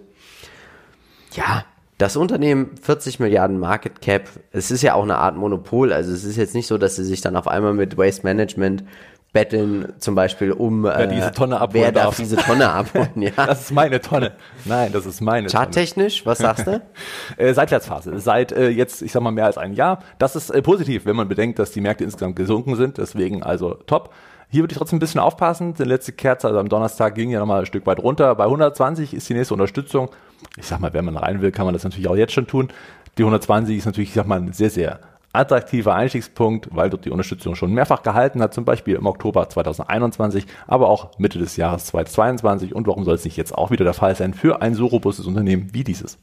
Ja, 1.33 1.65
das 1.99 2.17
Unternehmen 2.17 2.77
40 2.81 3.19
Milliarden 3.19 3.59
Market 3.59 4.01
Cap. 4.01 4.29
Es 4.53 4.71
ist 4.71 4.83
ja 4.83 4.95
auch 4.95 5.03
eine 5.03 5.19
Art 5.19 5.37
Monopol. 5.37 5.93
Also 5.93 6.13
es 6.13 6.23
ist 6.23 6.37
jetzt 6.37 6.55
nicht 6.55 6.69
so, 6.69 6.79
dass 6.79 6.97
sie 6.97 7.05
sich 7.05 7.21
dann 7.21 7.37
auf 7.37 7.49
einmal 7.49 7.75
mit 7.75 7.99
Waste 7.99 8.23
Management 8.23 8.85
betteln, 9.33 9.93
zum 9.99 10.15
Beispiel 10.15 10.51
um 10.53 10.83
wer 10.83 11.07
diese 11.07 11.31
Tonne 11.31 11.57
äh, 11.57 11.59
abholen 11.59 11.85
wer 11.85 11.93
darf, 11.93 12.05
darf 12.05 12.17
diese 12.17 12.37
Tonne 12.37 12.71
abholen. 12.73 13.11
Ja. 13.15 13.31
Das 13.37 13.63
ist 13.63 13.73
meine 13.73 14.01
Tonne. 14.01 14.33
Nein, 14.65 14.93
das 14.93 15.07
ist 15.07 15.21
meine 15.21 15.49
Charttechnisch, 15.49 16.27
was 16.27 16.39
sagst 16.39 16.67
du? 16.67 16.83
äh, 17.37 17.55
Seitwärtsphase. 17.55 18.19
Seit 18.19 18.53
äh, 18.53 18.69
jetzt, 18.69 19.03
ich 19.03 19.13
sag 19.13 19.23
mal, 19.23 19.31
mehr 19.31 19.47
als 19.47 19.59
ein 19.59 19.73
Jahr. 19.73 20.01
Das 20.19 20.35
ist 20.35 20.51
äh, 20.51 20.63
positiv, 20.63 21.07
wenn 21.07 21.17
man 21.17 21.29
bedenkt, 21.29 21.59
dass 21.59 21.71
die 21.71 21.81
Märkte 21.81 22.05
insgesamt 22.05 22.37
gesunken 22.37 22.75
sind. 22.77 22.99
Deswegen 22.99 23.43
also 23.43 23.75
top. 23.87 24.13
Hier 24.49 24.65
würde 24.65 24.73
ich 24.73 24.79
trotzdem 24.79 24.97
ein 24.97 25.01
bisschen 25.01 25.21
aufpassen. 25.21 25.75
Die 25.75 25.85
letzte 25.85 26.11
Kerze, 26.11 26.49
also 26.49 26.59
am 26.59 26.69
Donnerstag, 26.69 27.15
ging 27.15 27.31
ja 27.31 27.39
nochmal 27.39 27.61
ein 27.61 27.67
Stück 27.67 27.87
weit 27.87 28.01
runter. 28.01 28.35
Bei 28.35 28.45
120 28.45 29.15
ist 29.15 29.29
die 29.29 29.35
nächste 29.35 29.55
Unterstützung. 29.55 30.11
Ich 30.57 30.67
sag 30.67 30.81
mal, 30.81 30.93
wenn 30.93 31.05
man 31.05 31.17
rein 31.17 31.41
will, 31.41 31.53
kann 31.53 31.67
man 31.67 31.75
das 31.75 31.85
natürlich 31.85 32.09
auch 32.09 32.17
jetzt 32.17 32.33
schon 32.33 32.49
tun. 32.49 32.69
Die 33.17 33.23
120 33.23 33.77
ist 33.77 33.87
natürlich, 33.87 34.09
ich 34.09 34.15
sag 34.15 34.27
mal, 34.27 34.53
sehr, 34.53 34.71
sehr 34.71 34.99
attraktiver 35.33 35.95
Einstiegspunkt, 35.95 36.69
weil 36.73 36.91
dort 36.91 37.05
die 37.05 37.11
Unterstützung 37.11 37.55
schon 37.55 37.73
mehrfach 37.73 38.03
gehalten 38.03 38.43
hat, 38.43 38.53
zum 38.53 38.65
Beispiel 38.65 38.97
im 38.97 39.07
Oktober 39.07 39.49
2021, 39.49 40.47
aber 40.67 40.89
auch 40.89 41.19
Mitte 41.19 41.39
des 41.39 41.57
Jahres 41.57 41.87
2022. 41.87 42.75
Und 42.75 42.87
warum 42.87 43.05
soll 43.05 43.15
es 43.15 43.25
nicht 43.25 43.37
jetzt 43.37 43.55
auch 43.55 43.71
wieder 43.71 43.85
der 43.85 43.95
Fall 43.95 44.17
sein 44.17 44.35
für 44.35 44.61
ein 44.61 44.75
so 44.75 44.87
robustes 44.87 45.27
Unternehmen 45.27 45.69
wie 45.73 45.85
dieses? 45.85 46.19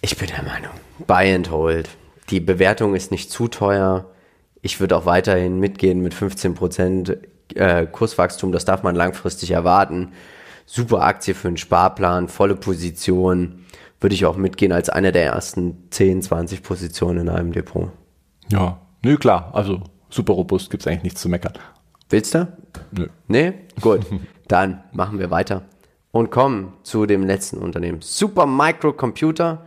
Ich 0.00 0.16
bin 0.16 0.28
der 0.28 0.44
Meinung, 0.44 0.72
buy 1.06 1.34
and 1.34 1.50
hold. 1.50 1.90
Die 2.30 2.40
Bewertung 2.40 2.94
ist 2.94 3.10
nicht 3.10 3.30
zu 3.30 3.48
teuer. 3.48 4.06
Ich 4.62 4.80
würde 4.80 4.96
auch 4.96 5.06
weiterhin 5.06 5.58
mitgehen 5.58 6.00
mit 6.00 6.14
15 6.14 6.54
Prozent 6.54 7.18
äh, 7.54 7.86
Kurswachstum. 7.86 8.52
Das 8.52 8.64
darf 8.64 8.82
man 8.82 8.94
langfristig 8.94 9.50
erwarten. 9.50 10.12
Super 10.66 11.02
Aktie 11.02 11.34
für 11.34 11.48
einen 11.48 11.56
Sparplan, 11.56 12.28
volle 12.28 12.54
Position. 12.54 13.64
Würde 14.00 14.14
ich 14.14 14.26
auch 14.26 14.36
mitgehen 14.36 14.72
als 14.72 14.90
eine 14.90 15.12
der 15.12 15.24
ersten 15.24 15.88
10, 15.90 16.22
20 16.22 16.62
Positionen 16.62 17.20
in 17.20 17.28
einem 17.28 17.52
Depot. 17.52 17.90
Ja, 18.50 18.78
nö, 19.02 19.16
klar. 19.16 19.50
Also 19.52 19.82
super 20.10 20.32
robust, 20.32 20.70
gibt 20.70 20.82
es 20.82 20.86
eigentlich 20.86 21.02
nichts 21.02 21.20
zu 21.20 21.28
meckern. 21.28 21.52
Willst 22.10 22.34
du? 22.34 22.48
Nö. 22.92 23.08
Nee? 23.26 23.54
Gut. 23.80 24.06
Dann 24.48 24.82
machen 24.92 25.18
wir 25.18 25.30
weiter 25.30 25.62
und 26.10 26.30
kommen 26.30 26.72
zu 26.82 27.06
dem 27.06 27.26
letzten 27.26 27.58
Unternehmen. 27.58 28.00
Super 28.00 28.46
Microcomputer. 28.46 29.64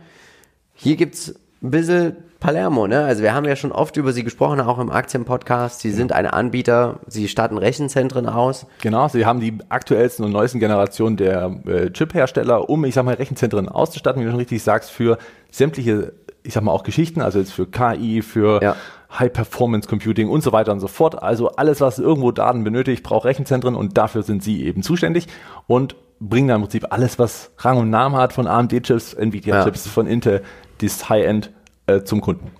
Hier 0.74 0.96
gibt 0.96 1.14
es 1.14 1.34
ein 1.62 1.70
bisschen 1.70 2.16
Palermo, 2.40 2.88
ne? 2.88 3.04
Also 3.04 3.22
wir 3.22 3.34
haben 3.34 3.44
ja 3.44 3.54
schon 3.54 3.70
oft 3.70 3.96
über 3.96 4.12
sie 4.12 4.24
gesprochen, 4.24 4.60
auch 4.60 4.80
im 4.80 4.90
Aktienpodcast. 4.90 5.80
Sie 5.80 5.92
sind 5.92 6.10
ein 6.10 6.26
Anbieter, 6.26 6.98
sie 7.06 7.28
starten 7.28 7.56
Rechenzentren 7.56 8.26
aus. 8.26 8.66
Genau, 8.80 9.06
sie 9.06 9.24
haben 9.24 9.38
die 9.38 9.58
aktuellsten 9.68 10.24
und 10.24 10.32
neuesten 10.32 10.58
Generationen 10.58 11.16
der 11.16 11.60
äh, 11.66 11.90
Chip-Hersteller, 11.90 12.68
um, 12.68 12.84
ich 12.84 12.94
sag 12.94 13.04
mal, 13.04 13.14
Rechenzentren 13.14 13.68
auszustatten, 13.68 14.20
wie 14.20 14.24
du 14.24 14.32
schon 14.32 14.40
richtig 14.40 14.60
sagst, 14.60 14.90
für 14.90 15.18
sämtliche 15.52 16.14
ich 16.42 16.54
sag 16.54 16.62
mal 16.62 16.72
auch 16.72 16.82
Geschichten, 16.82 17.20
also 17.20 17.38
jetzt 17.38 17.52
für 17.52 17.66
KI, 17.66 18.22
für 18.22 18.62
ja. 18.62 18.76
High 19.18 19.32
Performance 19.32 19.88
Computing 19.88 20.28
und 20.28 20.42
so 20.42 20.52
weiter 20.52 20.72
und 20.72 20.80
so 20.80 20.88
fort. 20.88 21.22
Also 21.22 21.50
alles, 21.50 21.80
was 21.80 21.98
irgendwo 21.98 22.32
Daten 22.32 22.64
benötigt, 22.64 23.02
braucht 23.02 23.24
Rechenzentren 23.24 23.74
und 23.74 23.98
dafür 23.98 24.22
sind 24.22 24.42
sie 24.42 24.64
eben 24.64 24.82
zuständig 24.82 25.26
und 25.66 25.96
bringen 26.20 26.48
dann 26.48 26.56
im 26.56 26.62
Prinzip 26.62 26.86
alles, 26.90 27.18
was 27.18 27.50
Rang 27.58 27.78
und 27.78 27.90
Namen 27.90 28.16
hat, 28.16 28.32
von 28.32 28.46
AMD-Chips, 28.46 29.14
Nvidia-Chips, 29.14 29.86
ja. 29.86 29.90
von 29.90 30.06
Intel, 30.06 30.42
das 30.80 31.08
High-End 31.08 31.50
äh, 31.86 32.02
zum 32.02 32.20
Kunden. 32.20 32.50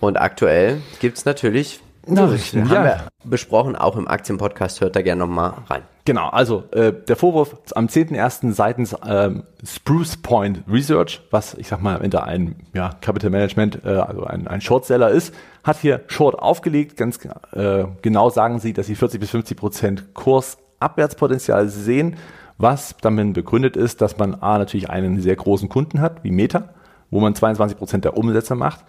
Und 0.00 0.16
aktuell 0.16 0.80
gibt 1.00 1.16
es 1.16 1.24
natürlich 1.24 1.80
Nachrichten. 2.06 2.66
Ja. 2.66 2.76
Haben 2.76 2.84
wir 2.84 3.08
besprochen, 3.24 3.76
auch 3.76 3.96
im 3.96 4.08
Aktienpodcast, 4.08 4.80
hört 4.80 4.96
da 4.96 5.02
gerne 5.02 5.20
nochmal 5.20 5.54
rein. 5.68 5.82
Genau, 6.06 6.28
also 6.28 6.64
äh, 6.72 6.92
der 6.92 7.16
Vorwurf 7.16 7.56
am 7.74 7.86
10.01. 7.86 8.52
seitens 8.52 8.94
ähm, 9.06 9.44
Spruce 9.64 10.18
Point 10.18 10.62
Research, 10.70 11.22
was 11.30 11.54
ich 11.54 11.68
sag 11.68 11.80
mal 11.80 11.96
am 11.96 12.02
Ende 12.02 12.22
ein 12.24 12.56
ja, 12.74 12.90
Capital 13.00 13.30
Management, 13.30 13.80
äh, 13.86 13.88
also 13.88 14.24
ein, 14.24 14.46
ein 14.46 14.60
Shortseller 14.60 15.08
ist, 15.08 15.34
hat 15.62 15.78
hier 15.78 16.02
Short 16.08 16.38
aufgelegt. 16.38 16.98
Ganz 16.98 17.18
äh, 17.52 17.84
genau 18.02 18.28
sagen 18.28 18.58
sie, 18.58 18.74
dass 18.74 18.86
sie 18.86 18.96
40 18.96 19.18
bis 19.18 19.30
50 19.30 19.56
Prozent 19.56 20.14
Kursabwärtspotenzial 20.14 21.68
sehen, 21.68 22.16
was 22.58 22.94
damit 23.00 23.32
begründet 23.32 23.76
ist, 23.76 24.02
dass 24.02 24.18
man 24.18 24.34
A 24.34 24.58
natürlich 24.58 24.90
einen 24.90 25.22
sehr 25.22 25.36
großen 25.36 25.70
Kunden 25.70 26.02
hat, 26.02 26.22
wie 26.22 26.30
Meta, 26.30 26.68
wo 27.10 27.20
man 27.20 27.34
22 27.34 27.78
Prozent 27.78 28.04
der 28.04 28.18
Umsätze 28.18 28.54
macht. 28.54 28.84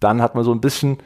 Dann 0.00 0.20
hat 0.20 0.34
man 0.34 0.42
so 0.42 0.52
ein 0.52 0.60
bisschen 0.60 0.98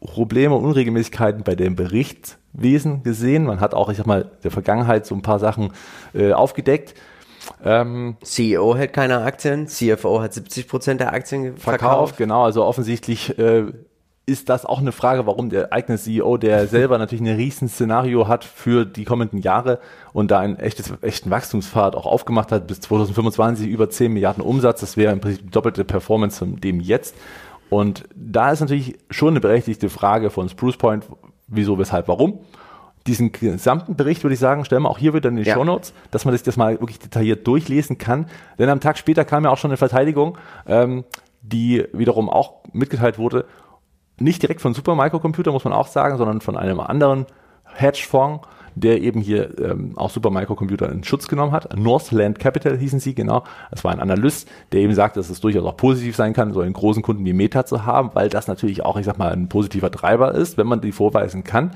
Probleme 0.00 0.54
und 0.54 0.64
Unregelmäßigkeiten 0.64 1.42
bei 1.42 1.54
dem 1.54 1.76
Berichtswesen 1.76 3.02
gesehen. 3.02 3.44
Man 3.44 3.60
hat 3.60 3.74
auch, 3.74 3.88
ich 3.88 3.96
sag 3.96 4.06
mal, 4.06 4.30
der 4.44 4.50
Vergangenheit 4.50 5.06
so 5.06 5.14
ein 5.14 5.22
paar 5.22 5.38
Sachen 5.38 5.72
äh, 6.14 6.32
aufgedeckt. 6.32 6.94
Ähm, 7.64 8.16
CEO 8.22 8.76
hält 8.76 8.92
keine 8.92 9.18
Aktien, 9.20 9.68
CFO 9.68 10.20
hat 10.20 10.34
70 10.34 10.68
Prozent 10.68 11.00
der 11.00 11.12
Aktien 11.12 11.56
verkauft. 11.56 11.64
verkauft. 11.64 12.16
Genau, 12.16 12.44
also 12.44 12.64
offensichtlich 12.64 13.38
äh, 13.38 13.66
ist 14.26 14.48
das 14.48 14.66
auch 14.66 14.80
eine 14.80 14.90
Frage, 14.90 15.24
warum 15.26 15.50
der 15.50 15.72
eigene 15.72 15.98
CEO, 15.98 16.36
der 16.36 16.66
selber 16.68 16.98
natürlich 16.98 17.22
ein 17.22 17.36
riesen 17.36 17.68
Szenario 17.68 18.26
hat 18.26 18.44
für 18.44 18.84
die 18.84 19.04
kommenden 19.04 19.38
Jahre 19.38 19.78
und 20.12 20.30
da 20.32 20.40
einen 20.40 20.58
echtes, 20.58 20.92
echten 21.00 21.30
Wachstumspfad 21.30 21.94
auch 21.94 22.06
aufgemacht 22.06 22.50
hat, 22.50 22.66
bis 22.66 22.80
2025 22.80 23.68
über 23.68 23.88
10 23.88 24.12
Milliarden 24.12 24.42
Umsatz, 24.42 24.80
das 24.80 24.96
wäre 24.96 25.12
im 25.12 25.20
Prinzip 25.20 25.50
doppelte 25.52 25.84
Performance 25.84 26.38
von 26.38 26.56
dem 26.56 26.80
jetzt. 26.80 27.14
Und 27.70 28.04
da 28.14 28.52
ist 28.52 28.60
natürlich 28.60 28.96
schon 29.10 29.30
eine 29.30 29.40
berechtigte 29.40 29.88
Frage 29.88 30.30
von 30.30 30.48
Spruce 30.48 30.76
Point, 30.76 31.04
wieso, 31.48 31.78
weshalb, 31.78 32.08
warum. 32.08 32.40
Diesen 33.06 33.30
gesamten 33.32 33.94
Bericht 33.94 34.24
würde 34.24 34.34
ich 34.34 34.40
sagen, 34.40 34.64
stellen 34.64 34.82
wir 34.82 34.90
auch 34.90 34.98
hier 34.98 35.14
wieder 35.14 35.28
in 35.28 35.36
die 35.36 35.44
ja. 35.44 35.54
Show 35.54 35.64
Notes, 35.64 35.92
dass 36.10 36.24
man 36.24 36.32
sich 36.32 36.42
das 36.42 36.56
mal 36.56 36.80
wirklich 36.80 36.98
detailliert 36.98 37.46
durchlesen 37.46 37.98
kann. 37.98 38.26
Denn 38.58 38.68
am 38.68 38.80
Tag 38.80 38.98
später 38.98 39.24
kam 39.24 39.44
ja 39.44 39.50
auch 39.50 39.58
schon 39.58 39.70
eine 39.70 39.76
Verteidigung, 39.76 40.38
ähm, 40.66 41.04
die 41.42 41.84
wiederum 41.92 42.28
auch 42.28 42.54
mitgeteilt 42.72 43.18
wurde, 43.18 43.46
nicht 44.18 44.42
direkt 44.42 44.60
von 44.60 44.74
Supermicrocomputer, 44.74 45.52
muss 45.52 45.64
man 45.64 45.72
auch 45.72 45.86
sagen, 45.86 46.16
sondern 46.16 46.40
von 46.40 46.56
einem 46.56 46.80
anderen 46.80 47.26
Hedgefonds, 47.64 48.46
der 48.76 49.00
eben 49.00 49.20
hier 49.22 49.58
ähm, 49.58 49.92
auch 49.96 50.10
Supermicrocomputer 50.10 50.92
in 50.92 51.02
Schutz 51.02 51.28
genommen 51.28 51.52
hat. 51.52 51.76
Northland 51.76 52.38
Capital 52.38 52.76
hießen 52.76 53.00
sie, 53.00 53.14
genau. 53.14 53.42
Das 53.70 53.82
war 53.84 53.90
ein 53.90 54.00
Analyst, 54.00 54.48
der 54.72 54.80
eben 54.80 54.94
sagt, 54.94 55.16
dass 55.16 55.30
es 55.30 55.40
durchaus 55.40 55.64
auch 55.64 55.78
positiv 55.78 56.14
sein 56.14 56.34
kann, 56.34 56.52
so 56.52 56.60
einen 56.60 56.74
großen 56.74 57.02
Kunden 57.02 57.24
wie 57.24 57.32
Meta 57.32 57.64
zu 57.64 57.86
haben, 57.86 58.10
weil 58.12 58.28
das 58.28 58.48
natürlich 58.48 58.84
auch, 58.84 58.98
ich 58.98 59.06
sag 59.06 59.18
mal, 59.18 59.32
ein 59.32 59.48
positiver 59.48 59.90
Treiber 59.90 60.34
ist, 60.34 60.58
wenn 60.58 60.66
man 60.66 60.82
die 60.82 60.92
vorweisen 60.92 61.42
kann. 61.42 61.70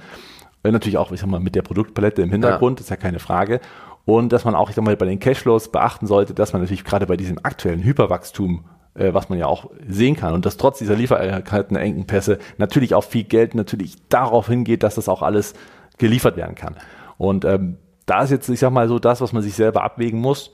Und 0.63 0.73
natürlich 0.73 0.99
auch, 0.99 1.11
ich 1.11 1.21
sag 1.21 1.31
mal, 1.31 1.41
mit 1.41 1.55
der 1.55 1.63
Produktpalette 1.63 2.21
im 2.21 2.31
Hintergrund, 2.31 2.79
ja. 2.79 2.85
ist 2.85 2.91
ja 2.91 2.97
keine 2.97 3.19
Frage. 3.19 3.61
Und 4.05 4.31
dass 4.33 4.45
man 4.45 4.55
auch, 4.55 4.69
ich 4.69 4.77
sag 4.77 4.85
mal, 4.85 4.97
bei 4.97 5.07
den 5.07 5.21
Cashflows 5.21 5.73
beachten 5.73 6.07
sollte, 6.07 6.35
dass 6.35 6.53
man 6.53 6.61
natürlich 6.61 6.85
gerade 6.85 7.07
bei 7.07 7.17
diesem 7.17 7.39
aktuellen 7.43 7.83
Hyperwachstum 7.83 8.65
äh, 8.95 9.15
was 9.15 9.29
man 9.29 9.39
ja 9.39 9.47
auch 9.47 9.71
sehen 9.89 10.17
kann. 10.17 10.35
Und 10.35 10.45
dass 10.45 10.57
trotz 10.57 10.79
dieser 10.79 10.97
Lieferketten-Engpässe 10.97 12.39
natürlich 12.59 12.95
auch 12.95 13.05
viel 13.05 13.25
Geld 13.25 13.55
natürlich 13.55 13.97
darauf 14.09 14.49
hingeht, 14.49 14.83
dass 14.83 14.97
das 14.97 15.09
auch 15.09 15.23
alles 15.23 15.55
geliefert 16.01 16.37
werden 16.37 16.57
kann. 16.57 16.75
Und 17.19 17.45
ähm, 17.45 17.77
da 18.07 18.23
ist 18.25 18.31
jetzt, 18.31 18.49
ich 18.49 18.59
sag 18.59 18.73
mal 18.73 18.89
so, 18.89 18.99
das, 18.99 19.21
was 19.21 19.33
man 19.33 19.43
sich 19.43 19.55
selber 19.55 19.85
abwägen 19.85 20.21
muss. 20.21 20.51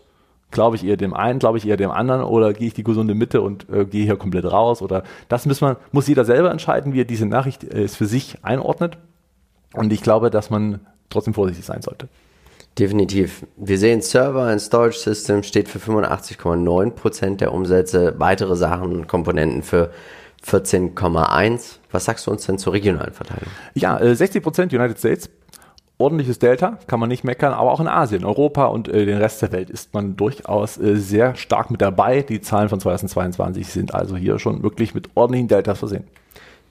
Glaube 0.51 0.77
ich 0.77 0.85
eher 0.85 0.97
dem 0.97 1.15
einen, 1.15 1.39
glaube 1.41 1.59
ich 1.59 1.67
eher 1.67 1.77
dem 1.77 1.91
anderen 1.91 2.23
oder 2.23 2.53
gehe 2.53 2.69
ich 2.69 2.75
die 2.75 2.85
gesunde 2.85 3.15
Mitte 3.15 3.41
und 3.41 3.69
äh, 3.69 3.85
gehe 3.85 4.05
hier 4.05 4.17
komplett 4.17 4.45
raus 4.45 4.81
oder 4.81 5.03
das 5.29 5.45
muss 5.45 5.61
man, 5.61 5.77
muss 5.91 6.07
jeder 6.07 6.25
selber 6.25 6.53
entscheiden, 6.53 6.93
wie 6.93 7.01
er 7.01 7.05
diese 7.05 7.27
Nachricht 7.27 7.65
äh, 7.65 7.89
für 7.89 8.07
sich 8.07 8.45
einordnet. 8.45 8.99
Und 9.75 9.93
ich 9.93 10.03
glaube, 10.03 10.31
dass 10.31 10.51
man 10.51 10.87
trotzdem 11.11 11.35
vorsichtig 11.35 11.65
sein 11.65 11.83
sollte. 11.83 12.09
Definitiv. 12.79 13.45
Wir 13.57 13.79
sehen 13.79 14.03
Server 14.03 14.53
und 14.53 14.61
Storage 14.61 14.99
System 14.99 15.43
steht 15.43 15.69
für 15.69 15.79
85,9% 15.79 17.37
der 17.37 17.53
Umsätze, 17.53 18.15
weitere 18.19 18.55
Sachen, 18.55 19.07
Komponenten 19.07 19.63
für 19.63 19.91
14,1. 20.45 21.79
Was 21.91 22.05
sagst 22.05 22.27
du 22.27 22.31
uns 22.31 22.47
denn 22.47 22.59
zur 22.59 22.73
regionalen 22.73 23.13
Verteilung? 23.13 23.49
Ja, 23.75 23.99
äh, 23.99 24.13
60% 24.13 24.75
United 24.75 24.99
States, 24.99 25.31
ordentliches 25.99 26.39
Delta, 26.39 26.79
kann 26.87 27.01
man 27.01 27.09
nicht 27.09 27.25
meckern, 27.25 27.53
aber 27.53 27.73
auch 27.73 27.81
in 27.81 27.89
Asien, 27.89 28.25
Europa 28.25 28.67
und 28.67 28.89
äh, 28.89 29.07
den 29.07 29.19
Rest 29.19 29.43
der 29.43 29.53
Welt 29.53 29.71
ist 29.71 29.95
man 29.95 30.17
durchaus 30.17 30.79
äh, 30.79 30.97
sehr 30.97 31.35
stark 31.37 31.71
mit 31.71 31.81
dabei. 31.81 32.23
Die 32.23 32.41
Zahlen 32.41 32.69
von 32.69 32.81
2022 32.81 33.67
sind 33.67 33.95
also 33.95 34.17
hier 34.17 34.39
schon 34.39 34.63
wirklich 34.63 34.95
mit 34.95 35.11
ordentlichen 35.15 35.49
Deltas 35.49 35.79
versehen. 35.79 36.05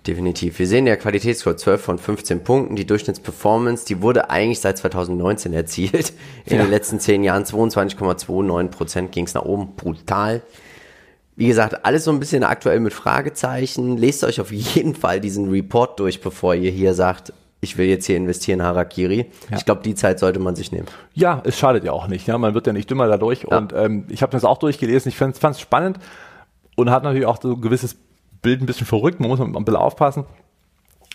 Definitiv. 0.07 0.59
Wir 0.59 0.67
sehen 0.67 0.85
ja 0.85 0.95
Qualitätsscore 0.97 1.55
12 1.55 1.81
von 1.81 1.97
15 1.97 2.43
Punkten. 2.43 2.75
Die 2.75 2.85
Durchschnittsperformance, 2.85 3.85
die 3.85 4.03
wurde 4.03 4.29
eigentlich 4.29 4.59
seit 4.59 4.77
2019 4.77 5.51
erzielt. 5.53 6.13
In 6.45 6.57
ja. 6.57 6.63
den 6.63 6.69
letzten 6.69 6.99
10 6.99 7.23
Jahren 7.23 7.43
22,29 7.43 8.67
Prozent 8.67 9.11
ging 9.11 9.25
es 9.25 9.33
nach 9.33 9.45
oben. 9.45 9.75
Brutal. 9.75 10.43
Wie 11.35 11.47
gesagt, 11.47 11.85
alles 11.85 12.05
so 12.05 12.11
ein 12.11 12.19
bisschen 12.19 12.43
aktuell 12.43 12.79
mit 12.79 12.93
Fragezeichen. 12.93 13.97
Lest 13.97 14.23
euch 14.23 14.39
auf 14.39 14.51
jeden 14.51 14.95
Fall 14.95 15.19
diesen 15.19 15.49
Report 15.49 15.99
durch, 15.99 16.21
bevor 16.21 16.55
ihr 16.55 16.71
hier 16.71 16.93
sagt, 16.93 17.33
ich 17.61 17.77
will 17.77 17.87
jetzt 17.87 18.05
hier 18.05 18.15
investieren, 18.15 18.61
Harakiri. 18.61 19.31
Ja. 19.49 19.57
Ich 19.57 19.65
glaube, 19.65 19.81
die 19.81 19.95
Zeit 19.95 20.19
sollte 20.19 20.39
man 20.39 20.55
sich 20.55 20.71
nehmen. 20.71 20.87
Ja, 21.13 21.41
es 21.43 21.57
schadet 21.57 21.83
ja 21.83 21.91
auch 21.91 22.07
nicht. 22.07 22.27
Ja, 22.27 22.37
man 22.37 22.53
wird 22.53 22.67
ja 22.67 22.73
nicht 22.73 22.89
dümmer 22.89 23.07
dadurch. 23.07 23.45
Ja. 23.49 23.57
Und 23.57 23.73
ähm, 23.73 24.05
ich 24.09 24.21
habe 24.21 24.31
das 24.31 24.45
auch 24.45 24.59
durchgelesen. 24.59 25.09
Ich 25.09 25.17
fand 25.17 25.35
es 25.41 25.59
spannend 25.59 25.99
und 26.75 26.89
hat 26.89 27.03
natürlich 27.03 27.25
auch 27.25 27.41
so 27.41 27.53
ein 27.53 27.61
gewisses 27.61 27.97
Bild 28.41 28.61
ein 28.61 28.65
bisschen 28.67 28.85
verrückt, 28.85 29.19
man 29.19 29.29
muss 29.29 29.41
ein 29.41 29.51
bisschen 29.51 29.75
aufpassen. 29.75 30.25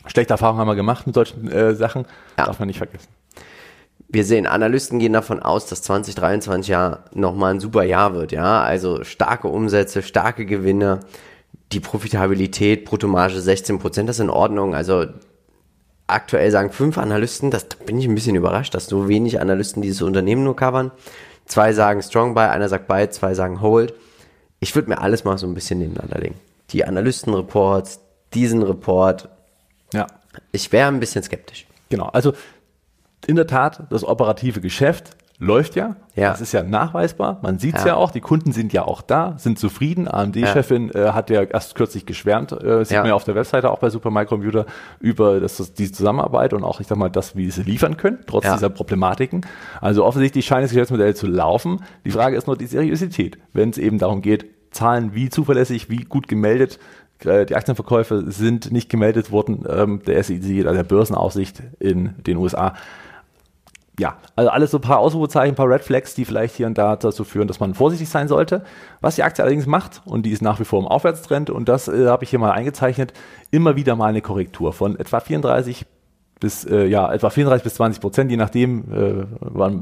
Schlechte 0.07 0.35
Erfahrungen 0.35 0.61
haben 0.61 0.69
wir 0.69 0.75
gemacht 0.75 1.07
mit 1.07 1.15
solchen 1.15 1.51
äh, 1.51 1.75
Sachen, 1.75 2.07
ja. 2.39 2.47
darf 2.47 2.59
man 2.59 2.67
nicht 2.67 2.79
vergessen. 2.79 3.09
Wir 4.13 4.25
sehen, 4.25 4.47
Analysten 4.47 4.99
gehen 4.99 5.13
davon 5.13 5.41
aus, 5.41 5.67
dass 5.67 5.83
2023 5.83 6.69
ja 6.69 7.05
nochmal 7.13 7.55
ein 7.55 7.61
super 7.61 7.85
Jahr 7.85 8.15
wird, 8.15 8.33
ja. 8.33 8.63
Also 8.63 9.05
starke 9.05 9.49
Umsätze, 9.49 10.03
starke 10.03 10.47
Gewinne, 10.47 11.01
die 11.73 11.81
Profitabilität, 11.81 12.85
Bruttomarge 12.85 13.41
16 13.41 13.79
Prozent, 13.79 14.09
das 14.09 14.17
ist 14.17 14.25
in 14.25 14.31
Ordnung. 14.31 14.75
Also 14.75 15.07
aktuell 16.09 16.51
sagen 16.51 16.73
fünf 16.73 16.99
Analysten, 16.99 17.53
das 17.53 17.69
da 17.69 17.77
bin 17.85 17.99
ich 17.99 18.07
ein 18.07 18.15
bisschen 18.17 18.35
überrascht, 18.35 18.75
dass 18.75 18.87
so 18.87 19.09
wenig 19.09 19.41
Analysten 19.41 19.81
dieses 19.81 20.03
Unternehmen 20.03 20.43
nur 20.43 20.57
covern. 20.57 20.91
Zwei 21.47 21.73
sagen 21.73 22.03
Strong 22.03 22.35
Buy, 22.35 22.47
einer 22.49 22.69
sagt 22.69 22.89
Buy, 22.89 23.09
zwei 23.11 23.35
sagen 23.35 23.61
Hold. 23.61 23.95
Ich 24.59 24.75
würde 24.75 24.89
mir 24.89 25.01
alles 25.01 25.25
mal 25.25 25.39
so 25.39 25.47
ein 25.47 25.55
bisschen 25.55 25.79
nebeneinander 25.79 26.19
legen 26.19 26.37
die 26.73 26.85
Analystenreports, 26.85 28.01
diesen 28.35 28.63
Report. 28.63 29.29
Ja. 29.93 30.07
Ich 30.53 30.73
wäre 30.73 30.89
ein 30.89 31.01
bisschen 31.01 31.23
skeptisch. 31.23 31.67
Genau, 31.89 32.07
also 32.07 32.33
in 33.27 33.37
der 33.37 33.47
Tat, 33.47 33.85
das 33.91 34.05
operative 34.05 34.61
Geschäft 34.61 35.17
läuft 35.41 35.75
ja. 35.75 35.97
ja. 36.15 36.31
Das 36.31 36.43
ist 36.43 36.53
ja 36.53 36.63
nachweisbar. 36.63 37.39
Man 37.43 37.59
sieht 37.59 37.75
es 37.75 37.83
ja. 37.83 37.89
ja. 37.89 37.95
auch. 37.97 38.11
Die 38.11 38.21
Kunden 38.21 38.53
sind 38.53 38.75
ja 38.75 38.85
auch 38.85 39.01
da, 39.01 39.35
sind 39.39 39.59
zufrieden. 39.59 40.07
AMD-Chefin 40.07 40.91
ja. 40.95 41.09
äh, 41.09 41.13
hat 41.13 41.31
ja 41.31 41.43
erst 41.43 41.75
kürzlich 41.75 42.05
geschwärmt, 42.05 42.53
äh, 42.53 42.85
sieht 42.85 42.99
man 42.99 43.07
ja 43.07 43.15
auf 43.15 43.25
der 43.25 43.35
Webseite 43.35 43.71
auch 43.71 43.79
bei 43.79 43.89
Supermicrocomputer 43.89 44.67
über 45.01 45.41
das, 45.41 45.57
das, 45.57 45.73
die 45.73 45.91
Zusammenarbeit 45.91 46.53
und 46.53 46.63
auch, 46.63 46.81
ich 46.81 46.87
sag 46.87 46.99
mal, 46.99 47.09
das, 47.09 47.37
wie 47.37 47.51
sie 47.51 47.63
liefern 47.63 47.97
können, 47.97 48.19
trotz 48.27 48.45
dieser 48.53 48.69
Problematiken. 48.69 49.47
Also 49.81 50.05
offensichtlich 50.05 50.45
scheint 50.45 50.65
das 50.65 50.73
Geschäftsmodell 50.73 51.17
zu 51.17 51.27
laufen. 51.27 51.83
Die 52.05 52.11
Frage 52.11 52.37
ist 52.37 52.47
nur 52.47 52.57
die 52.57 52.67
Seriosität. 52.67 53.39
Wenn 53.55 53.71
es 53.71 53.79
eben 53.79 53.99
darum 53.99 54.21
geht, 54.21 54.45
Zahlen, 54.73 55.15
wie 55.15 55.31
zuverlässig, 55.31 55.89
wie 55.89 56.05
gut 56.05 56.29
gemeldet 56.29 56.79
äh, 57.25 57.45
die 57.47 57.57
Aktienverkäufe 57.57 58.31
sind 58.31 58.71
nicht 58.73 58.89
gemeldet 58.89 59.31
worden, 59.31 59.65
ähm, 59.69 60.03
der 60.07 60.23
SEC, 60.23 60.67
also 60.67 60.75
der 60.75 60.85
Börsenaussicht 60.85 61.63
in 61.79 62.15
den 62.27 62.37
USA. 62.37 62.75
Ja, 64.01 64.17
also 64.35 64.51
alles 64.51 64.71
so 64.71 64.79
ein 64.79 64.81
paar 64.81 64.99
Ausrufezeichen, 64.99 65.53
ein 65.53 65.57
paar 65.57 65.69
Red 65.69 65.83
Flags, 65.83 66.15
die 66.15 66.25
vielleicht 66.25 66.57
hier 66.57 66.67
und 66.67 66.79
da 66.79 66.97
dazu 66.97 67.23
führen, 67.23 67.47
dass 67.47 67.61
man 67.61 67.75
vorsichtig 67.75 68.09
sein 68.09 68.29
sollte. 68.29 68.65
Was 69.03 69.17
die 69.17 69.23
Aktie 69.23 69.45
allerdings 69.45 69.67
macht, 69.67 70.01
und 70.07 70.25
die 70.25 70.31
ist 70.31 70.41
nach 70.41 70.59
wie 70.59 70.65
vor 70.65 70.81
im 70.81 70.89
Aufwärtstrend, 70.89 71.51
und 71.51 71.69
das 71.69 71.87
äh, 71.87 72.07
habe 72.07 72.25
ich 72.25 72.31
hier 72.31 72.39
mal 72.39 72.53
eingezeichnet, 72.53 73.13
immer 73.51 73.77
wieder 73.77 73.97
mal 73.97 74.07
eine 74.07 74.23
Korrektur 74.23 74.73
von 74.73 74.99
etwa 74.99 75.21
34 75.21 75.85
bis 76.41 76.65
äh, 76.65 76.87
ja 76.87 77.13
etwa 77.13 77.29
34 77.29 77.63
bis 77.63 77.75
20 77.75 78.01
Prozent, 78.01 78.31
je 78.31 78.39
nachdem, 78.39 78.91
äh, 78.91 79.27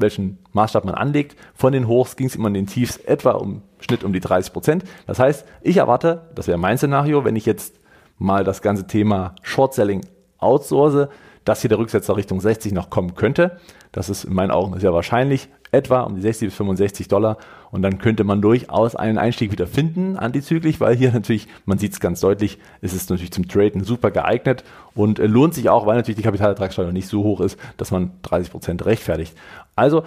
welchen 0.01 0.39
Maßstab 0.51 0.85
man 0.85 0.97
anlegt. 0.97 1.37
Von 1.55 1.73
den 1.73 1.87
Hochs 1.87 2.17
ging 2.17 2.27
es 2.27 2.35
immer 2.35 2.49
in 2.49 2.55
den 2.55 2.67
Tiefs 2.67 2.97
etwa 2.97 3.31
um 3.31 3.63
Schnitt 3.79 4.03
um 4.03 4.13
die 4.13 4.19
30 4.19 4.53
Prozent. 4.53 4.85
Das 5.07 5.21
heißt, 5.21 5.47
ich 5.63 5.77
erwarte, 5.77 6.23
das 6.35 6.49
wäre 6.49 6.59
mein 6.59 6.77
Szenario, 6.77 7.25
wenn 7.25 7.37
ich 7.37 7.47
jetzt 7.47 7.79
mal 8.19 8.43
das 8.43 8.63
ganze 8.63 8.89
Thema 8.89 9.37
Short 9.43 9.75
Selling 9.75 10.01
outsource, 10.39 11.07
dass 11.49 11.63
hier 11.63 11.71
der 11.71 11.79
Rücksetzer 11.79 12.15
Richtung 12.15 12.43
60 12.43 12.73
noch 12.73 12.91
kommen 12.91 13.15
könnte. 13.15 13.59
Das 13.91 14.11
ist 14.11 14.25
in 14.25 14.35
meinen 14.35 14.51
Augen 14.51 14.79
sehr 14.79 14.93
wahrscheinlich 14.93 15.49
etwa 15.71 16.03
um 16.03 16.15
die 16.15 16.21
60 16.21 16.49
bis 16.49 16.55
65 16.55 17.09
Dollar 17.09 17.39
und 17.71 17.81
dann 17.81 17.97
könnte 17.99 18.23
man 18.23 18.43
durchaus 18.43 18.95
einen 18.95 19.17
Einstieg 19.17 19.51
wieder 19.51 19.67
finden, 19.67 20.19
antizyklisch, 20.19 20.79
weil 20.79 20.95
hier 20.95 21.11
natürlich, 21.11 21.49
man 21.65 21.79
sieht 21.79 21.93
es 21.93 22.01
ganz 22.01 22.21
deutlich, 22.21 22.59
ist 22.83 22.95
es 22.95 23.09
natürlich 23.09 23.33
zum 23.33 23.49
Traden 23.49 23.83
super 23.83 24.11
geeignet 24.11 24.63
und 24.95 25.19
äh, 25.19 25.27
lohnt 25.27 25.55
sich 25.55 25.71
auch, 25.71 25.87
weil 25.87 25.97
natürlich 25.97 26.17
die 26.17 26.23
Kapitalertragssteuer 26.23 26.93
nicht 26.93 27.09
so 27.09 27.23
hoch 27.23 27.41
ist, 27.41 27.59
dass 27.79 27.91
man 27.91 28.11
30 28.23 28.51
Prozent 28.51 28.85
rechtfertigt. 28.85 29.35
Also 29.75 30.03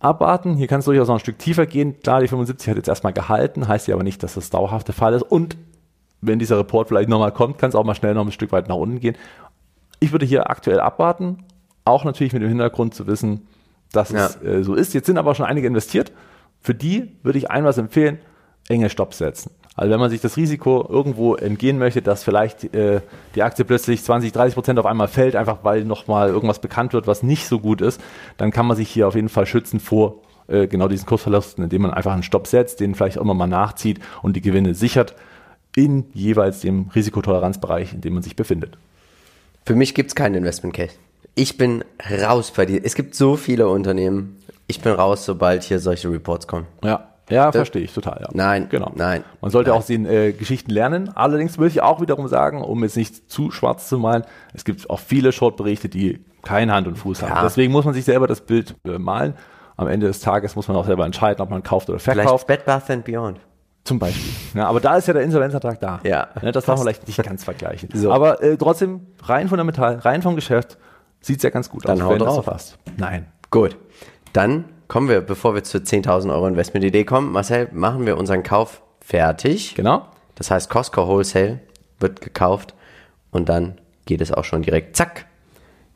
abwarten, 0.00 0.56
hier 0.56 0.66
kann 0.66 0.80
es 0.80 0.86
durchaus 0.86 1.06
noch 1.06 1.16
ein 1.16 1.20
Stück 1.20 1.38
tiefer 1.38 1.66
gehen. 1.66 2.00
Klar, 2.00 2.20
die 2.20 2.28
75 2.28 2.68
hat 2.68 2.76
jetzt 2.76 2.88
erstmal 2.88 3.12
gehalten, 3.12 3.68
heißt 3.68 3.86
ja 3.86 3.94
aber 3.94 4.04
nicht, 4.04 4.24
dass 4.24 4.34
das 4.34 4.50
dauerhaft 4.50 4.88
der 4.88 4.94
Fall 4.94 5.14
ist 5.14 5.22
und 5.22 5.56
wenn 6.26 6.38
dieser 6.38 6.58
Report 6.58 6.88
vielleicht 6.88 7.08
nochmal 7.08 7.32
kommt, 7.32 7.58
kann 7.58 7.68
es 7.68 7.74
auch 7.74 7.84
mal 7.84 7.94
schnell 7.94 8.14
noch 8.14 8.24
ein 8.24 8.32
Stück 8.32 8.50
weit 8.50 8.68
nach 8.68 8.76
unten 8.76 8.98
gehen. 8.98 9.16
Ich 10.00 10.12
würde 10.12 10.26
hier 10.26 10.50
aktuell 10.50 10.80
abwarten, 10.80 11.44
auch 11.84 12.04
natürlich 12.04 12.32
mit 12.32 12.42
dem 12.42 12.48
Hintergrund 12.48 12.94
zu 12.94 13.06
wissen, 13.06 13.46
dass 13.92 14.10
ja. 14.10 14.26
es 14.26 14.42
äh, 14.42 14.62
so 14.62 14.74
ist. 14.74 14.94
Jetzt 14.94 15.06
sind 15.06 15.18
aber 15.18 15.34
schon 15.34 15.46
einige 15.46 15.66
investiert. 15.66 16.12
Für 16.60 16.74
die 16.74 17.12
würde 17.22 17.38
ich 17.38 17.50
ein 17.50 17.64
was 17.64 17.78
empfehlen, 17.78 18.18
enge 18.68 18.90
Stops 18.90 19.18
setzen. 19.18 19.50
Also 19.76 19.90
wenn 19.90 20.00
man 20.00 20.10
sich 20.10 20.20
das 20.20 20.36
Risiko 20.36 20.86
irgendwo 20.88 21.34
entgehen 21.34 21.78
möchte, 21.78 22.00
dass 22.00 22.22
vielleicht 22.22 22.74
äh, 22.74 23.00
die 23.34 23.42
Aktie 23.42 23.64
plötzlich 23.64 24.02
20, 24.04 24.32
30 24.32 24.54
Prozent 24.54 24.78
auf 24.78 24.86
einmal 24.86 25.08
fällt, 25.08 25.34
einfach 25.34 25.58
weil 25.62 25.84
nochmal 25.84 26.28
irgendwas 26.28 26.60
bekannt 26.60 26.92
wird, 26.92 27.06
was 27.06 27.22
nicht 27.22 27.48
so 27.48 27.58
gut 27.58 27.80
ist, 27.80 28.00
dann 28.36 28.52
kann 28.52 28.66
man 28.66 28.76
sich 28.76 28.88
hier 28.88 29.08
auf 29.08 29.16
jeden 29.16 29.28
Fall 29.28 29.46
schützen 29.46 29.80
vor 29.80 30.20
äh, 30.46 30.68
genau 30.68 30.86
diesen 30.86 31.06
Kursverlusten, 31.06 31.64
indem 31.64 31.82
man 31.82 31.90
einfach 31.92 32.12
einen 32.12 32.22
Stopp 32.22 32.46
setzt, 32.46 32.78
den 32.78 32.94
vielleicht 32.94 33.18
auch 33.18 33.24
mal 33.24 33.46
nachzieht 33.48 33.98
und 34.22 34.36
die 34.36 34.42
Gewinne 34.42 34.74
sichert 34.74 35.16
in 35.74 36.04
jeweils 36.12 36.60
dem 36.60 36.90
Risikotoleranzbereich, 36.94 37.94
in 37.94 38.00
dem 38.00 38.14
man 38.14 38.22
sich 38.22 38.36
befindet. 38.36 38.78
Für 39.64 39.74
mich 39.74 39.94
gibt 39.94 40.08
es 40.08 40.14
keinen 40.14 40.34
Investment 40.34 40.74
Case 40.74 40.94
ich 41.34 41.56
bin 41.56 41.84
raus 42.22 42.52
bei 42.52 42.66
dir. 42.66 42.80
Es 42.84 42.94
gibt 42.94 43.14
so 43.14 43.36
viele 43.36 43.68
Unternehmen. 43.68 44.40
Ich 44.66 44.80
bin 44.80 44.92
raus, 44.92 45.24
sobald 45.24 45.62
hier 45.62 45.78
solche 45.78 46.10
Reports 46.10 46.46
kommen. 46.46 46.66
Ja. 46.82 47.08
Ja, 47.30 47.50
verstehe 47.52 47.80
ich 47.80 47.94
total. 47.94 48.20
Ja. 48.20 48.28
Nein, 48.34 48.68
genau. 48.68 48.92
Nein. 48.94 49.24
Man 49.40 49.50
sollte 49.50 49.70
nein. 49.70 49.78
auch 49.78 49.86
den 49.86 50.04
äh, 50.04 50.32
Geschichten 50.32 50.70
lernen. 50.70 51.10
Allerdings 51.14 51.56
würde 51.56 51.70
ich 51.70 51.80
auch 51.80 52.02
wiederum 52.02 52.28
sagen, 52.28 52.62
um 52.62 52.82
jetzt 52.82 52.98
nicht 52.98 53.30
zu 53.32 53.50
schwarz 53.50 53.88
zu 53.88 53.98
malen, 53.98 54.24
es 54.52 54.66
gibt 54.66 54.90
auch 54.90 55.00
viele 55.00 55.32
Short-Berichte, 55.32 55.88
die 55.88 56.22
keine 56.42 56.74
Hand 56.74 56.86
und 56.86 56.96
Fuß 56.96 57.22
ja. 57.22 57.30
haben. 57.30 57.44
Deswegen 57.44 57.72
muss 57.72 57.86
man 57.86 57.94
sich 57.94 58.04
selber 58.04 58.26
das 58.26 58.42
Bild 58.42 58.74
äh, 58.84 58.98
malen. 58.98 59.32
Am 59.78 59.88
Ende 59.88 60.06
des 60.06 60.20
Tages 60.20 60.54
muss 60.54 60.68
man 60.68 60.76
auch 60.76 60.84
selber 60.84 61.06
entscheiden, 61.06 61.40
ob 61.40 61.48
man 61.48 61.62
kauft 61.62 61.88
oder 61.88 61.98
verkauft. 61.98 62.44
Vielleicht 62.46 62.46
Bed 62.46 62.66
Bath 62.66 62.90
and 62.90 63.04
Beyond. 63.06 63.40
Zum 63.84 63.98
Beispiel. 63.98 64.32
Ja, 64.54 64.66
aber 64.66 64.80
da 64.80 64.96
ist 64.96 65.06
ja 65.08 65.12
der 65.12 65.22
Insolvenzantrag 65.22 65.78
da. 65.78 66.00
Ja. 66.04 66.28
ja 66.40 66.52
das 66.52 66.64
darf 66.64 66.78
man 66.78 66.86
vielleicht 66.86 67.06
nicht 67.06 67.22
ganz 67.22 67.44
vergleichen. 67.44 67.90
So. 67.92 68.10
Aber 68.10 68.42
äh, 68.42 68.56
trotzdem 68.56 69.06
rein 69.22 69.48
fundamental, 69.48 69.96
rein 69.96 70.22
vom 70.22 70.36
Geschäft, 70.36 70.78
sieht 71.20 71.42
ja 71.42 71.50
ganz 71.50 71.68
gut 71.68 71.84
Dann 71.84 71.92
aus. 71.92 71.98
Dann 71.98 72.08
hau 72.08 72.16
drauf. 72.16 72.46
passt. 72.46 72.78
Nein. 72.96 73.26
Gut. 73.50 73.76
Dann 74.32 74.64
kommen 74.88 75.08
wir, 75.08 75.20
bevor 75.20 75.54
wir 75.54 75.64
zur 75.64 75.82
10.000 75.82 76.32
Euro 76.32 76.46
Investment-Idee 76.46 77.04
kommen, 77.04 77.32
Marcel, 77.32 77.68
machen 77.72 78.06
wir 78.06 78.16
unseren 78.16 78.42
Kauf 78.42 78.82
fertig. 79.00 79.74
Genau. 79.74 80.06
Das 80.34 80.50
heißt, 80.50 80.70
Costco 80.70 81.06
Wholesale 81.06 81.60
wird 82.00 82.20
gekauft 82.22 82.74
und 83.30 83.48
dann 83.48 83.78
geht 84.06 84.20
es 84.20 84.32
auch 84.32 84.44
schon 84.44 84.62
direkt, 84.62 84.96
zack. 84.96 85.26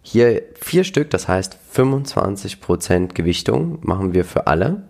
Hier 0.03 0.43
vier 0.61 0.85
Stück, 0.85 1.11
das 1.11 1.27
heißt 1.27 1.59
25% 1.75 3.15
Gewichtung 3.15 3.79
machen 3.83 4.15
wir 4.15 4.25
für 4.25 4.47
alle. 4.47 4.83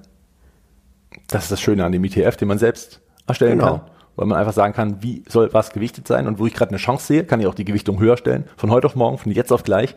Das 1.27 1.45
ist 1.45 1.53
das 1.53 1.61
Schöne 1.61 1.85
an 1.85 1.93
dem 1.93 2.05
ETF, 2.05 2.37
den 2.37 2.49
man 2.49 2.59
selbst 2.59 3.01
erstellen 3.27 3.59
genau. 3.59 3.79
kann 3.79 3.91
weil 4.19 4.27
man 4.27 4.37
einfach 4.37 4.53
sagen 4.53 4.75
kann, 4.75 5.01
wie 5.01 5.23
soll 5.29 5.55
was 5.55 5.71
gewichtet 5.71 6.09
sein 6.09 6.27
und 6.27 6.41
wo 6.41 6.47
ich 6.47 6.53
gerade 6.53 6.73
eine 6.73 6.79
Chance 6.79 7.07
sehe, 7.07 7.25
kann 7.25 7.39
ich 7.41 7.47
auch 7.47 7.55
die 7.55 7.65
Gewichtung 7.65 8.01
höher 8.01 8.17
stellen, 8.17 8.47
von 8.57 8.73
heute 8.73 8.89
auf 8.89 8.97
morgen, 8.97 9.17
von 9.17 9.31
jetzt 9.31 9.53
auf 9.53 9.63
gleich 9.63 9.95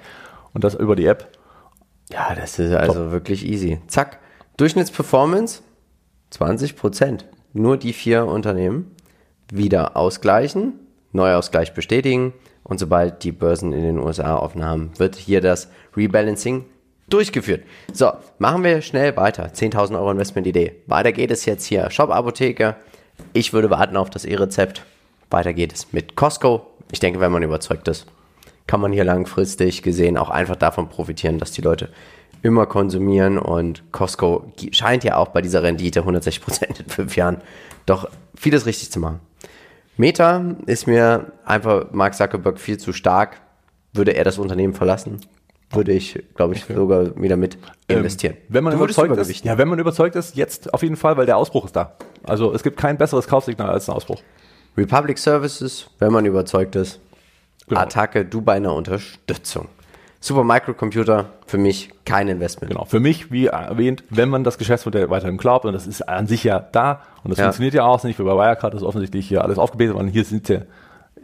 und 0.53 0.63
das 0.63 0.76
über 0.76 0.95
die 0.95 1.07
App. 1.07 1.28
Ja, 2.11 2.36
das 2.36 2.59
ist 2.59 2.72
also 2.72 3.05
Top. 3.05 3.11
wirklich 3.11 3.43
easy. 3.43 3.80
Zack. 3.88 4.19
Durchschnittsperformance 4.57 5.63
20 6.30 6.76
Prozent. 6.76 7.26
Nur 7.53 7.78
die 7.78 7.93
vier 7.93 8.28
Unternehmen. 8.28 8.95
wieder 9.51 9.97
ausgleichen, 9.97 10.74
Neuausgleich 11.13 11.74
bestätigen 11.74 12.34
und 12.63 12.80
sobald 12.80 13.24
die 13.24 13.32
Börsen 13.32 13.74
in 13.74 13.82
den 13.82 13.97
USA 13.97 14.38
offen 14.38 14.63
haben, 14.63 14.91
wird 14.97 15.15
hier 15.15 15.41
das 15.41 15.67
Rebalancing 15.97 16.65
durchgeführt. 17.14 17.64
So, 17.93 18.12
machen 18.39 18.64
wir 18.64 18.82
schnell 18.82 19.16
weiter. 19.18 19.51
10.000 19.53 19.95
Euro 19.95 20.12
Investmentidee. 20.12 20.74
Weiter 20.88 21.12
geht 21.12 21.32
es 21.32 21.45
jetzt 21.45 21.66
hier. 21.66 21.89
Shop 21.91 22.09
Apotheke. 22.09 22.76
Ich 23.34 23.53
würde 23.53 23.70
warten 23.70 23.97
auf 23.97 24.09
das 24.09 24.26
E-Rezept. 24.26 24.84
Weiter 25.30 25.53
geht 25.53 25.74
es 25.74 25.93
mit 25.93 26.16
Costco. 26.16 26.68
Ich 26.91 26.99
denke, 26.99 27.20
wenn 27.20 27.32
man 27.32 27.43
überzeugt 27.43 27.88
ist, 27.88 28.05
kann 28.68 28.82
man 28.82 28.91
hier 28.91 29.03
langfristig 29.03 29.82
gesehen 29.82 30.18
auch 30.18 30.30
einfach 30.30 30.55
davon 30.55 30.89
profitieren, 30.89 31.39
dass 31.39 31.51
die 31.51 31.62
Leute 31.62 31.89
immer 32.41 32.66
konsumieren 32.66 33.38
und 33.38 33.84
Costco 33.91 34.51
scheint 34.72 35.03
ja 35.03 35.18
auch 35.18 35.30
bei 35.30 35.41
dieser 35.41 35.64
Rendite 35.64 36.01
160% 36.01 36.80
in 36.80 36.89
fünf 36.89 37.16
Jahren 37.16 37.38
doch 37.86 38.09
vieles 38.36 38.66
richtig 38.66 38.91
zu 38.91 38.99
machen. 38.99 39.20
Meta 39.97 40.43
ist 40.66 40.88
mir 40.88 41.32
einfach 41.45 41.91
Mark 41.91 42.16
Zuckerberg 42.16 42.59
viel 42.59 42.78
zu 42.78 42.93
stark. 42.93 43.41
Würde 43.93 44.12
er 44.12 44.24
das 44.24 44.39
Unternehmen 44.39 44.74
verlassen, 44.74 45.20
würde 45.74 45.91
ich, 45.91 46.22
glaube 46.36 46.55
ich, 46.55 46.63
okay. 46.63 46.76
sogar 46.76 47.22
wieder 47.22 47.38
mit 47.38 47.57
ähm, 47.88 47.99
investieren. 47.99 48.34
Ähm, 48.34 48.43
wenn 48.49 48.63
man 48.63 48.74
überzeugt 48.74 49.17
ist, 49.17 49.45
ja, 49.45 49.57
wenn 49.57 49.67
man 49.67 49.80
überzeugt 49.80 50.15
ist, 50.15 50.36
jetzt 50.36 50.74
auf 50.74 50.84
jeden 50.84 50.95
Fall, 50.95 51.17
weil 51.17 51.26
der 51.26 51.38
Ausbruch 51.38 51.65
ist 51.65 51.76
da. 51.76 51.93
Also 52.24 52.53
es 52.53 52.63
gibt 52.63 52.78
kein 52.78 52.97
besseres 52.97 53.28
Kaufsignal 53.28 53.69
als 53.69 53.89
ein 53.89 53.95
Ausbruch. 53.95 54.22
Republic 54.78 55.17
Services, 55.17 55.89
wenn 55.99 56.11
man 56.11 56.26
überzeugt 56.26 56.76
ist. 56.76 56.99
Genau. 57.67 57.82
Attacke, 57.82 58.26
du 58.26 58.41
bei 58.41 58.53
einer 58.53 58.74
Unterstützung. 58.74 59.67
Super 60.19 60.43
Microcomputer, 60.43 61.30
für 61.47 61.57
mich 61.57 61.89
kein 62.05 62.28
Investment. 62.28 62.72
Genau, 62.72 62.86
für 62.86 62.99
mich, 62.99 63.32
wie 63.32 63.47
erwähnt, 63.47 64.03
wenn 64.09 64.30
man 64.30 64.43
das 64.43 64.59
Geschäftsmodell 64.59 65.09
weiterhin 65.09 65.38
glaubt, 65.38 65.65
und 65.65 65.74
das 65.74 65.88
ist 65.88 66.07
an 66.07 66.28
sich 66.28 66.43
ja 66.43 66.59
da, 66.59 67.01
und 67.24 67.32
das 67.32 67.39
ja. 67.39 67.45
funktioniert 67.45 67.74
ja 67.74 67.86
auch, 67.86 68.03
nicht 68.03 68.19
wie 68.19 68.24
bei 68.24 68.36
Wirecard, 68.36 68.74
das 68.74 68.82
ist 68.82 68.88
offensichtlich 68.88 69.28
hier 69.28 69.43
alles 69.43 69.57
aufgebetet, 69.57 69.93
sondern 69.95 70.13
hier 70.13 70.24
sind 70.24 70.47
ja, 70.47 70.59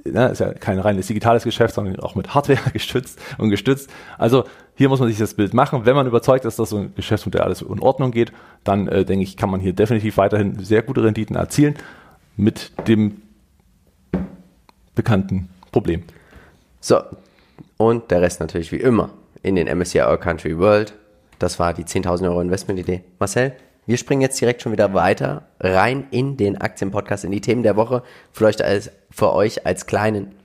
ne, 0.06 0.30
ist 0.30 0.40
ja 0.40 0.54
kein 0.54 0.80
reines 0.80 1.08
digitales 1.08 1.44
Geschäft, 1.44 1.74
sondern 1.74 2.00
auch 2.00 2.16
mit 2.16 2.34
Hardware 2.34 2.60
gestützt 2.74 3.20
und 3.38 3.50
gestützt. 3.50 3.90
Also 4.18 4.46
hier 4.76 4.90
muss 4.90 5.00
man 5.00 5.10
sich 5.10 5.18
das 5.18 5.34
Bild 5.34 5.54
machen. 5.54 5.86
Wenn 5.86 5.96
man 5.96 6.08
überzeugt 6.08 6.46
ist, 6.46 6.60
dass 6.60 6.70
so 6.70 6.78
ein 6.78 6.94
Geschäftsmodell 6.96 7.42
alles 7.42 7.62
in 7.62 7.80
Ordnung 7.80 8.12
geht, 8.12 8.32
dann 8.64 8.88
äh, 8.88 9.06
denke 9.06 9.24
ich, 9.24 9.38
kann 9.38 9.50
man 9.50 9.60
hier 9.60 9.74
definitiv 9.74 10.18
weiterhin 10.18 10.64
sehr 10.64 10.82
gute 10.82 11.04
Renditen 11.04 11.36
erzielen 11.36 11.76
mit 12.36 12.72
dem 12.88 13.22
bekannten 14.96 15.50
Problem. 15.72 16.04
So, 16.80 17.02
und 17.78 18.12
der 18.12 18.22
Rest 18.22 18.40
natürlich 18.40 18.72
wie 18.72 18.78
immer 18.78 19.10
in 19.44 19.56
den 19.56 19.68
MSCI 19.68 20.02
All 20.02 20.18
Country 20.18 20.58
World. 20.58 20.94
Das 21.40 21.60
war 21.60 21.74
die 21.74 21.84
10.000 21.84 22.26
Euro 22.26 22.42
Investment-Idee. 22.42 23.04
Marcel, 23.20 23.54
wir 23.88 23.98
springen 23.98 24.22
jetzt 24.22 24.40
direkt 24.40 24.62
schon 24.62 24.74
wieder 24.74 24.94
weiter 24.94 25.48
rein 25.60 26.08
in 26.12 26.38
den 26.38 26.58
Aktienpodcast, 26.58 27.24
in 27.24 27.32
die 27.32 27.42
Themen 27.42 27.64
der 27.64 27.78
Woche. 27.78 28.04
Vielleicht 28.34 28.62
als, 28.62 28.92
für 29.10 29.34
euch 29.34 29.66
als 29.66 29.88
kleinen, 29.88 30.36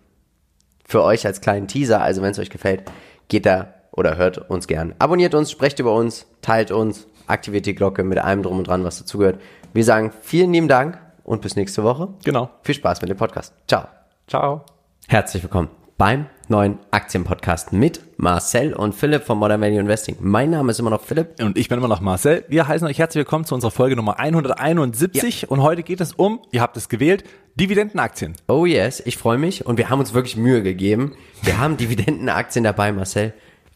für 0.85 1.03
euch 1.03 1.27
als 1.27 1.41
kleinen 1.41 1.67
Teaser. 1.67 2.01
Also 2.01 2.23
wenn 2.23 2.31
es 2.31 2.39
euch 2.39 2.51
gefällt, 2.51 2.85
geht 3.29 3.45
da 3.45 3.75
oder 3.91 4.17
hört 4.17 4.49
uns 4.49 4.69
gern. 4.69 4.95
Abonniert 4.99 5.35
uns, 5.35 5.51
sprecht 5.51 5.81
über 5.81 5.93
uns, 5.93 6.27
teilt 6.41 6.71
uns, 6.71 7.07
aktiviert 7.27 7.67
die 7.67 7.75
Glocke 7.75 8.05
mit 8.05 8.19
allem 8.19 8.43
drum 8.43 8.59
und 8.59 8.69
dran, 8.69 8.85
was 8.85 9.01
dazugehört. 9.01 9.41
Wir 9.73 9.85
sagen 9.85 10.13
vielen 10.23 10.53
lieben 10.53 10.69
Dank 10.69 10.99
und 11.25 11.43
bis 11.43 11.57
nächste 11.57 11.83
Woche. 11.83 12.09
Genau. 12.25 12.49
Viel 12.63 12.77
Spaß 12.77 13.03
mit 13.03 13.11
dem 13.11 13.17
Podcast. 13.17 13.55
Ciao. 13.67 13.89
Ciao. 14.29 14.65
Herzlich 15.09 15.43
willkommen 15.43 15.82
beim 16.03 16.27
neuen 16.49 16.81
Aktienpodcast 16.91 17.73
mit 17.73 18.01
Marcel 18.17 18.75
und 18.75 18.93
Philipp 18.93 19.23
von 19.23 19.39
Modern 19.39 19.61
Value 19.61 19.79
Investing. 19.79 20.17
Mein 20.19 20.51
Name 20.51 20.73
ist 20.73 20.81
immer 20.81 20.91
noch 20.91 21.03
Philipp. 21.03 21.41
Und 21.41 21.57
ich 21.57 21.69
bin 21.69 21.79
immer 21.79 21.87
noch 21.87 22.01
Marcel. 22.01 22.45
Wir 22.49 22.67
heißen 22.67 22.89
euch 22.89 22.99
herzlich 22.99 23.21
willkommen 23.21 23.45
zu 23.45 23.55
unserer 23.55 23.71
Folge 23.71 23.95
Nummer 23.95 24.19
171 24.19 25.43
ja. 25.43 25.49
und 25.49 25.63
heute 25.63 25.85
geht 25.85 26.01
es 26.01 26.15
um, 26.15 26.41
ihr 26.51 26.61
habt 26.61 26.77
es 26.77 26.89
gewählt, 26.89 27.23
Dividendenaktien. 27.55 28.35
Oh 28.49 28.67
yes, 28.67 29.01
ich 29.07 29.17
freue 29.17 29.39
mich 29.39 29.65
und 29.65 29.79
wir 29.79 29.91
haben 29.91 30.01
uns 30.01 30.13
wirklich 30.13 30.37
Mühe 30.37 30.65
gegeben. 30.65 31.13
Wir 31.43 31.61
haben 31.61 31.77
Dividendenaktien 31.77 32.65
dabei, 32.65 32.91
Marcel, 32.91 33.33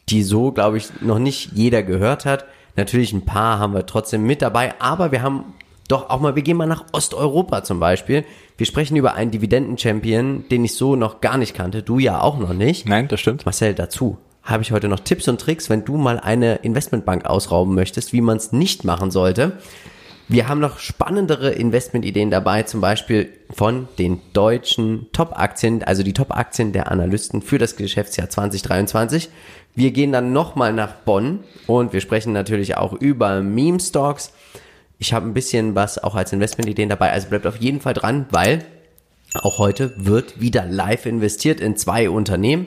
die 0.09 0.25
so, 0.25 0.51
glaube 0.51 0.79
ich, 0.79 1.01
noch 1.01 1.21
nicht 1.21 1.53
jeder 1.53 1.85
gehört 1.85 2.27
hat. 2.27 2.47
Natürlich 2.75 3.13
ein 3.13 3.25
paar 3.25 3.61
haben 3.61 3.73
wir 3.73 3.87
trotzdem 3.87 4.25
mit 4.25 4.43
dabei, 4.43 4.75
aber 4.81 5.13
wir 5.13 5.23
haben 5.23 5.55
doch 5.89 6.11
auch 6.11 6.21
mal, 6.21 6.35
wir 6.35 6.43
gehen 6.43 6.57
mal 6.57 6.67
nach 6.67 6.85
Osteuropa 6.93 7.65
zum 7.65 7.81
Beispiel. 7.81 8.25
Wir 8.57 8.67
sprechen 8.67 8.97
über 8.97 9.15
einen 9.15 9.31
Dividenden-Champion, 9.31 10.45
den 10.51 10.65
ich 10.65 10.75
so 10.75 10.97
noch 10.97 11.21
gar 11.21 11.39
nicht 11.39 11.55
kannte. 11.55 11.83
Du 11.83 11.99
ja 11.99 12.21
auch 12.21 12.39
noch 12.39 12.53
nicht. 12.53 12.89
Nein, 12.89 13.09
das 13.09 13.21
stimmt. 13.21 13.45
Marcel, 13.45 13.75
dazu 13.75 14.19
habe 14.43 14.63
ich 14.63 14.73
heute 14.73 14.89
noch 14.89 15.01
Tipps 15.01 15.29
und 15.29 15.41
Tricks, 15.41 15.69
wenn 15.69 15.85
du 15.85 15.97
mal 15.97 16.21
eine 16.21 16.57
Investmentbank 16.57 17.27
ausrauben 17.27 17.75
möchtest, 17.75 18.13
wie 18.13 18.21
man 18.21 18.37
es 18.37 18.53
nicht 18.53 18.85
machen 18.85 19.11
sollte. 19.11 19.59
Wir 20.29 20.49
haben 20.49 20.61
noch 20.61 20.79
spannendere 20.79 21.51
Investmentideen 21.51 22.33
dabei, 22.33 22.65
zum 22.65 22.81
Beispiel 22.81 23.29
von 23.51 23.87
den 23.99 24.21
deutschen 24.33 25.07
Top-Aktien, 25.13 25.85
also 25.85 26.03
die 26.03 26.15
Top-Aktien 26.15 26.73
der 26.73 26.91
Analysten 26.91 27.43
für 27.43 27.59
das 27.59 27.77
Geschäftsjahr 27.77 28.29
2023. 28.29 29.29
Wir 29.77 29.93
gehen 29.93 30.11
dann 30.11 30.33
nochmal 30.33 30.73
nach 30.73 30.95
Bonn 30.95 31.45
und 31.69 31.93
wir 31.93 32.01
sprechen 32.01 32.33
natürlich 32.33 32.77
auch 32.77 32.93
über 32.93 33.41
Meme-Stocks. 33.41 34.33
Ich 34.99 35.13
habe 35.13 35.27
ein 35.27 35.35
bisschen 35.35 35.75
was 35.75 36.03
auch 36.03 36.15
als 36.15 36.33
Investmentideen 36.33 36.89
dabei. 36.89 37.13
Also 37.13 37.29
bleibt 37.29 37.47
auf 37.47 37.57
jeden 37.57 37.81
Fall 37.81 37.95
dran, 37.95 38.27
weil 38.31 38.65
auch 39.35 39.59
heute 39.59 39.93
wird 39.97 40.41
wieder 40.41 40.65
live 40.65 41.07
investiert 41.07 41.61
in 41.61 41.77
zwei 41.77 42.09
Unternehmen. 42.09 42.67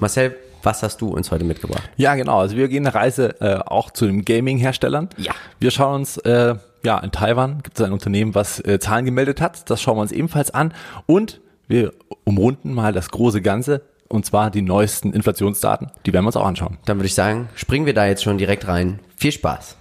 Marcel, 0.00 0.36
was 0.62 0.82
hast 0.82 1.00
du 1.00 1.08
uns 1.08 1.30
heute 1.30 1.44
mitgebracht? 1.44 1.88
Ja, 1.96 2.14
genau. 2.14 2.38
Also 2.38 2.56
wir 2.56 2.68
gehen 2.68 2.86
eine 2.86 2.94
Reise 2.94 3.40
äh, 3.40 3.56
auch 3.56 3.90
zu 3.90 4.06
den 4.06 4.24
Gaming-Herstellern. 4.24 5.08
Ja. 5.16 5.32
Wir 5.58 5.70
schauen 5.70 5.96
uns, 5.96 6.18
äh, 6.18 6.54
ja, 6.84 6.98
in 6.98 7.10
Taiwan 7.10 7.62
gibt 7.62 7.78
es 7.78 7.84
ein 7.84 7.92
Unternehmen, 7.92 8.34
was 8.34 8.60
äh, 8.60 8.78
Zahlen 8.78 9.04
gemeldet 9.04 9.40
hat. 9.40 9.70
Das 9.70 9.80
schauen 9.80 9.96
wir 9.96 10.02
uns 10.02 10.12
ebenfalls 10.12 10.52
an. 10.52 10.74
Und 11.06 11.40
wir 11.68 11.92
umrunden 12.24 12.74
mal 12.74 12.92
das 12.92 13.10
große 13.10 13.40
Ganze. 13.42 13.82
Und 14.08 14.26
zwar 14.26 14.50
die 14.50 14.60
neuesten 14.60 15.14
Inflationsdaten. 15.14 15.90
Die 16.04 16.12
werden 16.12 16.24
wir 16.24 16.28
uns 16.28 16.36
auch 16.36 16.44
anschauen. 16.44 16.76
Dann 16.84 16.98
würde 16.98 17.06
ich 17.06 17.14
sagen, 17.14 17.48
springen 17.54 17.86
wir 17.86 17.94
da 17.94 18.06
jetzt 18.06 18.22
schon 18.22 18.36
direkt 18.36 18.68
rein. 18.68 18.98
Viel 19.16 19.32
Spaß. 19.32 19.76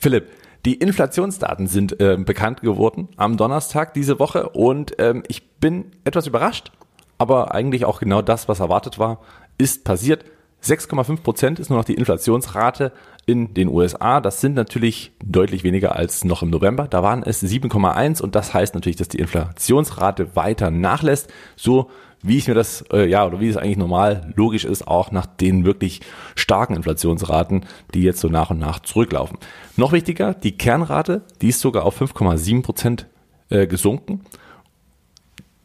Philipp, 0.00 0.28
die 0.66 0.74
Inflationsdaten 0.74 1.68
sind 1.68 2.00
äh, 2.00 2.16
bekannt 2.18 2.60
geworden 2.60 3.08
am 3.16 3.36
Donnerstag 3.36 3.94
diese 3.94 4.18
Woche 4.18 4.48
und 4.48 4.96
ähm, 4.98 5.22
ich 5.28 5.48
bin 5.60 5.92
etwas 6.02 6.26
überrascht, 6.26 6.72
aber 7.18 7.54
eigentlich 7.54 7.84
auch 7.84 8.00
genau 8.00 8.20
das, 8.20 8.48
was 8.48 8.58
erwartet 8.58 8.98
war, 8.98 9.20
ist 9.58 9.84
passiert. 9.84 10.24
6,5 10.64 11.22
Prozent 11.22 11.60
ist 11.60 11.70
nur 11.70 11.78
noch 11.78 11.84
die 11.84 11.94
Inflationsrate 11.94 12.90
in 13.26 13.54
den 13.54 13.68
USA. 13.68 14.20
Das 14.20 14.40
sind 14.40 14.54
natürlich 14.54 15.12
deutlich 15.24 15.62
weniger 15.62 15.94
als 15.94 16.24
noch 16.24 16.42
im 16.42 16.50
November. 16.50 16.88
Da 16.88 17.00
waren 17.04 17.22
es 17.22 17.44
7,1 17.44 18.20
und 18.20 18.34
das 18.34 18.52
heißt 18.52 18.74
natürlich, 18.74 18.96
dass 18.96 19.06
die 19.06 19.20
Inflationsrate 19.20 20.34
weiter 20.34 20.72
nachlässt. 20.72 21.32
So 21.54 21.90
wie 22.22 22.38
ich 22.38 22.48
mir 22.48 22.54
das, 22.54 22.84
äh, 22.92 23.08
ja, 23.08 23.26
oder 23.26 23.40
wie 23.40 23.48
es 23.48 23.56
eigentlich 23.56 23.76
normal 23.76 24.32
logisch 24.36 24.64
ist, 24.64 24.86
auch 24.86 25.10
nach 25.10 25.26
den 25.26 25.64
wirklich 25.64 26.00
starken 26.34 26.74
Inflationsraten, 26.74 27.66
die 27.94 28.02
jetzt 28.02 28.20
so 28.20 28.28
nach 28.28 28.50
und 28.50 28.58
nach 28.58 28.80
zurücklaufen. 28.80 29.38
Noch 29.76 29.92
wichtiger, 29.92 30.34
die 30.34 30.56
Kernrate, 30.56 31.22
die 31.40 31.48
ist 31.48 31.60
sogar 31.60 31.84
auf 31.84 32.00
5,7 32.00 32.62
Prozent 32.62 33.06
äh, 33.48 33.66
gesunken. 33.66 34.22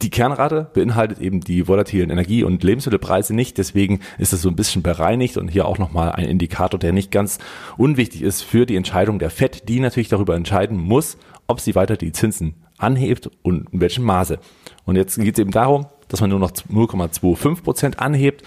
Die 0.02 0.10
Kernrate 0.10 0.68
beinhaltet 0.74 1.20
eben 1.20 1.40
die 1.40 1.68
volatilen 1.68 2.10
Energie- 2.10 2.42
und 2.42 2.64
Lebensmittelpreise 2.64 3.36
nicht, 3.36 3.56
deswegen 3.56 4.00
ist 4.18 4.32
es 4.32 4.42
so 4.42 4.48
ein 4.48 4.56
bisschen 4.56 4.82
bereinigt 4.82 5.36
und 5.36 5.46
hier 5.46 5.66
auch 5.66 5.78
nochmal 5.78 6.10
ein 6.10 6.24
Indikator, 6.24 6.78
der 6.78 6.92
nicht 6.92 7.12
ganz 7.12 7.38
unwichtig 7.76 8.22
ist 8.22 8.42
für 8.42 8.66
die 8.66 8.74
Entscheidung 8.74 9.20
der 9.20 9.30
FED, 9.30 9.68
die 9.68 9.78
natürlich 9.78 10.08
darüber 10.08 10.34
entscheiden 10.34 10.76
muss, 10.76 11.18
ob 11.46 11.60
sie 11.60 11.76
weiter 11.76 11.96
die 11.96 12.10
Zinsen 12.10 12.54
anhebt 12.78 13.30
und 13.42 13.72
in 13.72 13.80
welchem 13.80 14.04
Maße. 14.04 14.40
Und 14.84 14.96
jetzt 14.96 15.16
geht 15.16 15.34
es 15.34 15.40
eben 15.40 15.52
darum, 15.52 15.86
dass 16.12 16.20
man 16.20 16.30
nur 16.30 16.38
noch 16.38 16.52
0,25 16.52 17.62
Prozent 17.62 17.98
anhebt. 17.98 18.42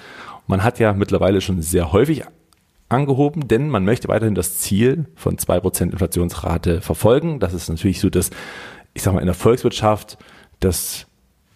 Man 0.47 0.63
hat 0.63 0.79
ja 0.79 0.93
mittlerweile 0.93 1.41
schon 1.41 1.61
sehr 1.61 1.91
häufig 1.91 2.23
angehoben, 2.89 3.47
denn 3.47 3.69
man 3.69 3.83
möchte 3.83 4.07
weiterhin 4.07 4.35
das 4.35 4.59
Ziel 4.59 5.05
von 5.15 5.37
2% 5.37 5.91
Inflationsrate 5.91 6.81
verfolgen. 6.81 7.39
Das 7.39 7.53
ist 7.53 7.69
natürlich 7.69 7.99
so 7.99 8.09
das, 8.09 8.29
ich 8.93 9.01
sag 9.01 9.13
mal, 9.13 9.21
in 9.21 9.25
der 9.25 9.35
Volkswirtschaft 9.35 10.17
das 10.59 11.07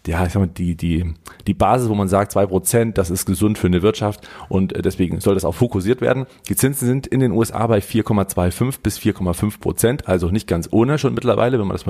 ja, 0.08 0.26
ich 0.26 0.34
sag 0.34 0.40
mal, 0.40 0.48
die, 0.48 0.76
die, 0.76 1.14
die 1.46 1.54
Basis, 1.54 1.90
wo 1.90 1.96
man 1.96 2.08
sagt, 2.08 2.32
zwei 2.32 2.46
Prozent, 2.46 2.98
das 2.98 3.10
ist 3.10 3.26
gesund 3.26 3.58
für 3.58 3.68
eine 3.68 3.82
Wirtschaft 3.82 4.28
und 4.48 4.76
äh, 4.76 4.82
deswegen 4.82 5.20
soll 5.20 5.36
das 5.36 5.46
auch 5.46 5.56
fokussiert 5.56 6.02
werden. 6.02 6.26
Die 6.48 6.56
Zinsen 6.56 6.88
sind 6.88 7.08
in 7.08 7.20
den 7.20 7.32
USA 7.32 7.68
bei 7.68 7.80
4,25 7.80 8.82
bis 8.82 8.98
4,5 8.98 9.60
Prozent, 9.60 10.08
also 10.08 10.30
nicht 10.30 10.48
ganz 10.48 10.70
ohne 10.72 10.98
schon 10.98 11.14
mittlerweile, 11.14 11.60
wenn 11.60 11.68
man 11.68 11.76
das 11.76 11.86
mal 11.86 11.88